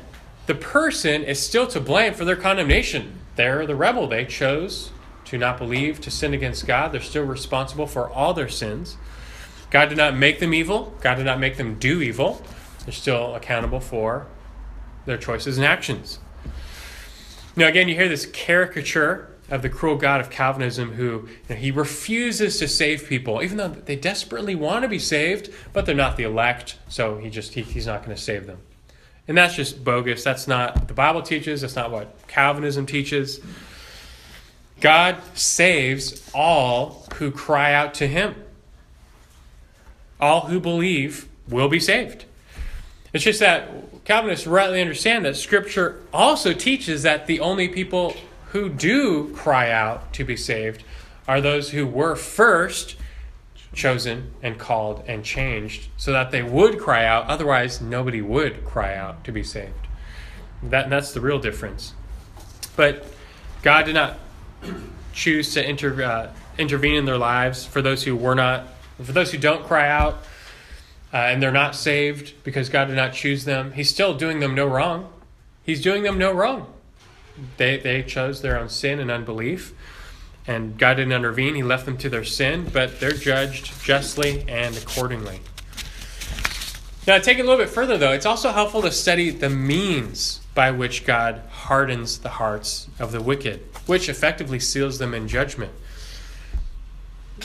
the 0.47 0.55
person 0.55 1.25
is 1.25 1.41
still 1.41 1.67
to 1.69 1.81
blame 1.81 2.15
for 2.15 2.25
their 2.25 2.37
condemnation. 2.37 3.21
They're 3.37 3.67
the 3.67 3.77
rebel. 3.77 4.07
They 4.07 4.25
chose 4.25 4.93
to 5.27 5.39
not 5.39 5.59
believe, 5.59 6.01
to 6.03 6.11
sin 6.11 6.35
against 6.35 6.67
God. 6.67 6.93
They're 6.93 7.01
still 7.01 7.25
responsible 7.25 7.87
for 7.87 8.11
all 8.11 8.35
their 8.35 8.49
sins. 8.49 8.97
God 9.71 9.89
did 9.89 9.99
not 9.99 10.17
make 10.17 10.41
them 10.41 10.53
evil, 10.53 10.95
God 11.01 11.17
did 11.17 11.27
not 11.27 11.39
make 11.39 11.57
them 11.57 11.79
do 11.79 12.03
evil. 12.03 12.43
They're 12.85 12.93
still 12.93 13.35
accountable 13.35 13.81
for 13.81 14.27
their 15.07 15.19
choices 15.19 15.59
and 15.59 15.67
actions. 15.67 16.19
Now, 17.57 17.69
again, 17.69 17.89
you 17.89 17.95
hear 17.95 18.09
this 18.09 18.27
caricature 18.27 19.31
of 19.51 19.63
the 19.63 19.69
cruel 19.69 19.97
God 19.97 20.21
of 20.21 20.31
Calvinism 20.31 20.93
who 20.93 21.03
you 21.03 21.29
know, 21.51 21.57
he 21.57 21.71
refuses 21.71 22.59
to 22.59 22.69
save 22.69 23.07
people, 23.07 23.43
even 23.43 23.57
though 23.57 23.69
they 23.69 23.97
desperately 23.97 24.55
want 24.55 24.83
to 24.83 24.89
be 24.89 24.99
saved, 24.99 25.53
but 25.73 25.87
they're 25.87 25.95
not 25.95 26.17
the 26.17 26.23
elect, 26.23 26.79
so 26.89 27.19
he 27.19 27.29
just 27.29 27.55
he, 27.55 27.63
he's 27.63 27.87
not 27.87 28.05
going 28.05 28.17
to 28.17 28.23
save 28.23 28.47
them. 28.47 28.59
And 29.27 29.37
that's 29.37 29.55
just 29.55 29.85
bogus. 29.85 30.25
That's 30.25 30.49
not 30.49 30.77
what 30.77 30.89
the 30.89 30.95
Bible 30.95 31.23
teaches. 31.23 31.61
That's 31.61 31.77
not 31.77 31.91
what 31.91 32.27
Calvinism 32.29 32.87
teaches. 32.87 33.41
God 34.81 35.19
saves 35.35 36.31
all 36.33 37.07
who 37.15 37.31
cry 37.31 37.75
out 37.75 37.95
to 37.95 38.07
him. 38.07 38.35
All 40.21 40.43
who 40.43 40.61
believe 40.61 41.29
will 41.49 41.69
be 41.69 41.81
saved. 41.81 42.25
It's 43.13 43.25
just 43.25 43.41
that 43.41 44.05
Calvinists 44.05 44.47
rightly 44.47 44.81
understand 44.81 45.25
that 45.25 45.37
Scripture 45.37 46.01
also 46.13 46.53
teaches 46.53 47.03
that 47.03 47.27
the 47.27 47.41
only 47.41 47.69
people 47.69 48.17
who 48.51 48.69
do 48.69 49.33
cry 49.35 49.71
out 49.71 50.13
to 50.15 50.25
be 50.25 50.37
saved 50.37 50.83
are 51.29 51.41
those 51.41 51.71
who 51.71 51.87
were 51.87 52.17
first 52.17 52.97
chosen 53.73 54.33
and 54.43 54.59
called 54.59 55.05
and 55.07 55.25
changed 55.25 55.89
so 55.97 56.13
that 56.13 56.31
they 56.31 56.43
would 56.43 56.79
cry 56.79 57.05
out. 57.05 57.27
Otherwise, 57.27 57.81
nobody 57.81 58.21
would 58.21 58.65
cry 58.65 58.97
out 58.97 59.23
to 59.25 59.33
be 59.33 59.43
saved. 59.43 59.87
That, 60.63 60.91
that's 60.91 61.13
the 61.13 61.21
real 61.21 61.39
difference. 61.39 61.95
But 62.77 63.05
God 63.63 63.85
did 63.85 63.95
not 63.95 64.19
choose 65.13 65.55
to 65.55 65.69
inter, 65.69 66.03
uh, 66.03 66.33
intervene 66.59 66.97
in 66.97 67.05
their 67.05 67.19
lives 67.19 67.65
for 67.65 67.83
those 67.83 68.03
who 68.03 68.17
were 68.17 68.35
not, 68.35 68.67
for 69.03 69.13
those 69.13 69.33
who 69.33 69.39
don't 69.39 69.65
cry 69.65 69.89
out 69.89 70.23
uh, 71.13 71.17
and 71.17 71.43
they're 71.43 71.51
not 71.51 71.75
saved 71.75 72.35
because 72.45 72.69
God 72.69 72.87
did 72.87 72.97
not 72.97 73.13
choose 73.13 73.45
them. 73.45 73.73
He's 73.73 73.91
still 73.91 74.15
doing 74.15 74.41
them 74.41 74.55
no 74.55 74.67
wrong. 74.67 75.13
He's 75.63 75.83
doing 75.83 76.03
them 76.03 76.19
no 76.19 76.33
wrong. 76.33 76.73
They, 77.57 77.79
they 77.79 78.03
chose 78.03 78.43
their 78.43 78.59
own 78.59 78.69
sin 78.69 79.01
and 79.01 79.11
unbelief 79.11 79.75
and 80.47 80.77
God 80.79 80.95
didn't 80.95 81.13
intervene. 81.13 81.55
He 81.55 81.63
left 81.63 81.87
them 81.87 81.97
to 81.99 82.09
their 82.09 82.25
sin, 82.25 82.69
but 82.73 82.99
they're 82.99 83.13
judged 83.13 83.83
justly 83.85 84.45
and 84.49 84.77
accordingly. 84.77 85.41
Now, 87.07 87.19
take 87.19 87.39
it 87.39 87.43
a 87.43 87.45
little 87.45 87.65
bit 87.65 87.71
further, 87.71 87.97
though. 87.97 88.13
It's 88.13 88.27
also 88.27 88.51
helpful 88.51 88.83
to 88.83 88.93
study 88.93 89.31
the 89.31 89.49
means 89.49 90.41
by 90.55 90.71
which 90.71 91.07
God 91.07 91.43
hardens 91.51 92.19
the 92.19 92.29
hearts 92.29 92.89
of 92.99 93.13
the 93.13 93.23
wicked, 93.23 93.61
which 93.87 94.09
effectively 94.09 94.59
seals 94.59 94.99
them 94.99 95.15
in 95.15 95.29
judgment. 95.29 95.73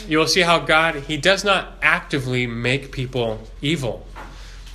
You 0.07 0.17
will 0.17 0.27
see 0.27 0.41
how 0.41 0.59
God, 0.59 0.95
He 0.95 1.17
does 1.17 1.43
not 1.43 1.73
actively 1.81 2.47
make 2.47 2.91
people 2.91 3.41
evil. 3.61 4.05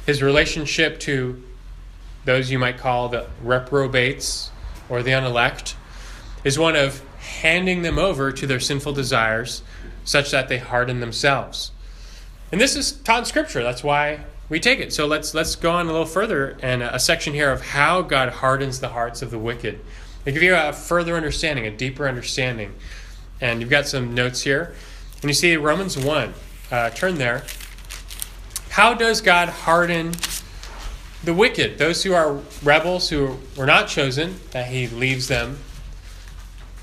His 0.07 0.23
relationship 0.23 0.99
to 1.01 1.43
those 2.25 2.51
you 2.51 2.59
might 2.59 2.79
call 2.79 3.09
the 3.09 3.27
reprobates 3.43 4.51
or 4.89 5.03
the 5.03 5.13
unelect 5.13 5.77
is 6.45 6.59
one 6.59 6.77
of 6.77 7.03
handing 7.19 7.83
them 7.83 7.99
over 7.99 8.33
to 8.33 8.47
their 8.47 8.61
sinful 8.61 8.93
desires 8.93 9.63
such 10.05 10.31
that 10.31 10.49
they 10.49 10.59
harden 10.59 11.01
themselves. 11.01 11.71
And 12.51 12.61
this 12.61 12.75
is 12.75 12.93
taught 12.93 13.21
in 13.21 13.25
Scripture. 13.27 13.63
That's 13.63 13.85
why 13.85 14.25
we 14.49 14.59
take 14.59 14.81
it. 14.81 14.93
So 14.93 15.07
let's 15.07 15.33
let's 15.35 15.55
go 15.55 15.71
on 15.71 15.87
a 15.87 15.93
little 15.93 16.07
further 16.07 16.59
and 16.63 16.83
a 16.83 16.99
section 16.99 17.33
here 17.33 17.53
of 17.53 17.63
how 17.63 18.03
God 18.03 18.31
hardens 18.31 18.81
the 18.81 18.89
hearts 18.89 19.23
of 19.23 19.31
the 19.31 19.39
wicked. 19.39 19.81
To 20.25 20.33
give 20.33 20.43
you 20.43 20.55
a 20.55 20.73
further 20.73 21.17
understanding, 21.17 21.67
a 21.67 21.71
deeper 21.71 22.07
understanding. 22.09 22.75
And 23.41 23.61
you've 23.61 23.71
got 23.71 23.87
some 23.87 24.15
notes 24.15 24.43
here. 24.43 24.75
And 25.23 25.31
you 25.31 25.35
see 25.35 25.57
Romans 25.57 25.99
1. 25.99 26.35
Uh, 26.71 26.91
turn 26.91 27.17
there. 27.17 27.45
How 28.71 28.95
does 28.95 29.21
God 29.21 29.49
harden 29.49 30.15
the 31.25 31.35
wicked, 31.35 31.79
those 31.79 32.03
who 32.03 32.15
are 32.15 32.41
rebels, 32.63 33.11
who 33.11 33.39
were 33.57 33.67
not 33.67 33.89
chosen, 33.89 34.41
that 34.53 34.69
He 34.69 34.87
leaves 34.87 35.29
them 35.29 35.59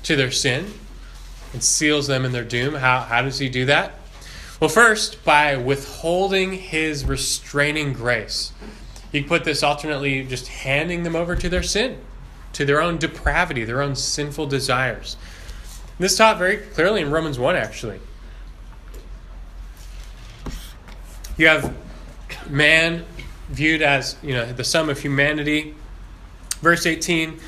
to 0.04 0.16
their 0.16 0.30
sin 0.30 0.72
and 1.52 1.62
seals 1.62 2.06
them 2.06 2.24
in 2.24 2.32
their 2.32 2.44
doom. 2.44 2.74
How, 2.74 3.00
how 3.00 3.22
does 3.22 3.38
he 3.38 3.48
do 3.48 3.64
that? 3.66 3.94
Well, 4.60 4.68
first, 4.70 5.24
by 5.24 5.56
withholding 5.56 6.52
his 6.52 7.04
restraining 7.04 7.92
grace. 7.92 8.52
You 9.12 9.24
put 9.24 9.44
this 9.44 9.62
alternately 9.62 10.24
just 10.24 10.48
handing 10.48 11.02
them 11.02 11.16
over 11.16 11.36
to 11.36 11.48
their 11.48 11.62
sin, 11.62 11.98
to 12.54 12.64
their 12.64 12.82
own 12.82 12.98
depravity, 12.98 13.64
their 13.64 13.82
own 13.82 13.94
sinful 13.94 14.46
desires. 14.46 15.16
This 15.98 16.16
taught 16.16 16.38
very 16.38 16.58
clearly 16.58 17.00
in 17.00 17.10
Romans 17.10 17.38
1, 17.38 17.56
actually. 17.56 18.00
You 21.38 21.46
have 21.46 21.72
man 22.50 23.04
viewed 23.48 23.80
as, 23.80 24.16
you 24.22 24.34
know, 24.34 24.52
the 24.52 24.64
sum 24.64 24.90
of 24.90 24.98
humanity. 24.98 25.74
Verse 26.60 26.84
18, 26.84 27.38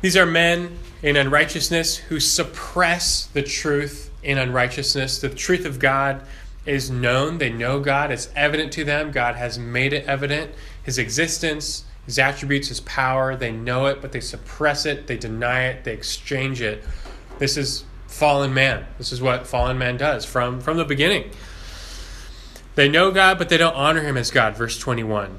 these 0.00 0.16
are 0.16 0.26
men 0.26 0.76
in 1.00 1.16
unrighteousness 1.16 1.96
who 1.96 2.18
suppress 2.18 3.26
the 3.26 3.42
truth 3.42 4.10
in 4.24 4.36
unrighteousness. 4.36 5.20
The 5.20 5.28
truth 5.28 5.64
of 5.64 5.78
God 5.78 6.22
is 6.66 6.90
known. 6.90 7.38
They 7.38 7.50
know 7.50 7.78
God. 7.78 8.10
It's 8.10 8.28
evident 8.34 8.72
to 8.72 8.84
them. 8.84 9.12
God 9.12 9.36
has 9.36 9.60
made 9.60 9.92
it 9.92 10.04
evident. 10.06 10.50
His 10.82 10.98
existence, 10.98 11.84
His 12.06 12.18
attributes, 12.18 12.68
His 12.68 12.80
power. 12.80 13.36
They 13.36 13.52
know 13.52 13.86
it, 13.86 14.02
but 14.02 14.10
they 14.10 14.20
suppress 14.20 14.86
it. 14.86 15.06
They 15.06 15.16
deny 15.16 15.66
it. 15.66 15.84
They 15.84 15.92
exchange 15.92 16.60
it. 16.60 16.82
This 17.38 17.56
is 17.56 17.84
fallen 18.08 18.52
man. 18.52 18.86
This 18.98 19.12
is 19.12 19.22
what 19.22 19.46
fallen 19.46 19.78
man 19.78 19.98
does 19.98 20.24
from, 20.24 20.60
from 20.60 20.78
the 20.78 20.84
beginning. 20.84 21.30
They 22.74 22.88
know 22.88 23.10
God, 23.10 23.38
but 23.38 23.48
they 23.48 23.56
don't 23.56 23.74
honor 23.74 24.02
Him 24.02 24.16
as 24.16 24.30
God. 24.30 24.56
Verse 24.56 24.78
21. 24.78 25.38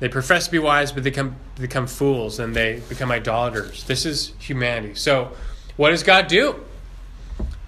They 0.00 0.08
profess 0.08 0.46
to 0.46 0.52
be 0.52 0.58
wise, 0.58 0.90
but 0.90 1.04
they 1.04 1.10
become, 1.10 1.36
become 1.60 1.86
fools 1.86 2.40
and 2.40 2.56
they 2.56 2.82
become 2.88 3.12
idolaters. 3.12 3.84
This 3.84 4.04
is 4.04 4.32
humanity. 4.38 4.96
So, 4.96 5.30
what 5.76 5.90
does 5.90 6.02
God 6.02 6.26
do? 6.26 6.56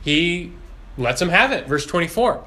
He 0.02 0.52
lets 0.98 1.20
them 1.20 1.28
have 1.28 1.52
it. 1.52 1.66
Verse 1.66 1.86
24. 1.86 2.44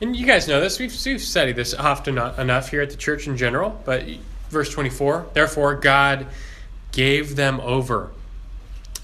And 0.00 0.14
you 0.14 0.26
guys 0.26 0.46
know 0.46 0.60
this. 0.60 0.78
We've, 0.78 0.94
we've 1.06 1.20
studied 1.20 1.56
this 1.56 1.74
often 1.74 2.18
enough 2.18 2.70
here 2.70 2.82
at 2.82 2.90
the 2.90 2.96
church 2.96 3.26
in 3.26 3.36
general. 3.36 3.80
But 3.84 4.04
verse 4.48 4.70
24 4.70 5.26
Therefore, 5.32 5.74
God 5.74 6.26
gave 6.92 7.36
them 7.36 7.60
over 7.60 8.12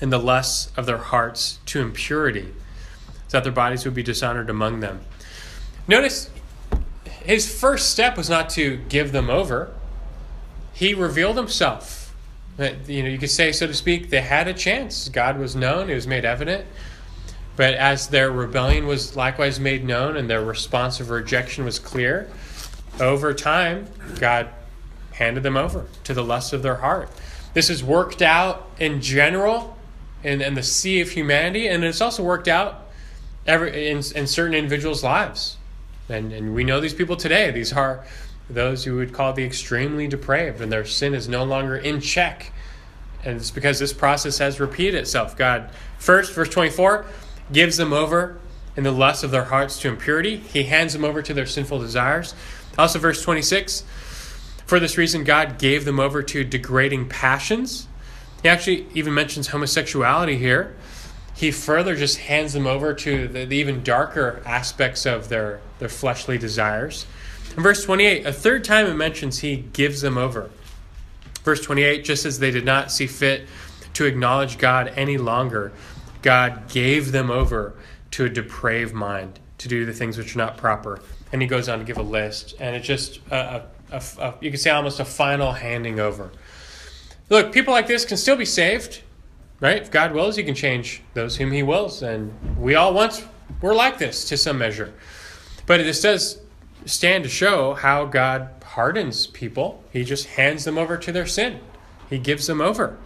in 0.01 0.11
the 0.11 0.19
lusts 0.19 0.73
of 0.77 0.87
their 0.87 0.99
hearts 0.99 1.59
to 1.67 1.81
impurity, 1.81 2.53
so 3.29 3.39
that 3.39 3.45
their 3.45 3.53
bodies 3.53 3.85
would 3.85 3.95
be 3.95 4.03
dishonored 4.03 4.51
among 4.51 4.81
them. 4.81 5.01
Notice 5.87 6.31
his 7.25 7.61
first 7.61 7.91
step 7.91 8.17
was 8.17 8.29
not 8.29 8.51
to 8.51 8.77
give 8.89 9.13
them 9.13 9.31
over 9.31 9.73
he 10.73 10.95
revealed 10.95 11.37
himself. 11.37 12.15
You 12.59 13.03
know, 13.03 13.09
you 13.09 13.19
could 13.19 13.31
say, 13.31 13.53
so 13.53 13.67
to 13.67 13.75
speak, 13.75 14.11
they 14.11 14.21
had 14.21 14.49
a 14.49 14.55
chance. 14.55 15.09
God 15.09 15.39
was 15.39 15.57
known, 15.57 15.91
it 15.91 15.95
was 15.95 16.07
made 16.07 16.25
evident. 16.25 16.67
But 17.55 17.75
as 17.75 18.09
their 18.09 18.31
rebellion 18.31 18.87
was 18.87 19.15
likewise 19.15 19.61
made 19.61 19.85
known 19.85 20.17
and 20.17 20.29
their 20.29 20.43
response 20.43 21.01
of 21.01 21.11
rejection 21.11 21.65
was 21.65 21.79
clear, 21.79 22.31
over 23.01 23.35
time, 23.35 23.87
God 24.19 24.49
handed 25.13 25.43
them 25.43 25.57
over 25.57 25.87
to 26.05 26.15
the 26.15 26.25
lust 26.25 26.53
of 26.53 26.63
their 26.63 26.77
heart. 26.77 27.11
This 27.55 27.69
is 27.69 27.85
worked 27.85 28.23
out 28.23 28.71
in 28.79 29.03
general 29.03 29.77
in, 30.25 30.41
in 30.41 30.55
the 30.55 30.63
sea 30.63 31.01
of 31.01 31.11
humanity, 31.11 31.69
and 31.69 31.85
it's 31.85 32.01
also 32.01 32.23
worked 32.23 32.49
out 32.49 32.89
every, 33.47 33.89
in, 33.91 33.99
in 34.15 34.27
certain 34.27 34.55
individuals' 34.55 35.05
lives. 35.05 35.59
And, 36.13 36.33
and 36.33 36.55
we 36.55 36.63
know 36.63 36.81
these 36.81 36.95
people 36.95 37.17
today. 37.17 37.51
These 37.51 37.73
are 37.73 38.05
those 38.51 38.85
who 38.85 38.97
would 38.97 39.13
call 39.13 39.33
the 39.33 39.45
extremely 39.45 40.07
depraved, 40.07 40.61
and 40.61 40.71
their 40.71 40.85
sin 40.85 41.15
is 41.15 41.29
no 41.29 41.43
longer 41.45 41.77
in 41.77 42.01
check. 42.01 42.53
And 43.25 43.37
it's 43.37 43.51
because 43.51 43.79
this 43.79 43.93
process 43.93 44.39
has 44.39 44.61
repeated 44.61 45.01
itself. 45.01 45.37
God, 45.37 45.71
first, 45.99 46.33
verse 46.33 46.49
24, 46.49 47.07
gives 47.53 47.77
them 47.77 47.93
over 47.93 48.39
in 48.77 48.85
the 48.85 48.91
lust 48.91 49.23
of 49.23 49.31
their 49.31 49.45
hearts 49.45 49.79
to 49.81 49.89
impurity. 49.89 50.37
He 50.37 50.65
hands 50.65 50.93
them 50.93 51.05
over 51.05 51.23
to 51.23 51.33
their 51.33 51.47
sinful 51.47 51.79
desires. 51.79 52.35
Also, 52.77 52.99
verse 52.99 53.23
26, 53.23 53.85
for 54.67 54.81
this 54.81 54.99
reason, 54.99 55.25
God 55.25 55.59
gave 55.59 55.85
them 55.85 56.01
over 56.01 56.23
to 56.23 56.45
degrading 56.45 57.09
passions. 57.09 57.87
He 58.43 58.49
actually 58.49 58.87
even 58.95 59.15
mentions 59.15 59.49
homosexuality 59.49 60.37
here. 60.37 60.75
He 61.35 61.51
further 61.51 61.97
just 61.97 62.19
hands 62.19 62.53
them 62.53 62.67
over 62.67 62.95
to 62.95 63.29
the, 63.29 63.45
the 63.45 63.57
even 63.57 63.83
darker 63.83 64.43
aspects 64.45 65.07
of 65.07 65.29
their, 65.29 65.61
their 65.79 65.89
fleshly 65.89 66.39
desires. 66.39 67.07
In 67.57 67.63
verse 67.63 67.85
28, 67.85 68.27
a 68.27 68.33
third 68.33 68.65
time 68.65 68.87
it 68.87 68.95
mentions 68.95 69.39
he 69.39 69.57
gives 69.57 70.01
them 70.01 70.17
over. 70.17 70.51
Verse 71.45 71.61
28, 71.61 72.05
just 72.05 72.25
as 72.25 72.39
they 72.39 72.51
did 72.51 72.65
not 72.65 72.91
see 72.91 73.07
fit 73.07 73.47
to 73.95 74.05
acknowledge 74.05 74.59
God 74.59 74.93
any 74.97 75.19
longer, 75.19 75.73
God 76.23 76.69
gave 76.71 77.13
them 77.13 77.31
over 77.31 77.75
to 78.13 78.25
a 78.25 78.29
depraved 78.29 78.95
mind 78.95 79.41
to 79.59 79.69
do 79.69 79.85
the 79.85 79.93
things 79.93 80.17
which 80.17 80.35
are 80.35 80.39
not 80.39 80.57
proper. 80.57 81.01
And 81.33 81.43
he 81.43 81.49
goes 81.49 81.69
on 81.69 81.79
to 81.79 81.85
give 81.85 81.99
a 81.99 82.03
list, 82.03 82.55
and 82.61 82.77
it's 82.77 82.87
just 82.87 83.21
a, 83.31 83.65
a, 83.91 84.03
a, 84.19 84.35
you 84.41 84.51
can 84.51 84.59
say 84.59 84.71
almost 84.71 85.01
a 85.01 85.05
final 85.05 85.53
handing 85.53 85.99
over. 85.99 86.31
Look, 87.29 87.53
people 87.53 87.73
like 87.73 87.87
this 87.87 88.05
can 88.05 88.17
still 88.17 88.37
be 88.37 88.45
saved, 88.45 89.03
right? 89.63 89.81
If 89.81 89.91
God 89.91 90.13
wills, 90.13 90.37
He 90.37 90.43
can 90.43 90.55
change 90.55 91.01
those 91.15 91.37
whom 91.37 91.53
He 91.53 91.63
wills, 91.63 92.03
and 92.03 92.59
we 92.59 92.75
all 92.75 92.93
once 92.93 93.25
were 93.63 93.75
like 93.75 93.97
this 93.97 94.29
to 94.29 94.37
some 94.37 94.59
measure. 94.59 94.93
But 95.67 95.79
this 95.79 96.03
does 96.03 96.39
stand 96.85 97.25
to 97.25 97.31
show 97.31 97.73
how 97.73 98.05
God 98.05 98.51
hardens 98.63 99.29
people. 99.29 99.83
He 99.93 100.05
just 100.05 100.27
hands 100.27 100.65
them 100.65 100.77
over 100.77 100.99
to 100.99 101.13
their 101.13 101.27
sin. 101.27 101.61
He 102.11 102.19
gives 102.19 102.47
them 102.47 102.61
over. 102.61 102.99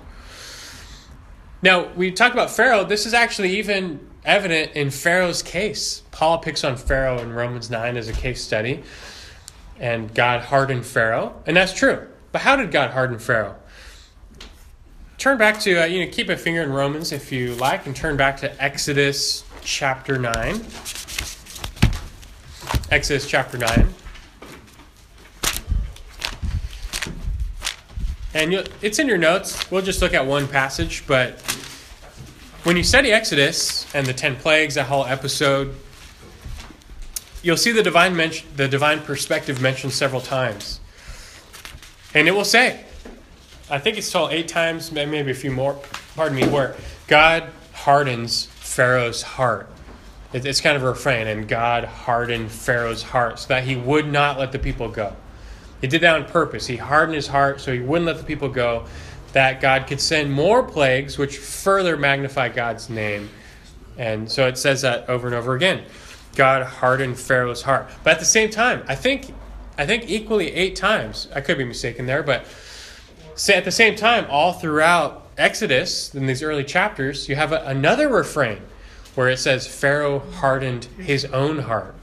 Now, 1.63 1.93
we 1.93 2.11
talked 2.11 2.35
about 2.35 2.51
Pharaoh. 2.51 2.85
This 2.85 3.07
is 3.07 3.15
actually 3.15 3.59
even 3.59 4.01
evident 4.25 4.73
in 4.73 4.91
Pharaoh's 4.91 5.43
case. 5.43 6.03
Paul 6.11 6.39
picks 6.39 6.65
on 6.65 6.77
Pharaoh 6.77 7.19
in 7.19 7.33
Romans 7.33 7.71
9 7.71 7.97
as 7.97 8.09
a 8.09 8.13
case 8.13 8.43
study, 8.43 8.83
and 9.79 10.13
God 10.15 10.41
hardened 10.41 10.87
Pharaoh, 10.87 11.43
and 11.47 11.57
that's 11.57 11.75
true. 11.75 12.07
But 12.33 12.41
how 12.43 12.57
did 12.57 12.71
God 12.71 12.91
harden 12.91 13.19
Pharaoh? 13.19 13.57
Turn 15.19 15.39
back 15.39 15.59
to, 15.61 15.83
uh, 15.83 15.87
you 15.87 16.05
know, 16.05 16.12
keep 16.12 16.29
a 16.29 16.37
finger 16.37 16.62
in 16.62 16.71
Romans 16.71 17.11
if 17.11 17.33
you 17.33 17.55
like, 17.55 17.87
and 17.87 17.97
turn 17.97 18.19
back 18.19 18.37
to 18.39 18.62
Exodus 18.62 19.45
chapter 19.62 20.19
9. 20.19 20.62
Exodus 22.91 23.27
chapter 23.27 23.57
9. 23.57 23.89
And 28.35 28.69
it's 28.83 28.99
in 28.99 29.09
your 29.09 29.17
notes. 29.17 29.71
We'll 29.71 29.81
just 29.81 30.03
look 30.03 30.12
at 30.12 30.27
one 30.27 30.47
passage, 30.47 31.07
but 31.07 31.41
when 32.64 32.77
you 32.77 32.83
study 32.83 33.11
Exodus 33.11 33.87
and 33.95 34.07
the 34.07 34.12
10 34.12 34.37
plagues, 34.37 34.75
that 34.75 34.85
whole 34.85 35.07
episode, 35.07 35.75
you'll 37.43 37.57
see 37.57 37.73
the 37.73 37.83
divine, 37.83 38.14
mention, 38.14 38.47
the 38.55 38.69
divine 38.69 39.01
perspective 39.01 39.62
mentioned 39.62 39.95
several 39.95 40.21
times. 40.21 40.79
And 42.12 42.29
it 42.29 42.33
will 42.33 42.45
say, 42.45 42.85
I 43.69 43.79
think 43.79 43.99
it's 43.99 44.11
told 44.11 44.33
eight 44.33 44.47
times, 44.47 44.93
maybe 44.93 45.31
a 45.31 45.35
few 45.35 45.51
more, 45.51 45.81
pardon 46.14 46.37
me, 46.37 46.47
where 46.47 46.77
God 47.09 47.51
hardens 47.73 48.47
Pharaoh's 48.47 49.23
heart. 49.23 49.69
It's 50.33 50.61
kind 50.61 50.77
of 50.77 50.85
a 50.85 50.87
refrain, 50.87 51.27
and 51.27 51.49
God 51.49 51.85
hardened 51.85 52.53
Pharaoh's 52.53 53.03
heart 53.03 53.41
so 53.41 53.49
that 53.49 53.64
he 53.64 53.75
would 53.75 54.07
not 54.07 54.39
let 54.39 54.53
the 54.53 54.59
people 54.59 54.89
go. 54.89 55.17
He 55.81 55.89
did 55.89 56.01
that 56.03 56.14
on 56.14 56.27
purpose. 56.27 56.67
He 56.67 56.77
hardened 56.77 57.17
his 57.17 57.27
heart 57.27 57.61
so 57.61 57.73
he 57.73 57.81
wouldn't 57.81 58.07
let 58.07 58.19
the 58.19 58.25
people 58.25 58.49
go, 58.49 58.87
that 59.33 59.61
God 59.61 59.87
could 59.87 60.01
send 60.01 60.33
more 60.33 60.62
plagues, 60.62 61.19
which 61.19 61.37
further 61.37 61.97
magnify 61.97 62.51
God's 62.51 62.89
name. 62.89 63.31
And 63.99 64.31
so 64.31 64.47
it 64.47 64.59
says 64.59 64.83
that 64.83 65.09
over 65.09 65.27
and 65.27 65.35
over 65.35 65.55
again. 65.55 65.83
God 66.37 66.64
hardened 66.64 67.19
Pharaoh's 67.19 67.62
heart. 67.62 67.89
But 68.05 68.12
at 68.14 68.19
the 68.21 68.27
same 68.27 68.51
time, 68.51 68.85
I 68.87 68.95
think 68.95 69.33
I 69.79 69.85
think 69.85 70.09
equally 70.09 70.53
eight 70.53 70.77
times, 70.77 71.29
I 71.35 71.41
could 71.41 71.59
be 71.59 71.64
mistaken 71.64 72.07
there, 72.07 72.23
but 72.23 72.47
at 73.49 73.64
the 73.64 73.70
same 73.70 73.97
time, 73.97 74.26
all 74.30 74.53
throughout 74.53 75.26
Exodus, 75.37 76.14
in 76.14 76.26
these 76.26 76.43
early 76.43 76.64
chapters, 76.64 77.28
you 77.28 77.37
have 77.37 77.53
a, 77.53 77.62
another 77.66 78.09
refrain 78.09 78.62
where 79.14 79.28
it 79.28 79.39
says 79.39 79.66
Pharaoh 79.66 80.18
hardened 80.18 80.84
his 80.99 81.24
own 81.26 81.61
heart. 81.61 81.95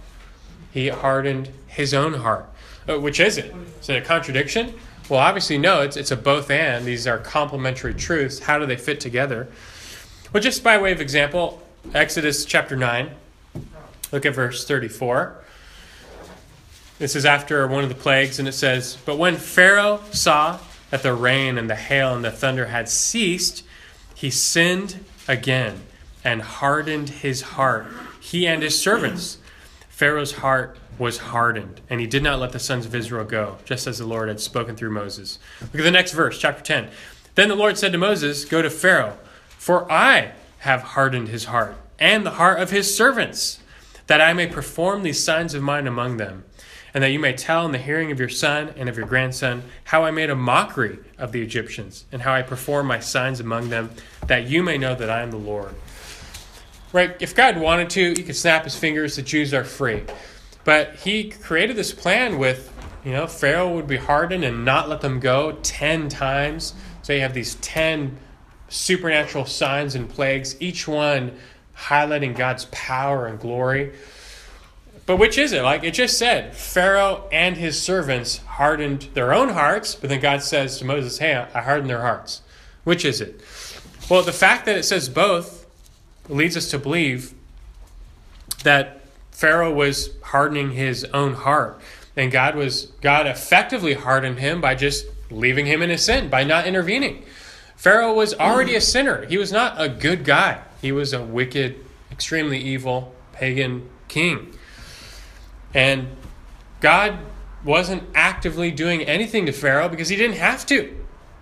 He 0.71 0.89
hardened 0.89 1.49
his 1.67 1.93
own 1.93 2.15
heart. 2.15 2.49
Uh, 2.88 2.99
which 2.99 3.19
is 3.19 3.38
it? 3.38 3.53
Is 3.81 3.89
it 3.89 3.97
a 3.97 4.01
contradiction? 4.01 4.73
Well, 5.09 5.19
obviously, 5.19 5.57
no. 5.57 5.81
It's, 5.81 5.97
it's 5.97 6.11
a 6.11 6.17
both 6.17 6.49
and. 6.49 6.86
These 6.86 7.07
are 7.07 7.17
complementary 7.17 7.93
truths. 7.93 8.39
How 8.39 8.59
do 8.59 8.65
they 8.65 8.75
fit 8.75 8.99
together? 8.99 9.47
Well, 10.31 10.41
just 10.41 10.63
by 10.63 10.77
way 10.77 10.91
of 10.91 11.01
example, 11.01 11.61
Exodus 11.93 12.45
chapter 12.45 12.75
9, 12.75 13.11
look 14.11 14.25
at 14.25 14.34
verse 14.34 14.65
34. 14.65 15.43
This 16.99 17.15
is 17.15 17.25
after 17.25 17.67
one 17.67 17.84
of 17.84 17.89
the 17.89 17.95
plagues, 17.95 18.39
and 18.39 18.47
it 18.47 18.53
says, 18.53 18.97
But 19.05 19.17
when 19.17 19.36
Pharaoh 19.36 20.01
saw 20.11 20.59
that 20.93 21.01
the 21.01 21.11
rain 21.11 21.57
and 21.57 21.67
the 21.67 21.75
hail 21.75 22.13
and 22.13 22.23
the 22.23 22.29
thunder 22.29 22.67
had 22.67 22.87
ceased, 22.87 23.63
he 24.13 24.29
sinned 24.29 25.03
again 25.27 25.81
and 26.23 26.39
hardened 26.39 27.09
his 27.09 27.41
heart, 27.41 27.87
he 28.19 28.45
and 28.45 28.61
his 28.61 28.79
servants. 28.79 29.39
Pharaoh's 29.89 30.33
heart 30.33 30.77
was 30.99 31.17
hardened, 31.17 31.81
and 31.89 31.99
he 31.99 32.05
did 32.05 32.21
not 32.21 32.37
let 32.37 32.51
the 32.51 32.59
sons 32.59 32.85
of 32.85 32.93
Israel 32.93 33.25
go, 33.25 33.57
just 33.65 33.87
as 33.87 33.97
the 33.97 34.05
Lord 34.05 34.29
had 34.29 34.39
spoken 34.39 34.75
through 34.75 34.91
Moses. 34.91 35.39
Look 35.61 35.79
at 35.79 35.83
the 35.83 35.89
next 35.89 36.11
verse, 36.11 36.37
chapter 36.37 36.61
10. 36.61 36.89
Then 37.33 37.49
the 37.49 37.55
Lord 37.55 37.79
said 37.79 37.91
to 37.93 37.97
Moses, 37.97 38.45
Go 38.45 38.61
to 38.61 38.69
Pharaoh, 38.69 39.17
for 39.57 39.91
I 39.91 40.33
have 40.59 40.83
hardened 40.83 41.29
his 41.29 41.45
heart, 41.45 41.75
and 41.97 42.23
the 42.23 42.37
heart 42.37 42.61
of 42.61 42.69
his 42.69 42.95
servants, 42.95 43.57
that 44.05 44.21
I 44.21 44.33
may 44.33 44.45
perform 44.45 45.01
these 45.01 45.23
signs 45.23 45.55
of 45.55 45.63
mine 45.63 45.87
among 45.87 46.17
them, 46.17 46.43
and 46.93 47.03
that 47.03 47.09
you 47.09 47.19
may 47.19 47.33
tell 47.33 47.65
in 47.65 47.71
the 47.71 47.77
hearing 47.77 48.11
of 48.11 48.19
your 48.19 48.29
son 48.29 48.73
and 48.77 48.87
of 48.87 48.97
your 48.97 49.07
grandson 49.07 49.63
how 49.85 50.03
I 50.03 50.11
made 50.11 50.29
a 50.29 50.35
mockery 50.35 50.99
of 51.17 51.31
the 51.31 51.41
Egyptians, 51.41 52.05
and 52.11 52.21
how 52.21 52.33
I 52.33 52.41
perform 52.41 52.87
my 52.87 52.99
signs 52.99 53.39
among 53.39 53.69
them, 53.69 53.89
that 54.27 54.47
you 54.47 54.61
may 54.63 54.77
know 54.77 54.93
that 54.95 55.09
I 55.09 55.21
am 55.21 55.31
the 55.31 55.37
Lord. 55.37 55.73
Right? 56.91 57.15
If 57.19 57.35
God 57.35 57.57
wanted 57.57 57.89
to, 57.91 58.13
he 58.15 58.23
could 58.23 58.35
snap 58.35 58.65
his 58.65 58.75
fingers, 58.75 59.15
the 59.15 59.23
Jews 59.23 59.53
are 59.53 59.63
free. 59.63 60.03
But 60.63 60.95
he 60.97 61.29
created 61.29 61.75
this 61.75 61.91
plan 61.91 62.37
with, 62.37 62.71
you 63.03 63.11
know, 63.11 63.27
Pharaoh 63.27 63.73
would 63.73 63.87
be 63.87 63.97
hardened 63.97 64.43
and 64.43 64.63
not 64.63 64.87
let 64.89 65.01
them 65.01 65.19
go 65.19 65.53
10 65.63 66.09
times. 66.09 66.73
So 67.01 67.13
you 67.13 67.21
have 67.21 67.33
these 67.33 67.55
10 67.55 68.17
supernatural 68.69 69.45
signs 69.45 69.95
and 69.95 70.07
plagues, 70.07 70.55
each 70.61 70.87
one 70.87 71.37
highlighting 71.75 72.35
God's 72.35 72.65
power 72.71 73.27
and 73.27 73.39
glory. 73.39 73.93
But 75.06 75.18
which 75.18 75.38
is 75.38 75.51
it? 75.51 75.64
Like 75.64 75.84
it 75.84 75.93
just 75.93 76.18
said, 76.18 76.56
Pharaoh 76.56 77.28
and 77.32 77.58
his 77.58 77.82
servants 77.82 78.38
hardened 78.38 79.10
their 79.14 79.34
own 79.34 79.49
hearts, 79.49 79.95
but 79.95 80.10
then 80.10 80.22
God 80.22 80.41
says 80.41 80.78
to 80.80 80.86
Moses, 80.86 81.18
Hey, 81.18 81.36
I 81.54 81.62
hardened 81.62 81.89
their 81.89 82.01
hearts. 82.01 82.41
Which 82.84 83.04
is 83.04 83.20
it? 83.20 83.41
Well, 84.10 84.24
the 84.24 84.32
fact 84.34 84.66
that 84.66 84.78
it 84.78 84.84
says 84.84 85.10
both 85.10 85.66
leads 86.30 86.56
us 86.56 86.70
to 86.72 86.80
believe 86.80 87.34
that 88.64 89.01
Pharaoh 89.32 89.74
was 89.74 90.12
hardening 90.24 90.72
his 90.72 91.04
own 91.06 91.34
heart. 91.34 91.82
And 92.16 92.32
God 92.32 92.56
was 92.56 92.86
God 93.01 93.26
effectively 93.28 93.93
hardened 93.93 94.39
him 94.39 94.62
by 94.62 94.76
just 94.76 95.06
leaving 95.32 95.66
him 95.66 95.82
in 95.82 95.89
his 95.89 96.06
sin, 96.06 96.30
by 96.30 96.43
not 96.43 96.68
intervening. 96.68 97.24
Pharaoh 97.76 98.14
was 98.14 98.34
already 98.36 98.76
a 98.76 98.82
sinner. 98.82 99.26
He 99.26 99.38
was 99.38 99.51
not 99.51 99.82
a 99.82 99.89
good 99.89 100.24
guy. 100.24 100.62
He 100.82 100.91
was 100.91 101.12
a 101.12 101.24
wicked, 101.24 101.84
extremely 102.12 102.60
evil 102.60 103.14
pagan 103.34 103.89
king. 104.08 104.54
And 105.74 106.07
God 106.82 107.19
wasn't 107.63 108.03
actively 108.13 108.71
doing 108.71 109.03
anything 109.03 109.45
to 109.45 109.51
Pharaoh 109.51 109.89
because 109.89 110.09
he 110.09 110.15
didn't 110.15 110.38
have 110.38 110.65
to. 110.67 110.82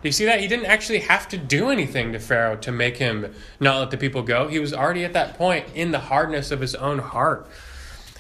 Do 0.02 0.08
you 0.08 0.12
see 0.12 0.26
that? 0.26 0.40
He 0.40 0.48
didn't 0.48 0.66
actually 0.66 1.00
have 1.00 1.28
to 1.30 1.38
do 1.38 1.70
anything 1.70 2.14
to 2.14 2.20
Pharaoh 2.20 2.56
to 2.58 2.72
make 2.72 2.98
him 2.98 3.34
not 3.60 3.80
let 3.80 3.92
the 3.92 3.98
people 3.98 4.24
go. 4.24 4.48
He 4.48 4.60
was 4.60 4.74
already 4.74 5.04
at 5.04 5.14
that 5.14 5.38
point 5.38 5.68
in 5.76 5.92
the 5.92 6.00
hardness 6.00 6.50
of 6.50 6.60
his 6.60 6.74
own 6.74 7.00
heart. 7.00 7.48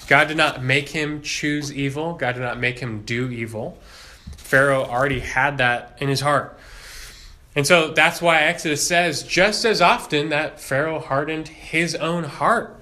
God 0.07 0.27
did 0.27 0.37
not 0.37 0.61
make 0.63 0.89
him 0.89 1.21
choose 1.21 1.73
evil, 1.73 2.13
God 2.13 2.33
did 2.33 2.41
not 2.41 2.59
make 2.59 2.79
him 2.79 3.01
do 3.03 3.29
evil. 3.29 3.79
Pharaoh 4.37 4.83
already 4.83 5.21
had 5.21 5.57
that 5.59 5.97
in 6.01 6.09
his 6.09 6.19
heart. 6.19 6.59
And 7.55 7.65
so 7.65 7.91
that's 7.91 8.21
why 8.21 8.41
Exodus 8.41 8.85
says 8.85 9.23
just 9.23 9.65
as 9.65 9.81
often 9.81 10.29
that 10.29 10.59
Pharaoh 10.59 10.99
hardened 10.99 11.47
his 11.47 11.95
own 11.95 12.25
heart. 12.25 12.80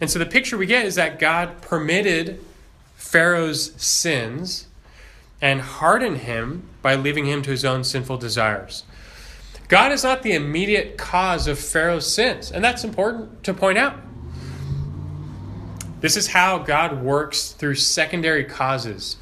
And 0.00 0.10
so 0.10 0.18
the 0.18 0.26
picture 0.26 0.58
we 0.58 0.66
get 0.66 0.84
is 0.84 0.96
that 0.96 1.18
God 1.18 1.62
permitted 1.62 2.44
Pharaoh's 2.96 3.72
sins 3.82 4.66
and 5.40 5.60
hardened 5.60 6.18
him 6.18 6.68
by 6.82 6.94
leaving 6.94 7.26
him 7.26 7.42
to 7.42 7.50
his 7.50 7.64
own 7.64 7.84
sinful 7.84 8.18
desires. 8.18 8.84
God 9.68 9.92
is 9.92 10.04
not 10.04 10.22
the 10.22 10.32
immediate 10.32 10.96
cause 10.96 11.46
of 11.46 11.58
Pharaoh's 11.58 12.12
sins, 12.12 12.52
and 12.52 12.64
that's 12.64 12.84
important 12.84 13.42
to 13.44 13.52
point 13.52 13.78
out. 13.78 13.98
This 16.00 16.16
is 16.16 16.28
how 16.28 16.58
God 16.58 17.02
works 17.02 17.52
through 17.52 17.74
secondary 17.76 18.44
causes. 18.44 19.16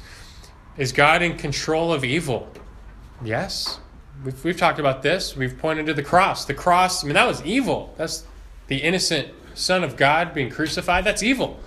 Is 0.77 0.91
God 0.91 1.21
in 1.21 1.37
control 1.37 1.91
of 1.93 2.03
evil? 2.03 2.47
Yes. 3.23 3.79
We've, 4.23 4.43
we've 4.43 4.57
talked 4.57 4.77
about 4.77 5.01
this. 5.01 5.35
We've 5.35 5.57
pointed 5.57 5.85
to 5.87 5.93
the 5.93 6.03
cross. 6.03 6.45
The 6.45 6.53
cross, 6.53 7.03
I 7.03 7.07
mean, 7.07 7.15
that 7.15 7.27
was 7.27 7.43
evil. 7.43 7.93
That's 7.97 8.25
the 8.67 8.77
innocent 8.77 9.29
Son 9.55 9.83
of 9.83 9.97
God 9.97 10.33
being 10.33 10.49
crucified. 10.49 11.03
That's 11.03 11.23
evil. 11.23 11.59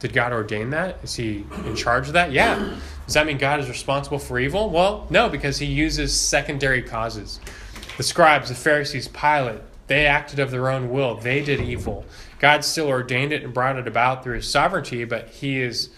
Did 0.00 0.12
God 0.12 0.32
ordain 0.32 0.70
that? 0.70 0.98
Is 1.02 1.14
he 1.14 1.44
in 1.64 1.76
charge 1.76 2.08
of 2.08 2.14
that? 2.14 2.32
Yeah. 2.32 2.76
Does 3.06 3.14
that 3.14 3.26
mean 3.26 3.38
God 3.38 3.60
is 3.60 3.68
responsible 3.68 4.18
for 4.18 4.38
evil? 4.38 4.68
Well, 4.68 5.06
no, 5.10 5.28
because 5.28 5.58
he 5.58 5.66
uses 5.66 6.18
secondary 6.18 6.82
causes. 6.82 7.38
The 7.96 8.02
scribes, 8.02 8.48
the 8.48 8.54
Pharisees, 8.54 9.08
Pilate, 9.08 9.60
they 9.86 10.06
acted 10.06 10.38
of 10.38 10.50
their 10.50 10.70
own 10.70 10.90
will. 10.90 11.16
They 11.16 11.44
did 11.44 11.60
evil. 11.60 12.04
God 12.38 12.64
still 12.64 12.88
ordained 12.88 13.32
it 13.32 13.44
and 13.44 13.54
brought 13.54 13.76
it 13.76 13.86
about 13.86 14.24
through 14.24 14.36
his 14.36 14.50
sovereignty, 14.50 15.04
but 15.04 15.28
he 15.28 15.60
is 15.60 15.90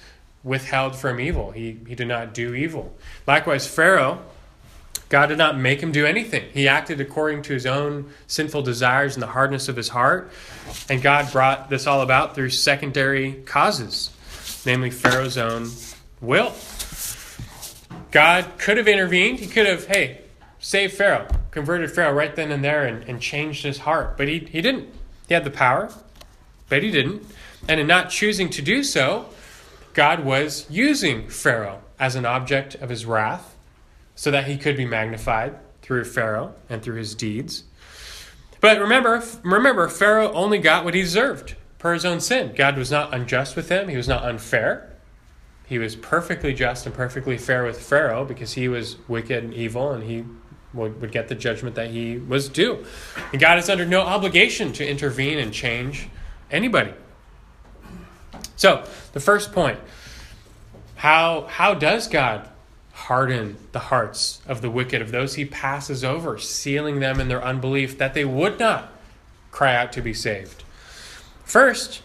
withheld 0.43 0.95
from 0.95 1.21
evil. 1.21 1.53
He, 1.53 1.79
he 1.87 1.95
did 1.95 2.09
not 2.09 2.35
do 2.35 2.55
evil. 2.55 2.95
Likewise, 3.27 3.67
Pharaoh, 3.67 4.23
God 5.09 5.27
did 5.27 5.39
not 5.39 5.59
make 5.59 5.83
him 5.83 5.93
do 5.93 6.07
anything. 6.07 6.49
He 6.53 6.67
acted 6.67 7.01
according 7.01 7.43
to 7.43 7.53
his 7.53 7.67
own 7.67 8.11
sinful 8.27 8.63
desires 8.63 9.15
and 9.15 9.23
the 9.23 9.29
hardness 9.29 9.69
of 9.69 9.77
his 9.77 9.91
heart. 9.91 10.31
And 10.89 11.03
God 11.03 11.31
brought 11.31 11.69
this 11.71 11.87
all 11.87 12.01
about 12.01 12.35
through 12.35 12.51
secondary 12.51 13.35
causes, 13.45 14.11
namely 14.65 14.91
Pharaoh's 14.91 15.37
own 15.37 15.71
will. 16.21 16.55
God 18.11 18.47
could 18.59 18.77
have 18.77 18.89
intervened. 18.89 19.41
He 19.41 19.47
could 19.47 19.67
have, 19.67 19.87
hey, 19.87 20.23
saved 20.59 20.95
Pharaoh, 20.95 21.29
converted 21.51 21.91
Pharaoh 21.91 22.15
right 22.15 22.35
then 22.35 22.51
and 22.51 22.65
there, 22.65 22.87
and, 22.87 23.03
and 23.05 23.21
changed 23.21 23.65
his 23.65 23.79
heart. 23.79 24.17
But 24.17 24.29
he, 24.29 24.39
he 24.39 24.63
didn't. 24.63 24.89
He 25.29 25.35
had 25.35 25.45
the 25.45 25.51
power, 25.51 25.93
but 26.69 26.83
he 26.83 26.91
didn't. 26.91 27.27
And 27.69 27.81
in 27.81 27.87
not 27.87 28.11
choosing 28.11 28.51
to 28.51 28.63
do 28.63 28.83
so, 28.83 29.27
God 29.93 30.25
was 30.25 30.67
using 30.71 31.29
Pharaoh 31.29 31.83
as 31.99 32.15
an 32.15 32.27
object 32.27 32.75
of 32.77 32.89
his 32.89 33.07
wrath 33.07 33.54
so 34.15 34.31
that 34.31 34.47
he 34.47 34.57
could 34.57 34.77
be 34.77 34.87
magnified 34.87 35.57
through 35.83 36.05
Pharaoh 36.05 36.55
and 36.69 36.83
through 36.83 36.97
his 36.97 37.15
deeds. 37.15 37.65
But 38.61 38.81
remember, 38.81 39.23
remember 39.43 39.89
Pharaoh 39.89 40.33
only 40.33 40.59
got 40.59 40.85
what 40.85 40.95
he 40.95 41.03
deserved 41.03 41.57
per 41.79 41.93
his 41.93 42.05
own 42.05 42.21
sin. 42.21 42.55
God 42.57 42.79
was 42.79 42.91
not 42.91 43.13
unjust 43.13 43.57
with 43.57 43.69
him, 43.69 43.89
he 43.89 43.97
was 43.97 44.09
not 44.09 44.25
unfair. 44.25 44.91
He 45.67 45.79
was 45.79 45.97
perfectly 45.97 46.53
just 46.53 46.87
and 46.87 46.95
perfectly 46.95 47.39
fair 47.39 47.65
with 47.65 47.81
Pharaoh 47.81 48.25
because 48.25 48.53
he 48.53 48.69
was 48.69 48.97
wicked 49.09 49.45
and 49.45 49.55
evil 49.55 49.93
and 49.93 50.05
he 50.05 50.25
would, 50.75 51.01
would 51.01 51.13
get 51.13 51.29
the 51.29 51.35
judgment 51.35 51.75
that 51.77 51.91
he 51.91 52.19
was 52.19 52.49
due. 52.49 52.85
And 53.33 53.41
God 53.41 53.59
is 53.59 53.71
under 53.71 53.87
no 53.87 54.01
obligation 54.01 54.73
to 54.75 54.87
intervene 54.87 55.39
and 55.39 55.53
change 55.53 56.09
anybody. 56.51 56.93
So, 58.57 58.87
the 59.13 59.21
first 59.21 59.53
point 59.53 59.79
how, 60.97 61.43
how 61.43 61.75
does 61.75 62.09
God 62.09 62.49
harden 63.05 63.57
the 63.73 63.79
hearts 63.79 64.41
of 64.47 64.63
the 64.63 64.71
wicked, 64.71 65.03
of 65.03 65.13
those 65.13 65.35
he 65.35 65.45
passes 65.45 66.03
over, 66.03 66.39
sealing 66.39 67.01
them 67.01 67.21
in 67.21 67.29
their 67.29 67.45
unbelief 67.45 67.99
that 67.99 68.15
they 68.15 68.25
would 68.25 68.59
not 68.59 68.93
cry 69.51 69.77
out 69.77 69.93
to 69.93 70.01
be 70.01 70.15
saved? 70.15 70.63
First, 71.45 72.03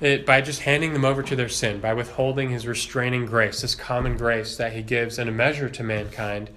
it, 0.00 0.26
by 0.26 0.40
just 0.40 0.62
handing 0.62 0.92
them 0.92 1.04
over 1.04 1.22
to 1.22 1.36
their 1.36 1.48
sin, 1.48 1.80
by 1.80 1.94
withholding 1.94 2.50
his 2.50 2.66
restraining 2.66 3.26
grace, 3.26 3.60
this 3.60 3.74
common 3.74 4.16
grace 4.16 4.56
that 4.56 4.72
he 4.72 4.82
gives 4.82 5.18
in 5.18 5.28
a 5.28 5.32
measure 5.32 5.68
to 5.68 5.82
mankind, 5.84 6.50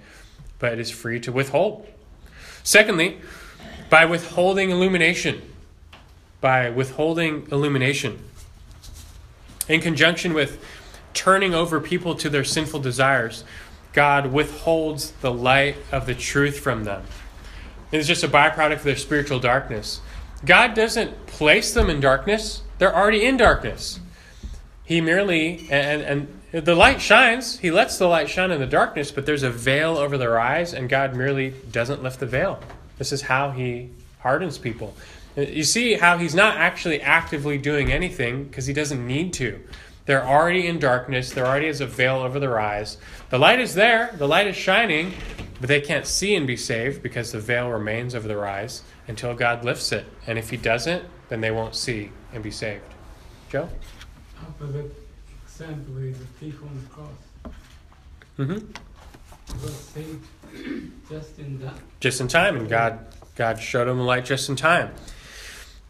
but 0.58 0.72
it 0.72 0.80
is 0.80 0.90
free 0.90 1.20
to 1.20 1.30
withhold. 1.30 1.86
Secondly, 2.64 3.18
by 3.88 4.04
withholding 4.04 4.70
illumination. 4.70 5.40
By 6.40 6.68
withholding 6.68 7.46
illumination. 7.50 8.22
In 9.68 9.80
conjunction 9.80 10.34
with 10.34 10.62
turning 11.14 11.54
over 11.54 11.80
people 11.80 12.14
to 12.16 12.28
their 12.28 12.44
sinful 12.44 12.80
desires, 12.80 13.44
God 13.92 14.32
withholds 14.32 15.12
the 15.12 15.32
light 15.32 15.76
of 15.92 16.06
the 16.06 16.14
truth 16.14 16.60
from 16.60 16.84
them. 16.84 17.04
It's 17.90 18.06
just 18.06 18.24
a 18.24 18.28
byproduct 18.28 18.72
of 18.76 18.82
their 18.84 18.96
spiritual 18.96 19.40
darkness. 19.40 20.00
God 20.44 20.74
doesn't 20.74 21.26
place 21.26 21.74
them 21.74 21.90
in 21.90 22.00
darkness, 22.00 22.62
they're 22.78 22.94
already 22.94 23.24
in 23.24 23.36
darkness. 23.36 24.00
He 24.84 25.00
merely, 25.00 25.66
and, 25.70 26.02
and 26.02 26.40
the 26.64 26.74
light 26.74 27.00
shines, 27.00 27.58
He 27.58 27.70
lets 27.70 27.98
the 27.98 28.06
light 28.06 28.30
shine 28.30 28.50
in 28.50 28.60
the 28.60 28.66
darkness, 28.66 29.10
but 29.10 29.26
there's 29.26 29.42
a 29.42 29.50
veil 29.50 29.98
over 29.98 30.16
their 30.16 30.38
eyes, 30.38 30.72
and 30.72 30.88
God 30.88 31.14
merely 31.14 31.54
doesn't 31.70 32.02
lift 32.02 32.20
the 32.20 32.26
veil. 32.26 32.60
This 32.96 33.12
is 33.12 33.22
how 33.22 33.50
He 33.50 33.90
hardens 34.20 34.58
people. 34.58 34.96
You 35.36 35.64
see 35.64 35.94
how 35.94 36.18
He's 36.18 36.34
not 36.34 36.56
actually 36.56 37.00
actively 37.00 37.58
doing 37.58 37.92
anything 37.92 38.44
because 38.44 38.66
He 38.66 38.72
doesn't 38.72 39.06
need 39.06 39.32
to. 39.34 39.60
They're 40.08 40.26
already 40.26 40.66
in 40.66 40.78
darkness. 40.78 41.32
There 41.32 41.44
already 41.44 41.66
is 41.66 41.82
a 41.82 41.86
veil 41.86 42.20
over 42.20 42.40
their 42.40 42.58
eyes. 42.58 42.96
The 43.28 43.38
light 43.38 43.60
is 43.60 43.74
there, 43.74 44.10
the 44.16 44.26
light 44.26 44.46
is 44.46 44.56
shining, 44.56 45.12
but 45.60 45.68
they 45.68 45.82
can't 45.82 46.06
see 46.06 46.34
and 46.34 46.46
be 46.46 46.56
saved 46.56 47.02
because 47.02 47.30
the 47.30 47.40
veil 47.40 47.68
remains 47.68 48.14
over 48.14 48.26
their 48.26 48.46
eyes 48.46 48.84
until 49.06 49.34
God 49.34 49.66
lifts 49.66 49.92
it. 49.92 50.06
And 50.26 50.38
if 50.38 50.48
He 50.48 50.56
doesn't, 50.56 51.04
then 51.28 51.42
they 51.42 51.50
won't 51.50 51.74
see 51.74 52.10
and 52.32 52.42
be 52.42 52.50
saved. 52.50 52.84
Joe? 53.50 53.68
Opposite 54.40 54.94
example 55.44 55.98
is 55.98 56.18
the 56.18 56.24
thief 56.24 56.58
on 56.62 56.80
the 56.82 56.88
cross. 56.88 57.54
Mm-hmm. 58.38 59.62
Was 59.62 59.74
saved 59.74 60.26
just 61.10 61.38
in 61.38 61.58
that. 61.58 61.74
Just 62.00 62.22
in 62.22 62.28
time, 62.28 62.56
and 62.56 62.66
God 62.66 63.04
God 63.36 63.60
showed 63.60 63.86
him 63.86 63.98
the 63.98 64.04
light 64.04 64.24
just 64.24 64.48
in 64.48 64.56
time. 64.56 64.90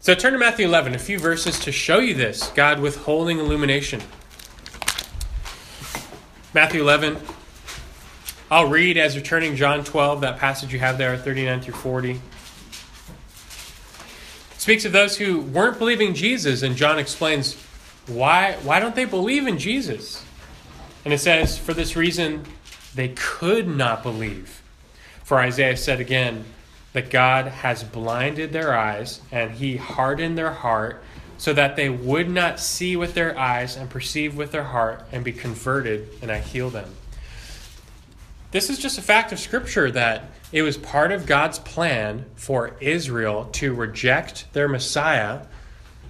So 0.01 0.15
turn 0.15 0.31
to 0.31 0.39
Matthew 0.39 0.65
11, 0.65 0.95
a 0.95 0.97
few 0.97 1.19
verses 1.19 1.59
to 1.59 1.73
show 1.73 1.99
you 1.99 2.13
this 2.13 2.47
God 2.55 2.79
withholding 2.79 3.37
illumination. 3.37 4.01
Matthew 6.53 6.81
11. 6.81 7.17
I'll 8.49 8.69
read 8.69 8.97
as 8.97 9.13
you're 9.13 9.23
turning 9.25 9.57
John 9.57 9.83
12, 9.83 10.21
that 10.21 10.37
passage 10.37 10.71
you 10.71 10.79
have 10.79 10.97
there, 10.97 11.17
39 11.17 11.59
through 11.59 11.73
40. 11.73 12.11
It 12.11 12.19
speaks 14.57 14.85
of 14.85 14.93
those 14.93 15.17
who 15.17 15.41
weren't 15.41 15.77
believing 15.77 16.13
Jesus, 16.13 16.63
and 16.63 16.77
John 16.77 16.97
explains 16.97 17.55
why, 18.07 18.53
why 18.63 18.79
don't 18.79 18.95
they 18.95 19.03
believe 19.03 19.47
in 19.47 19.57
Jesus? 19.57 20.23
And 21.03 21.13
it 21.13 21.19
says, 21.19 21.57
For 21.57 21.73
this 21.73 21.97
reason, 21.97 22.45
they 22.95 23.09
could 23.09 23.67
not 23.67 24.01
believe. 24.01 24.61
For 25.25 25.39
Isaiah 25.39 25.75
said 25.75 25.99
again, 25.99 26.45
that 26.93 27.09
God 27.09 27.47
has 27.47 27.83
blinded 27.83 28.51
their 28.51 28.77
eyes 28.77 29.21
and 29.31 29.51
he 29.51 29.77
hardened 29.77 30.37
their 30.37 30.51
heart 30.51 31.03
so 31.37 31.53
that 31.53 31.75
they 31.75 31.89
would 31.89 32.29
not 32.29 32.59
see 32.59 32.95
with 32.95 33.13
their 33.13 33.37
eyes 33.37 33.77
and 33.77 33.89
perceive 33.89 34.35
with 34.35 34.51
their 34.51 34.63
heart 34.63 35.05
and 35.11 35.23
be 35.23 35.31
converted 35.31 36.09
and 36.21 36.31
I 36.31 36.39
heal 36.39 36.69
them. 36.69 36.89
This 38.51 38.69
is 38.69 38.79
just 38.79 38.97
a 38.97 39.01
fact 39.01 39.31
of 39.31 39.39
scripture 39.39 39.91
that 39.91 40.31
it 40.51 40.63
was 40.63 40.77
part 40.77 41.11
of 41.11 41.27
God's 41.27 41.59
plan 41.59 42.25
for 42.35 42.75
Israel 42.81 43.45
to 43.53 43.73
reject 43.73 44.51
their 44.53 44.67
Messiah 44.67 45.41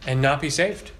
and 0.07 0.21
not 0.21 0.39
be 0.39 0.49
saved. 0.49 0.91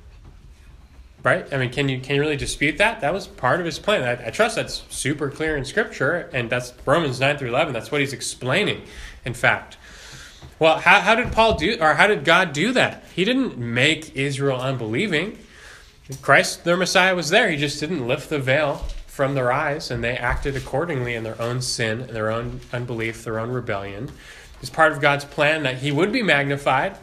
Right? 1.24 1.52
I 1.54 1.58
mean, 1.58 1.70
can 1.70 1.90
you 1.90 2.00
can 2.00 2.16
you 2.16 2.22
really 2.22 2.38
dispute 2.38 2.78
that? 2.78 3.02
That 3.02 3.14
was 3.14 3.28
part 3.28 3.60
of 3.60 3.66
his 3.66 3.78
plan. 3.78 4.04
I, 4.04 4.28
I 4.28 4.30
trust 4.30 4.56
that's 4.56 4.84
super 4.90 5.30
clear 5.30 5.58
in 5.58 5.66
Scripture, 5.66 6.30
and 6.32 6.50
that's 6.50 6.72
Romans 6.86 7.20
nine 7.20 7.38
through 7.38 7.50
eleven. 7.50 7.74
That's 7.74 7.92
what 7.92 8.00
he's 8.00 8.14
explaining. 8.14 8.84
In 9.26 9.34
fact, 9.34 9.78
well, 10.60 10.80
how, 10.80 11.00
how 11.00 11.16
did 11.16 11.32
Paul 11.32 11.56
do, 11.56 11.78
or 11.80 11.94
how 11.94 12.08
did 12.08 12.26
God 12.26 12.54
do 12.54 12.74
that? 12.74 13.04
He 13.16 13.24
didn't 13.24 13.58
make 13.58 14.16
Israel 14.16 14.60
unbelieving. 14.60 15.38
Christ, 16.22 16.64
their 16.66 16.76
Messiah, 16.76 17.16
was 17.16 17.30
there. 17.30 17.50
He 17.50 17.58
just 17.58 17.80
didn't 17.80 18.08
lift 18.08 18.30
the 18.30 18.40
veil 18.40 18.86
from 19.08 19.36
their 19.36 19.52
eyes, 19.52 19.92
and 19.92 20.04
they 20.04 20.18
acted 20.18 20.56
accordingly 20.56 21.14
in 21.14 21.24
their 21.24 21.40
own 21.42 21.62
sin, 21.62 22.02
in 22.02 22.14
their 22.14 22.30
own 22.30 22.60
unbelief, 22.74 23.24
their 23.24 23.40
own 23.40 23.52
rebellion. 23.52 24.12
It's 24.62 24.70
part 24.70 24.92
of 24.92 25.02
God's 25.02 25.26
plan 25.26 25.64
that 25.64 25.78
He 25.78 25.92
would 25.92 26.12
be 26.12 26.24
magnified, 26.24 26.98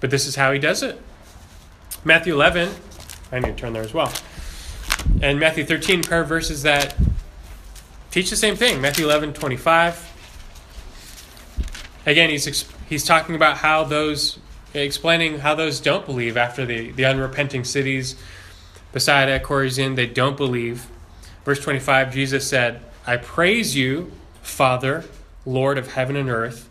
but 0.00 0.10
this 0.10 0.26
is 0.26 0.36
how 0.36 0.52
He 0.52 0.58
does 0.58 0.82
it. 0.82 1.00
Matthew 2.04 2.34
11, 2.34 2.74
I 3.30 3.38
need 3.40 3.46
to 3.46 3.54
turn 3.54 3.72
there 3.72 3.82
as 3.82 3.94
well. 3.94 4.12
And 5.20 5.38
Matthew 5.38 5.64
13, 5.64 6.02
pair 6.02 6.22
of 6.22 6.28
verses 6.28 6.62
that 6.62 6.96
teach 8.10 8.30
the 8.30 8.36
same 8.36 8.56
thing. 8.56 8.80
Matthew 8.80 9.04
11, 9.04 9.34
25. 9.34 10.11
Again, 12.04 12.30
he's, 12.30 12.64
he's 12.88 13.04
talking 13.04 13.34
about 13.34 13.58
how 13.58 13.84
those, 13.84 14.38
explaining 14.74 15.40
how 15.40 15.54
those 15.54 15.80
don't 15.80 16.04
believe 16.04 16.36
after 16.36 16.66
the, 16.66 16.90
the 16.92 17.04
unrepenting 17.04 17.64
cities, 17.64 18.16
Bethsaida, 18.92 19.40
Chorazin, 19.40 19.96
they 19.96 20.06
don't 20.06 20.36
believe. 20.36 20.88
Verse 21.44 21.60
25, 21.60 22.12
Jesus 22.12 22.46
said, 22.46 22.82
I 23.06 23.16
praise 23.16 23.76
you, 23.76 24.12
Father, 24.42 25.04
Lord 25.46 25.78
of 25.78 25.92
heaven 25.92 26.16
and 26.16 26.28
earth, 26.28 26.68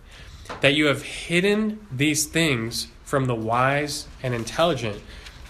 that 0.61 0.73
you 0.73 0.85
have 0.85 1.03
hidden 1.03 1.85
these 1.91 2.25
things 2.25 2.87
from 3.03 3.25
the 3.25 3.35
wise 3.35 4.07
and 4.21 4.33
intelligent 4.33 5.01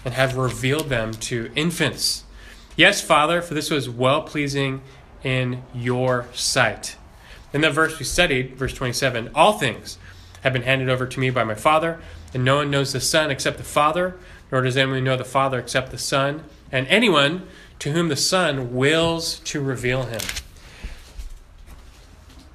and 0.04 0.14
have 0.14 0.36
revealed 0.36 0.88
them 0.88 1.12
to 1.12 1.50
infants. 1.54 2.24
Yes, 2.76 3.00
Father, 3.00 3.42
for 3.42 3.54
this 3.54 3.70
was 3.70 3.88
well 3.88 4.22
pleasing 4.22 4.80
in 5.22 5.62
your 5.74 6.26
sight. 6.32 6.96
In 7.52 7.60
the 7.60 7.70
verse 7.70 7.98
we 7.98 8.04
studied, 8.04 8.56
verse 8.56 8.72
27, 8.72 9.30
all 9.34 9.58
things 9.58 9.98
have 10.42 10.52
been 10.52 10.62
handed 10.62 10.88
over 10.88 11.06
to 11.06 11.20
me 11.20 11.30
by 11.30 11.44
my 11.44 11.54
Father, 11.54 12.00
and 12.32 12.44
no 12.44 12.56
one 12.56 12.70
knows 12.70 12.92
the 12.92 13.00
Son 13.00 13.30
except 13.30 13.58
the 13.58 13.64
Father, 13.64 14.14
nor 14.50 14.62
does 14.62 14.76
anyone 14.76 15.04
know 15.04 15.16
the 15.16 15.24
Father 15.24 15.58
except 15.58 15.90
the 15.90 15.98
Son, 15.98 16.44
and 16.70 16.86
anyone 16.88 17.46
to 17.78 17.92
whom 17.92 18.08
the 18.08 18.16
Son 18.16 18.74
wills 18.74 19.40
to 19.40 19.60
reveal 19.60 20.04
him. 20.04 20.20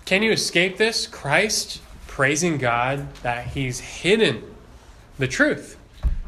Can 0.06 0.24
you 0.24 0.32
escape 0.32 0.78
this? 0.78 1.06
Christ 1.06 1.82
praising 2.08 2.58
God 2.58 3.14
that 3.24 3.48
he's 3.48 3.80
hidden 3.80 4.56
the 5.20 5.28
truth 5.28 5.78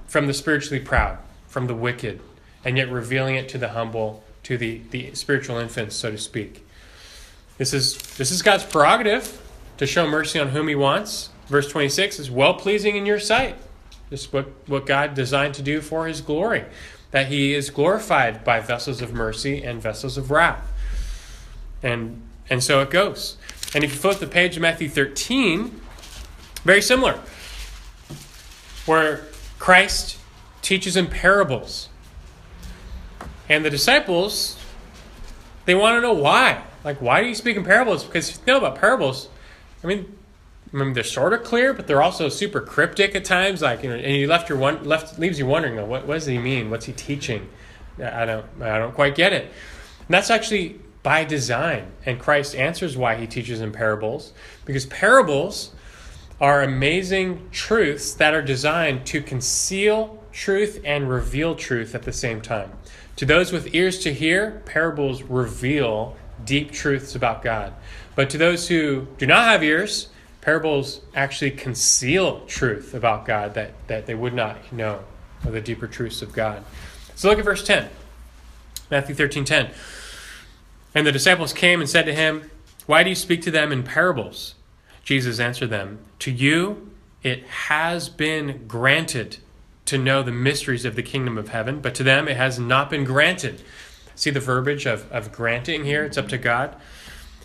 from 0.05 0.27
the 0.27 0.33
spiritually 0.33 0.83
proud, 0.83 1.17
from 1.47 1.67
the 1.67 1.75
wicked, 1.75 2.19
and 2.63 2.77
yet 2.77 2.91
revealing 2.91 3.35
it 3.35 3.49
to 3.49 3.57
the 3.57 3.69
humble, 3.69 4.23
to 4.43 4.57
the, 4.57 4.81
the 4.91 5.13
spiritual 5.15 5.57
infants, 5.57 5.95
so 5.95 6.11
to 6.11 6.17
speak. 6.17 6.67
This 7.59 7.73
is 7.73 7.97
this 8.17 8.31
is 8.31 8.41
God's 8.41 8.63
prerogative 8.63 9.39
to 9.77 9.85
show 9.85 10.07
mercy 10.07 10.39
on 10.39 10.49
whom 10.49 10.69
he 10.69 10.75
wants. 10.75 11.29
Verse 11.47 11.69
26 11.69 12.17
is 12.17 12.31
well 12.31 12.53
pleasing 12.53 12.95
in 12.95 13.05
your 13.05 13.19
sight. 13.19 13.57
This 14.09 14.21
is 14.21 14.33
what, 14.33 14.47
what 14.65 14.85
God 14.85 15.13
designed 15.13 15.55
to 15.55 15.61
do 15.61 15.81
for 15.81 16.07
his 16.07 16.21
glory. 16.21 16.65
that 17.11 17.27
he 17.27 17.53
is 17.53 17.69
glorified 17.69 18.43
by 18.43 18.59
vessels 18.59 19.01
of 19.01 19.11
mercy 19.13 19.63
and 19.63 19.81
vessels 19.81 20.17
of 20.17 20.31
wrath. 20.31 20.71
And 21.83 22.21
and 22.49 22.63
so 22.63 22.81
it 22.81 22.89
goes. 22.89 23.37
And 23.75 23.83
if 23.83 23.91
you 23.91 23.99
flip 23.99 24.19
the 24.19 24.27
page 24.27 24.55
of 24.55 24.61
Matthew 24.61 24.87
13, 24.87 25.81
very 26.63 26.81
similar. 26.81 27.19
Where 28.85 29.25
Christ 29.59 30.17
teaches 30.61 30.95
in 30.95 31.07
parables. 31.07 31.89
And 33.49 33.65
the 33.65 33.69
disciples, 33.69 34.57
they 35.65 35.75
want 35.75 35.97
to 35.97 36.01
know 36.01 36.13
why. 36.13 36.63
Like, 36.83 37.01
why 37.01 37.21
do 37.21 37.27
you 37.27 37.35
speak 37.35 37.57
in 37.57 37.63
parables? 37.63 38.03
Because 38.03 38.37
you 38.37 38.43
know 38.47 38.57
about 38.57 38.79
parables, 38.79 39.29
I 39.83 39.87
mean, 39.87 40.17
I 40.73 40.77
mean, 40.77 40.93
they're 40.93 41.03
sort 41.03 41.33
of 41.33 41.43
clear, 41.43 41.73
but 41.73 41.87
they're 41.87 42.01
also 42.01 42.29
super 42.29 42.61
cryptic 42.61 43.15
at 43.15 43.25
times. 43.25 43.61
Like, 43.61 43.83
you 43.83 43.89
know, 43.89 43.95
and 43.95 44.15
you 44.15 44.27
left 44.27 44.49
your 44.49 44.57
one 44.57 44.83
left 44.83 45.17
leaves 45.17 45.39
you 45.39 45.45
wondering, 45.45 45.79
oh, 45.79 45.85
what, 45.85 46.05
what 46.05 46.13
does 46.15 46.25
he 46.25 46.37
mean? 46.37 46.69
What's 46.69 46.85
he 46.85 46.93
teaching? 46.93 47.49
I 47.97 48.25
don't, 48.25 48.45
I 48.61 48.77
don't 48.77 48.93
quite 48.93 49.15
get 49.15 49.33
it. 49.33 49.43
And 49.43 50.07
that's 50.09 50.29
actually 50.29 50.79
by 51.01 51.23
design, 51.23 51.91
and 52.05 52.19
Christ 52.19 52.55
answers 52.55 52.97
why 52.97 53.15
he 53.15 53.25
teaches 53.25 53.61
in 53.61 53.71
parables, 53.71 54.33
because 54.65 54.85
parables 54.85 55.73
are 56.41 56.61
amazing 56.61 57.49
truths 57.51 58.13
that 58.13 58.33
are 58.33 58.41
designed 58.41 59.05
to 59.07 59.21
conceal 59.21 60.23
truth 60.31 60.81
and 60.85 61.09
reveal 61.09 61.55
truth 61.55 61.95
at 61.95 62.03
the 62.03 62.13
same 62.13 62.41
time. 62.41 62.71
To 63.15 63.25
those 63.25 63.51
with 63.51 63.73
ears 63.73 63.99
to 63.99 64.13
hear, 64.13 64.61
parables 64.65 65.23
reveal 65.23 66.15
deep 66.49 66.71
truths 66.71 67.13
about 67.13 67.43
God. 67.43 67.71
But 68.15 68.31
to 68.31 68.39
those 68.39 68.67
who 68.67 69.07
do 69.19 69.27
not 69.27 69.45
have 69.45 69.63
ears, 69.63 70.09
parables 70.41 71.01
actually 71.13 71.51
conceal 71.51 72.43
truth 72.47 72.95
about 72.95 73.27
God 73.27 73.53
that, 73.53 73.73
that 73.87 74.07
they 74.07 74.15
would 74.15 74.33
not 74.33 74.73
know, 74.73 75.03
the 75.45 75.61
deeper 75.61 75.85
truths 75.85 76.23
of 76.23 76.33
God. 76.33 76.65
So 77.13 77.29
look 77.29 77.37
at 77.37 77.45
verse 77.45 77.63
10. 77.63 77.87
Matthew 78.89 79.13
13 79.13 79.45
10. 79.45 79.69
And 80.95 81.05
the 81.05 81.11
disciples 81.11 81.53
came 81.53 81.81
and 81.81 81.87
said 81.87 82.07
to 82.07 82.15
him, 82.15 82.49
Why 82.87 83.03
do 83.03 83.09
you 83.09 83.15
speak 83.15 83.43
to 83.43 83.51
them 83.51 83.71
in 83.71 83.83
parables? 83.83 84.55
Jesus 85.03 85.39
answered 85.39 85.69
them, 85.69 85.99
To 86.17 86.31
you 86.31 86.89
it 87.21 87.43
has 87.43 88.09
been 88.09 88.65
granted 88.67 89.37
to 89.85 89.99
know 89.99 90.23
the 90.23 90.31
mysteries 90.31 90.83
of 90.83 90.95
the 90.95 91.03
kingdom 91.03 91.37
of 91.37 91.49
heaven, 91.49 91.79
but 91.79 91.93
to 91.95 92.03
them 92.03 92.27
it 92.27 92.37
has 92.37 92.57
not 92.57 92.89
been 92.89 93.03
granted. 93.03 93.61
See 94.19 94.31
the 94.31 94.41
verbiage 94.41 94.85
of, 94.85 95.09
of 95.13 95.31
granting 95.31 95.85
here? 95.85 96.03
It's 96.03 96.17
up 96.17 96.27
to 96.27 96.37
God. 96.37 96.75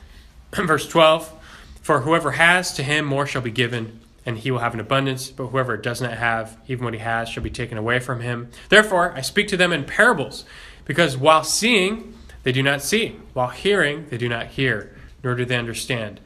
Verse 0.52 0.88
12 0.88 1.32
For 1.80 2.00
whoever 2.00 2.32
has, 2.32 2.72
to 2.72 2.82
him 2.82 3.04
more 3.04 3.28
shall 3.28 3.42
be 3.42 3.52
given, 3.52 4.00
and 4.26 4.38
he 4.38 4.50
will 4.50 4.58
have 4.58 4.74
an 4.74 4.80
abundance, 4.80 5.30
but 5.30 5.46
whoever 5.46 5.76
does 5.76 6.00
not 6.02 6.14
have, 6.14 6.58
even 6.66 6.84
what 6.84 6.94
he 6.94 6.98
has, 6.98 7.28
shall 7.28 7.44
be 7.44 7.50
taken 7.50 7.78
away 7.78 8.00
from 8.00 8.22
him. 8.22 8.50
Therefore, 8.70 9.12
I 9.12 9.20
speak 9.20 9.46
to 9.48 9.56
them 9.56 9.72
in 9.72 9.84
parables, 9.84 10.44
because 10.84 11.16
while 11.16 11.44
seeing, 11.44 12.12
they 12.42 12.50
do 12.50 12.60
not 12.60 12.82
see, 12.82 13.20
while 13.34 13.50
hearing, 13.50 14.08
they 14.08 14.18
do 14.18 14.28
not 14.28 14.48
hear, 14.48 14.96
nor 15.22 15.36
do 15.36 15.44
they 15.44 15.56
understand. 15.56 16.18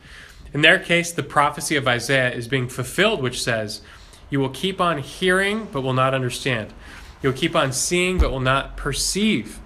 In 0.55 0.63
their 0.63 0.79
case, 0.79 1.13
the 1.13 1.23
prophecy 1.23 1.77
of 1.77 1.87
Isaiah 1.87 2.33
is 2.33 2.49
being 2.49 2.71
fulfilled, 2.71 3.21
which 3.21 3.43
says, 3.43 3.83
You 4.31 4.41
will 4.41 4.49
keep 4.49 4.81
on 4.81 4.97
hearing, 4.97 5.69
but 5.71 5.83
will 5.83 5.93
not 5.93 6.15
understand. 6.15 6.73
You'll 7.23 7.35
keep 7.35 7.55
on 7.55 7.71
seeing, 7.71 8.17
but 8.17 8.31
will 8.31 8.41
not 8.41 8.79
perceive. 8.79 9.61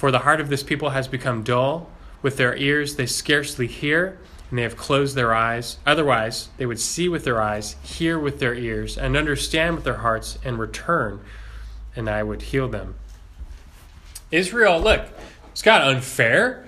For 0.00 0.10
the 0.10 0.20
heart 0.20 0.40
of 0.40 0.48
this 0.48 0.62
people 0.62 0.88
has 0.88 1.08
become 1.08 1.42
dull. 1.42 1.90
With 2.22 2.38
their 2.38 2.56
ears 2.56 2.96
they 2.96 3.04
scarcely 3.04 3.66
hear, 3.66 4.18
and 4.48 4.58
they 4.58 4.62
have 4.62 4.74
closed 4.74 5.14
their 5.14 5.34
eyes. 5.34 5.76
Otherwise, 5.84 6.48
they 6.56 6.64
would 6.64 6.80
see 6.80 7.06
with 7.06 7.24
their 7.24 7.42
eyes, 7.42 7.76
hear 7.82 8.18
with 8.18 8.38
their 8.38 8.54
ears, 8.54 8.96
and 8.96 9.14
understand 9.14 9.74
with 9.74 9.84
their 9.84 9.98
hearts, 9.98 10.38
and 10.42 10.58
return, 10.58 11.20
and 11.94 12.08
I 12.08 12.22
would 12.22 12.40
heal 12.40 12.66
them. 12.66 12.94
Israel, 14.30 14.80
look, 14.80 15.06
it's 15.52 15.60
God 15.60 15.82
unfair. 15.82 16.64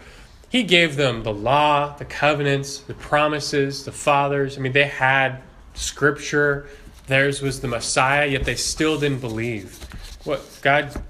He 0.50 0.62
gave 0.62 0.96
them 0.96 1.22
the 1.22 1.32
law, 1.32 1.96
the 1.96 2.04
covenants, 2.04 2.80
the 2.80 2.92
promises, 2.92 3.86
the 3.86 3.92
fathers. 3.92 4.58
I 4.58 4.60
mean, 4.60 4.72
they 4.72 4.88
had 4.88 5.40
scripture. 5.72 6.68
Theirs 7.06 7.40
was 7.40 7.62
the 7.62 7.68
Messiah, 7.68 8.26
yet 8.26 8.44
they 8.44 8.56
still 8.56 9.00
didn't 9.00 9.22
believe. 9.22 9.78
What 10.24 10.46
God 10.60 11.02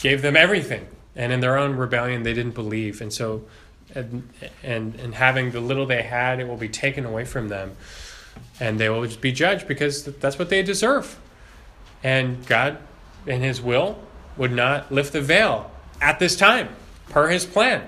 gave 0.00 0.20
them 0.20 0.36
everything, 0.36 0.84
and 1.18 1.30
in 1.30 1.40
their 1.40 1.58
own 1.58 1.76
rebellion, 1.76 2.22
they 2.22 2.32
didn't 2.32 2.54
believe. 2.54 3.02
And 3.02 3.12
so, 3.12 3.44
and 3.94 4.26
and, 4.62 4.94
and 4.94 5.14
having 5.14 5.50
the 5.50 5.60
little 5.60 5.84
they 5.84 6.02
had, 6.02 6.40
it 6.40 6.48
will 6.48 6.56
be 6.56 6.70
taken 6.70 7.04
away 7.04 7.26
from 7.26 7.48
them, 7.48 7.76
and 8.58 8.80
they 8.80 8.88
will 8.88 9.06
be 9.20 9.32
judged 9.32 9.68
because 9.68 10.04
that's 10.04 10.38
what 10.38 10.48
they 10.48 10.62
deserve. 10.62 11.18
And 12.02 12.46
God, 12.46 12.78
in 13.26 13.42
His 13.42 13.60
will, 13.60 13.98
would 14.38 14.52
not 14.52 14.90
lift 14.90 15.12
the 15.12 15.20
veil 15.20 15.70
at 16.00 16.18
this 16.18 16.36
time, 16.36 16.68
per 17.10 17.28
his 17.28 17.44
plan. 17.44 17.86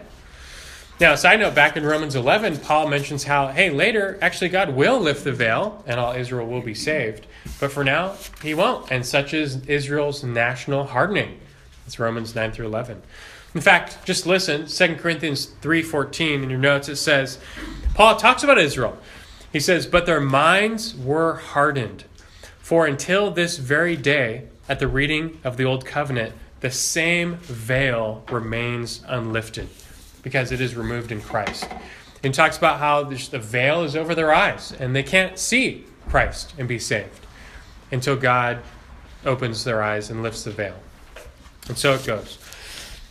Now, 1.00 1.14
side 1.14 1.40
note, 1.40 1.54
back 1.54 1.78
in 1.78 1.86
Romans 1.86 2.14
11, 2.14 2.58
Paul 2.58 2.88
mentions 2.88 3.24
how, 3.24 3.48
hey, 3.48 3.70
later, 3.70 4.18
actually, 4.20 4.50
God 4.50 4.74
will 4.74 5.00
lift 5.00 5.24
the 5.24 5.32
veil 5.32 5.82
and 5.86 5.98
all 5.98 6.12
Israel 6.12 6.46
will 6.46 6.60
be 6.60 6.74
saved. 6.74 7.26
But 7.58 7.72
for 7.72 7.82
now, 7.84 8.16
he 8.42 8.52
won't. 8.52 8.90
And 8.90 9.06
such 9.06 9.32
is 9.32 9.64
Israel's 9.66 10.22
national 10.22 10.84
hardening. 10.84 11.40
It's 11.90 11.98
Romans 11.98 12.36
9 12.36 12.52
through 12.52 12.66
11. 12.66 13.02
In 13.52 13.60
fact, 13.60 14.06
just 14.06 14.24
listen, 14.24 14.68
2 14.68 14.94
Corinthians 14.94 15.48
3.14 15.60 16.44
in 16.44 16.48
your 16.48 16.56
notes, 16.56 16.88
it 16.88 16.94
says, 16.94 17.40
Paul 17.94 18.14
talks 18.14 18.44
about 18.44 18.58
Israel. 18.58 18.96
He 19.52 19.58
says, 19.58 19.88
But 19.88 20.06
their 20.06 20.20
minds 20.20 20.94
were 20.94 21.34
hardened. 21.34 22.04
For 22.60 22.86
until 22.86 23.32
this 23.32 23.58
very 23.58 23.96
day, 23.96 24.44
at 24.68 24.78
the 24.78 24.86
reading 24.86 25.40
of 25.42 25.56
the 25.56 25.64
Old 25.64 25.84
Covenant, 25.84 26.32
the 26.60 26.70
same 26.70 27.38
veil 27.38 28.22
remains 28.30 29.02
unlifted 29.08 29.68
because 30.22 30.52
it 30.52 30.60
is 30.60 30.76
removed 30.76 31.10
in 31.10 31.20
Christ. 31.20 31.66
And 32.22 32.32
talks 32.32 32.56
about 32.56 32.78
how 32.78 33.02
the 33.02 33.40
veil 33.40 33.82
is 33.82 33.96
over 33.96 34.14
their 34.14 34.32
eyes 34.32 34.70
and 34.70 34.94
they 34.94 35.02
can't 35.02 35.40
see 35.40 35.86
Christ 36.08 36.54
and 36.56 36.68
be 36.68 36.78
saved 36.78 37.26
until 37.90 38.14
God 38.14 38.60
opens 39.26 39.64
their 39.64 39.82
eyes 39.82 40.08
and 40.08 40.22
lifts 40.22 40.44
the 40.44 40.52
veil. 40.52 40.76
And 41.68 41.78
so 41.78 41.94
it 41.94 42.04
goes. 42.04 42.38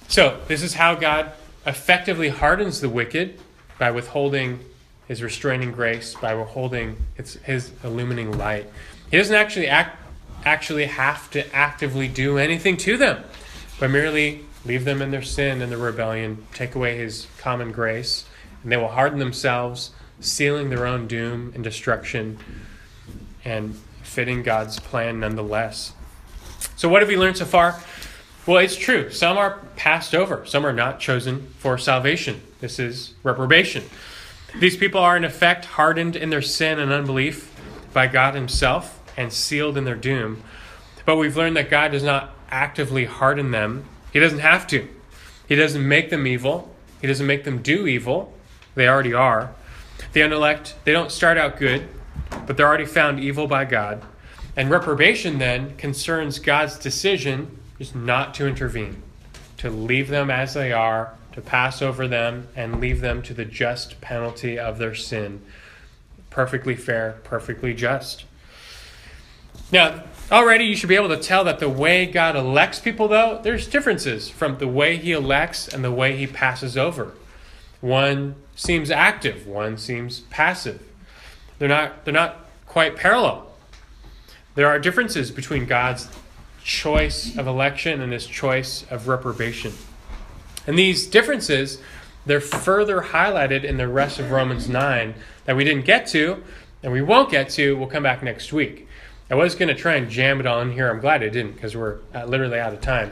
So, 0.07 0.39
this 0.47 0.63
is 0.63 0.73
how 0.73 0.95
God 0.95 1.31
effectively 1.65 2.29
hardens 2.29 2.81
the 2.81 2.89
wicked 2.89 3.39
by 3.77 3.91
withholding 3.91 4.59
his 5.07 5.21
restraining 5.21 5.71
grace, 5.71 6.15
by 6.15 6.33
withholding 6.33 6.97
his, 7.15 7.35
his 7.35 7.71
illumining 7.83 8.37
light. 8.37 8.67
He 9.11 9.17
doesn't 9.17 9.35
actually 9.35 9.67
act, 9.67 9.97
actually 10.45 10.85
have 10.85 11.29
to 11.31 11.55
actively 11.55 12.07
do 12.07 12.37
anything 12.37 12.77
to 12.77 12.97
them 12.97 13.23
but 13.79 13.89
merely 13.89 14.41
leave 14.65 14.85
them 14.85 15.01
in 15.01 15.09
their 15.11 15.21
sin 15.21 15.61
and 15.61 15.71
their 15.71 15.79
rebellion, 15.79 16.45
take 16.53 16.75
away 16.75 16.97
his 16.97 17.27
common 17.37 17.71
grace, 17.71 18.25
and 18.61 18.71
they 18.71 18.77
will 18.77 18.89
harden 18.89 19.19
themselves, 19.19 19.91
sealing 20.19 20.69
their 20.69 20.85
own 20.85 21.07
doom 21.07 21.51
and 21.55 21.63
destruction, 21.63 22.37
and 23.45 23.73
fitting 24.03 24.43
God's 24.43 24.79
plan 24.79 25.21
nonetheless. 25.21 25.93
So, 26.75 26.89
what 26.89 27.01
have 27.01 27.07
we 27.07 27.17
learned 27.17 27.37
so 27.37 27.45
far? 27.45 27.81
Well, 28.49 28.57
it's 28.57 28.75
true. 28.75 29.11
Some 29.11 29.37
are 29.37 29.59
passed 29.75 30.15
over, 30.15 30.43
some 30.43 30.65
are 30.65 30.73
not 30.73 30.99
chosen 30.99 31.53
for 31.59 31.77
salvation. 31.77 32.41
This 32.61 32.79
is 32.79 33.13
reprobation. 33.21 33.83
These 34.59 34.75
people 34.75 34.99
are, 34.99 35.15
in 35.15 35.23
effect, 35.23 35.65
hardened 35.65 36.15
in 36.15 36.31
their 36.31 36.41
sin 36.41 36.79
and 36.79 36.91
unbelief 36.91 37.55
by 37.93 38.07
God 38.07 38.33
Himself 38.33 38.99
and 39.15 39.31
sealed 39.31 39.77
in 39.77 39.83
their 39.83 39.93
doom. 39.93 40.41
But 41.05 41.17
we've 41.17 41.37
learned 41.37 41.57
that 41.57 41.69
God 41.69 41.91
does 41.91 42.01
not 42.01 42.33
actively 42.49 43.05
harden 43.05 43.51
them. 43.51 43.85
He 44.11 44.19
doesn't 44.19 44.39
have 44.39 44.65
to. 44.69 44.87
He 45.47 45.53
doesn't 45.53 45.87
make 45.87 46.09
them 46.09 46.25
evil. 46.25 46.73
He 47.01 47.05
doesn't 47.05 47.27
make 47.27 47.43
them 47.43 47.61
do 47.61 47.85
evil. 47.85 48.33
They 48.73 48.87
already 48.87 49.13
are. 49.13 49.53
The 50.13 50.21
unelect, 50.21 50.73
they 50.85 50.91
don't 50.91 51.11
start 51.11 51.37
out 51.37 51.59
good, 51.59 51.87
but 52.47 52.57
they're 52.57 52.67
already 52.67 52.85
found 52.85 53.19
evil 53.19 53.45
by 53.45 53.65
God. 53.65 54.03
And 54.55 54.71
reprobation 54.71 55.37
then 55.37 55.77
concerns 55.77 56.39
God's 56.39 56.79
decision 56.79 57.58
is 57.79 57.95
not 57.95 58.33
to 58.35 58.47
intervene, 58.47 59.01
to 59.57 59.69
leave 59.69 60.09
them 60.09 60.29
as 60.29 60.53
they 60.53 60.71
are, 60.71 61.13
to 61.31 61.41
pass 61.41 61.81
over 61.81 62.07
them, 62.07 62.47
and 62.55 62.79
leave 62.79 63.01
them 63.01 63.21
to 63.23 63.33
the 63.33 63.45
just 63.45 63.99
penalty 64.01 64.59
of 64.59 64.77
their 64.77 64.93
sin. 64.93 65.41
Perfectly 66.29 66.75
fair, 66.75 67.17
perfectly 67.23 67.73
just. 67.73 68.25
Now, 69.71 70.03
already 70.31 70.65
you 70.65 70.75
should 70.75 70.89
be 70.89 70.95
able 70.95 71.09
to 71.09 71.17
tell 71.17 71.43
that 71.45 71.59
the 71.59 71.69
way 71.69 72.05
God 72.05 72.35
elects 72.35 72.79
people, 72.79 73.07
though, 73.07 73.39
there's 73.41 73.67
differences 73.67 74.29
from 74.29 74.57
the 74.57 74.67
way 74.67 74.97
He 74.97 75.11
elects 75.11 75.67
and 75.67 75.83
the 75.83 75.91
way 75.91 76.17
He 76.17 76.27
passes 76.27 76.77
over. 76.77 77.13
One 77.81 78.35
seems 78.55 78.91
active, 78.91 79.47
one 79.47 79.77
seems 79.77 80.21
passive. 80.21 80.81
They're 81.59 81.69
not, 81.69 82.03
they're 82.03 82.13
not 82.13 82.45
quite 82.65 82.95
parallel. 82.95 83.47
There 84.55 84.67
are 84.67 84.79
differences 84.79 85.31
between 85.31 85.65
God's 85.65 86.09
choice 86.63 87.37
of 87.37 87.47
election 87.47 88.01
and 88.01 88.13
His 88.13 88.27
choice 88.27 88.85
of 88.89 89.07
reprobation. 89.07 89.73
And 90.67 90.77
these 90.77 91.07
differences, 91.07 91.81
they're 92.25 92.41
further 92.41 93.01
highlighted 93.01 93.63
in 93.63 93.77
the 93.77 93.87
rest 93.87 94.19
of 94.19 94.31
Romans 94.31 94.69
9 94.69 95.15
that 95.45 95.55
we 95.55 95.63
didn't 95.63 95.85
get 95.85 96.07
to 96.07 96.43
and 96.83 96.91
we 96.91 97.01
won't 97.01 97.29
get 97.29 97.49
to. 97.51 97.75
We'll 97.77 97.87
come 97.87 98.03
back 98.03 98.23
next 98.23 98.53
week. 98.53 98.87
I 99.31 99.35
was 99.35 99.55
going 99.55 99.69
to 99.69 99.75
try 99.75 99.95
and 99.95 100.09
jam 100.09 100.39
it 100.39 100.47
on 100.47 100.71
here. 100.71 100.89
I'm 100.89 100.99
glad 100.99 101.23
I 101.23 101.29
didn't 101.29 101.53
because 101.53 101.75
we're 101.75 101.99
uh, 102.15 102.25
literally 102.25 102.59
out 102.59 102.73
of 102.73 102.81
time. 102.81 103.11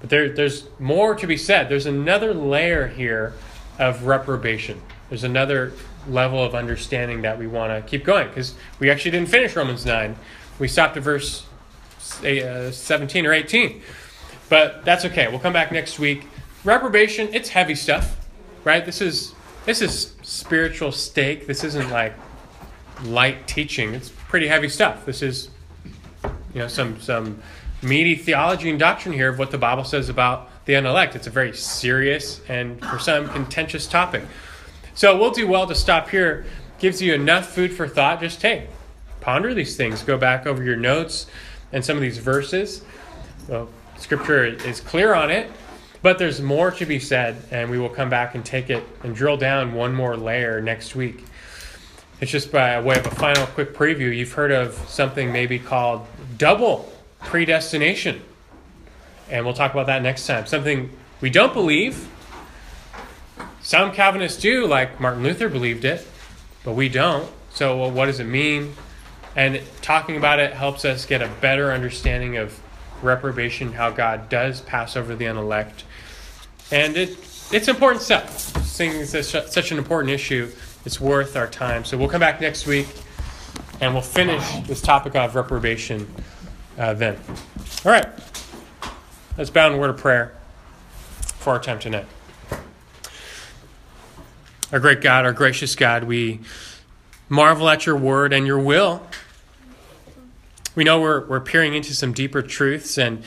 But 0.00 0.10
there, 0.10 0.28
there's 0.28 0.68
more 0.78 1.14
to 1.14 1.26
be 1.26 1.36
said. 1.36 1.68
There's 1.68 1.86
another 1.86 2.32
layer 2.32 2.86
here 2.86 3.34
of 3.78 4.04
reprobation. 4.04 4.80
There's 5.08 5.24
another 5.24 5.72
level 6.08 6.42
of 6.42 6.54
understanding 6.54 7.22
that 7.22 7.38
we 7.38 7.46
want 7.46 7.72
to 7.72 7.88
keep 7.88 8.04
going 8.04 8.28
because 8.28 8.54
we 8.78 8.90
actually 8.90 9.10
didn't 9.12 9.28
finish 9.28 9.56
Romans 9.56 9.84
9. 9.84 10.16
We 10.58 10.68
stopped 10.68 10.96
at 10.96 11.02
verse 11.02 11.46
Uh, 12.24 12.70
17 12.70 13.26
or 13.26 13.32
18. 13.32 13.82
But 14.48 14.84
that's 14.84 15.04
okay. 15.04 15.28
We'll 15.28 15.40
come 15.40 15.52
back 15.52 15.72
next 15.72 15.98
week. 15.98 16.26
Reprobation, 16.64 17.28
it's 17.32 17.48
heavy 17.48 17.74
stuff, 17.74 18.26
right? 18.64 18.84
This 18.84 19.00
is 19.00 19.34
this 19.64 19.82
is 19.82 20.14
spiritual 20.22 20.92
steak. 20.92 21.46
This 21.46 21.64
isn't 21.64 21.90
like 21.90 22.14
light 23.04 23.46
teaching. 23.46 23.94
It's 23.94 24.08
pretty 24.08 24.46
heavy 24.46 24.68
stuff. 24.68 25.04
This 25.04 25.22
is 25.22 25.50
you 26.54 26.60
know 26.60 26.68
some 26.68 27.00
some 27.00 27.42
meaty 27.82 28.14
theology 28.14 28.70
and 28.70 28.78
doctrine 28.78 29.14
here 29.14 29.28
of 29.28 29.38
what 29.38 29.50
the 29.50 29.58
Bible 29.58 29.84
says 29.84 30.08
about 30.08 30.48
the 30.64 30.74
unelect. 30.74 31.14
It's 31.16 31.26
a 31.26 31.30
very 31.30 31.52
serious 31.52 32.40
and 32.48 32.80
for 32.84 32.98
some 32.98 33.28
contentious 33.28 33.86
topic. 33.86 34.22
So 34.94 35.16
we'll 35.18 35.30
do 35.30 35.46
well 35.46 35.66
to 35.66 35.74
stop 35.74 36.08
here. 36.08 36.46
Gives 36.78 37.02
you 37.02 37.14
enough 37.14 37.48
food 37.48 37.72
for 37.72 37.88
thought. 37.88 38.20
Just 38.20 38.40
hey, 38.42 38.68
ponder 39.20 39.54
these 39.54 39.76
things. 39.76 40.02
Go 40.02 40.16
back 40.16 40.46
over 40.46 40.62
your 40.62 40.76
notes 40.76 41.26
and 41.72 41.84
some 41.84 41.96
of 41.96 42.02
these 42.02 42.18
verses. 42.18 42.82
Well, 43.48 43.68
scripture 43.98 44.44
is 44.44 44.80
clear 44.80 45.14
on 45.14 45.30
it, 45.30 45.50
but 46.02 46.18
there's 46.18 46.40
more 46.40 46.70
to 46.72 46.86
be 46.86 46.98
said, 46.98 47.36
and 47.50 47.70
we 47.70 47.78
will 47.78 47.88
come 47.88 48.10
back 48.10 48.34
and 48.34 48.44
take 48.44 48.70
it 48.70 48.86
and 49.02 49.14
drill 49.14 49.36
down 49.36 49.74
one 49.74 49.94
more 49.94 50.16
layer 50.16 50.60
next 50.60 50.94
week. 50.94 51.24
It's 52.20 52.30
just 52.30 52.50
by 52.50 52.80
way 52.80 52.98
of 52.98 53.06
a 53.06 53.10
final 53.10 53.46
quick 53.46 53.74
preview. 53.74 54.16
You've 54.16 54.32
heard 54.32 54.52
of 54.52 54.74
something 54.88 55.32
maybe 55.32 55.58
called 55.58 56.06
double 56.38 56.90
predestination. 57.20 58.22
And 59.28 59.44
we'll 59.44 59.54
talk 59.54 59.72
about 59.72 59.86
that 59.86 60.02
next 60.02 60.26
time. 60.26 60.46
Something 60.46 60.90
we 61.20 61.30
don't 61.30 61.52
believe. 61.52 62.08
Some 63.60 63.92
Calvinists 63.92 64.40
do, 64.40 64.66
like 64.66 65.00
Martin 65.00 65.24
Luther 65.24 65.48
believed 65.48 65.84
it, 65.84 66.06
but 66.64 66.72
we 66.72 66.88
don't. 66.88 67.28
So, 67.50 67.76
well, 67.76 67.90
what 67.90 68.06
does 68.06 68.20
it 68.20 68.24
mean? 68.24 68.74
And 69.36 69.60
talking 69.82 70.16
about 70.16 70.40
it 70.40 70.54
helps 70.54 70.84
us 70.86 71.04
get 71.04 71.20
a 71.20 71.28
better 71.40 71.70
understanding 71.70 72.38
of 72.38 72.58
reprobation, 73.02 73.72
how 73.72 73.90
God 73.90 74.30
does 74.30 74.62
pass 74.62 74.96
over 74.96 75.14
the 75.14 75.26
unelect. 75.26 75.84
And 76.72 76.96
it, 76.96 77.10
it's 77.52 77.68
important 77.68 78.02
stuff. 78.02 78.64
Seeing 78.64 78.92
it's 78.92 79.28
such 79.28 79.70
an 79.70 79.78
important 79.78 80.10
issue, 80.10 80.50
it's 80.86 81.00
worth 81.00 81.36
our 81.36 81.46
time. 81.46 81.84
So 81.84 81.98
we'll 81.98 82.08
come 82.08 82.20
back 82.20 82.40
next 82.40 82.66
week 82.66 82.88
and 83.80 83.92
we'll 83.92 84.02
finish 84.02 84.42
this 84.66 84.80
topic 84.80 85.14
of 85.14 85.34
reprobation 85.34 86.10
uh, 86.78 86.94
then. 86.94 87.18
All 87.84 87.92
right. 87.92 88.06
Let's 89.36 89.50
bow 89.50 89.70
in 89.70 89.78
word 89.78 89.90
of 89.90 89.98
prayer 89.98 90.34
for 91.20 91.50
our 91.50 91.60
time 91.60 91.78
tonight. 91.78 92.06
Our 94.72 94.80
great 94.80 95.02
God, 95.02 95.26
our 95.26 95.32
gracious 95.32 95.76
God, 95.76 96.04
we 96.04 96.40
marvel 97.28 97.68
at 97.68 97.84
your 97.84 97.96
word 97.96 98.32
and 98.32 98.46
your 98.46 98.58
will. 98.58 99.06
We 100.76 100.84
know 100.84 101.00
we're, 101.00 101.26
we're 101.26 101.40
peering 101.40 101.74
into 101.74 101.92
some 101.94 102.12
deeper 102.12 102.42
truths, 102.42 102.96
and 102.96 103.24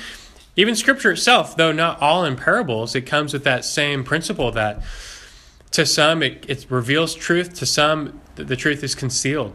even 0.56 0.76
Scripture 0.76 1.12
itself, 1.12 1.58
though 1.58 1.74
not 1.74 2.02
all 2.02 2.24
in 2.24 2.36
parables, 2.36 2.96
it 2.96 3.02
comes 3.02 3.34
with 3.34 3.44
that 3.44 3.66
same 3.66 4.06
principle 4.06 4.52
that 4.52 4.82
to 5.72 5.86
some 5.86 6.24
it, 6.24 6.46
it 6.48 6.66
reveals 6.70 7.16
truth, 7.16 7.54
to 7.56 7.66
some 7.66 8.22
the, 8.36 8.44
the 8.44 8.56
truth 8.56 8.84
is 8.84 8.96
concealed. 8.96 9.54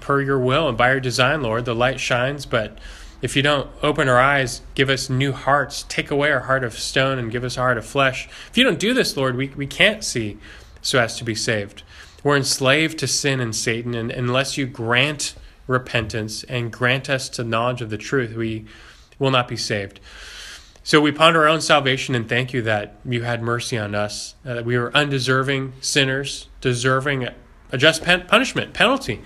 Per 0.00 0.20
your 0.20 0.38
will 0.38 0.68
and 0.68 0.76
by 0.76 0.90
your 0.90 1.00
design, 1.00 1.42
Lord, 1.42 1.64
the 1.64 1.74
light 1.74 2.00
shines, 2.00 2.46
but 2.46 2.78
if 3.22 3.36
you 3.36 3.42
don't 3.42 3.70
open 3.82 4.08
our 4.08 4.18
eyes, 4.18 4.62
give 4.74 4.88
us 4.88 5.10
new 5.10 5.32
hearts, 5.32 5.84
take 5.88 6.10
away 6.10 6.32
our 6.32 6.40
heart 6.40 6.64
of 6.64 6.78
stone 6.78 7.18
and 7.18 7.30
give 7.30 7.44
us 7.44 7.56
a 7.56 7.60
heart 7.60 7.76
of 7.78 7.84
flesh. 7.84 8.28
If 8.50 8.56
you 8.56 8.64
don't 8.64 8.78
do 8.78 8.94
this, 8.94 9.16
Lord, 9.16 9.36
we, 9.36 9.48
we 9.48 9.66
can't 9.66 10.02
see 10.02 10.38
so 10.80 10.98
as 10.98 11.16
to 11.18 11.24
be 11.24 11.34
saved. 11.34 11.82
We're 12.24 12.36
enslaved 12.36 12.98
to 12.98 13.06
sin 13.06 13.40
and 13.40 13.54
Satan, 13.54 13.94
and 13.94 14.10
unless 14.10 14.56
you 14.56 14.66
grant 14.66 15.34
repentance 15.70 16.42
and 16.44 16.72
grant 16.72 17.08
us 17.08 17.28
to 17.30 17.44
knowledge 17.44 17.80
of 17.80 17.90
the 17.90 17.96
truth, 17.96 18.34
we 18.34 18.66
will 19.18 19.30
not 19.30 19.46
be 19.46 19.56
saved. 19.56 20.00
So 20.82 21.00
we 21.00 21.12
ponder 21.12 21.42
our 21.42 21.48
own 21.48 21.60
salvation 21.60 22.14
and 22.14 22.28
thank 22.28 22.52
you 22.52 22.62
that 22.62 22.96
you 23.04 23.22
had 23.22 23.42
mercy 23.42 23.78
on 23.78 23.94
us, 23.94 24.34
uh, 24.44 24.54
that 24.54 24.64
we 24.64 24.76
were 24.76 24.94
undeserving 24.96 25.74
sinners, 25.80 26.48
deserving 26.60 27.28
a 27.70 27.78
just 27.78 28.02
punishment, 28.02 28.74
penalty. 28.74 29.22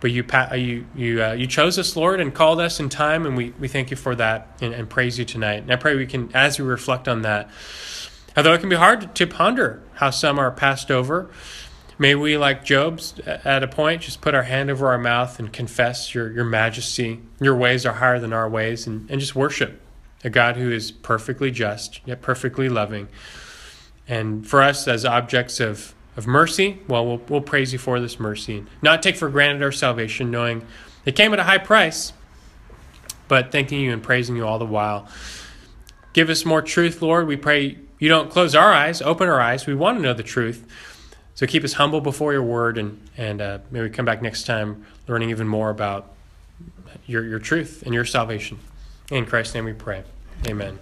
But 0.00 0.12
you, 0.12 0.24
uh, 0.32 0.54
you, 0.54 0.86
you, 0.94 1.24
uh, 1.24 1.32
you 1.32 1.46
chose 1.46 1.78
us, 1.78 1.96
Lord, 1.96 2.20
and 2.20 2.32
called 2.32 2.60
us 2.60 2.78
in 2.78 2.90
time, 2.90 3.24
and 3.26 3.36
we, 3.36 3.54
we 3.58 3.68
thank 3.68 3.90
you 3.90 3.96
for 3.96 4.14
that 4.16 4.58
and, 4.60 4.74
and 4.74 4.88
praise 4.88 5.18
you 5.18 5.24
tonight. 5.24 5.62
And 5.62 5.72
I 5.72 5.76
pray 5.76 5.96
we 5.96 6.06
can, 6.06 6.30
as 6.34 6.58
we 6.60 6.66
reflect 6.66 7.08
on 7.08 7.22
that, 7.22 7.50
although 8.36 8.52
it 8.52 8.60
can 8.60 8.68
be 8.68 8.76
hard 8.76 9.14
to 9.14 9.26
ponder 9.26 9.82
how 9.94 10.10
some 10.10 10.38
are 10.38 10.50
passed 10.50 10.90
over, 10.90 11.30
may 11.98 12.14
we, 12.14 12.36
like 12.36 12.64
Job's 12.64 13.18
at 13.20 13.62
a 13.62 13.68
point, 13.68 14.02
just 14.02 14.20
put 14.20 14.34
our 14.34 14.42
hand 14.44 14.70
over 14.70 14.88
our 14.88 14.98
mouth 14.98 15.38
and 15.38 15.52
confess 15.52 16.14
your, 16.14 16.30
your 16.32 16.44
majesty. 16.44 17.20
Your 17.40 17.56
ways 17.56 17.86
are 17.86 17.94
higher 17.94 18.18
than 18.18 18.32
our 18.32 18.48
ways, 18.48 18.86
and, 18.86 19.10
and 19.10 19.20
just 19.20 19.34
worship 19.34 19.80
a 20.22 20.30
God 20.30 20.56
who 20.56 20.70
is 20.70 20.90
perfectly 20.90 21.50
just, 21.50 22.00
yet 22.06 22.22
perfectly 22.22 22.68
loving. 22.68 23.08
And 24.08 24.46
for 24.46 24.62
us 24.62 24.86
as 24.88 25.04
objects 25.04 25.60
of 25.60 25.94
of 26.16 26.26
mercy, 26.26 26.78
well, 26.88 27.04
well, 27.06 27.20
we'll 27.28 27.40
praise 27.40 27.72
you 27.72 27.78
for 27.78 27.98
this 27.98 28.20
mercy. 28.20 28.58
And 28.58 28.68
not 28.82 29.02
take 29.02 29.16
for 29.16 29.28
granted 29.28 29.62
our 29.62 29.72
salvation, 29.72 30.30
knowing 30.30 30.64
it 31.04 31.16
came 31.16 31.32
at 31.32 31.38
a 31.38 31.44
high 31.44 31.58
price, 31.58 32.12
but 33.26 33.50
thanking 33.50 33.80
you 33.80 33.92
and 33.92 34.02
praising 34.02 34.36
you 34.36 34.46
all 34.46 34.58
the 34.58 34.66
while. 34.66 35.08
Give 36.12 36.30
us 36.30 36.44
more 36.44 36.62
truth, 36.62 37.02
Lord. 37.02 37.26
We 37.26 37.36
pray 37.36 37.78
you 37.98 38.08
don't 38.08 38.30
close 38.30 38.54
our 38.54 38.72
eyes, 38.72 39.02
open 39.02 39.28
our 39.28 39.40
eyes. 39.40 39.66
We 39.66 39.74
want 39.74 39.98
to 39.98 40.02
know 40.02 40.14
the 40.14 40.22
truth. 40.22 40.64
So 41.34 41.46
keep 41.46 41.64
us 41.64 41.72
humble 41.74 42.00
before 42.00 42.32
your 42.32 42.42
word, 42.42 42.78
and, 42.78 43.00
and 43.16 43.40
uh, 43.40 43.58
may 43.70 43.80
we 43.80 43.90
come 43.90 44.04
back 44.04 44.22
next 44.22 44.44
time 44.44 44.86
learning 45.08 45.30
even 45.30 45.48
more 45.48 45.70
about 45.70 46.14
your, 47.06 47.24
your 47.24 47.40
truth 47.40 47.82
and 47.84 47.92
your 47.92 48.04
salvation. 48.04 48.58
In 49.10 49.26
Christ's 49.26 49.54
name 49.54 49.64
we 49.64 49.72
pray. 49.72 50.04
Amen. 50.46 50.78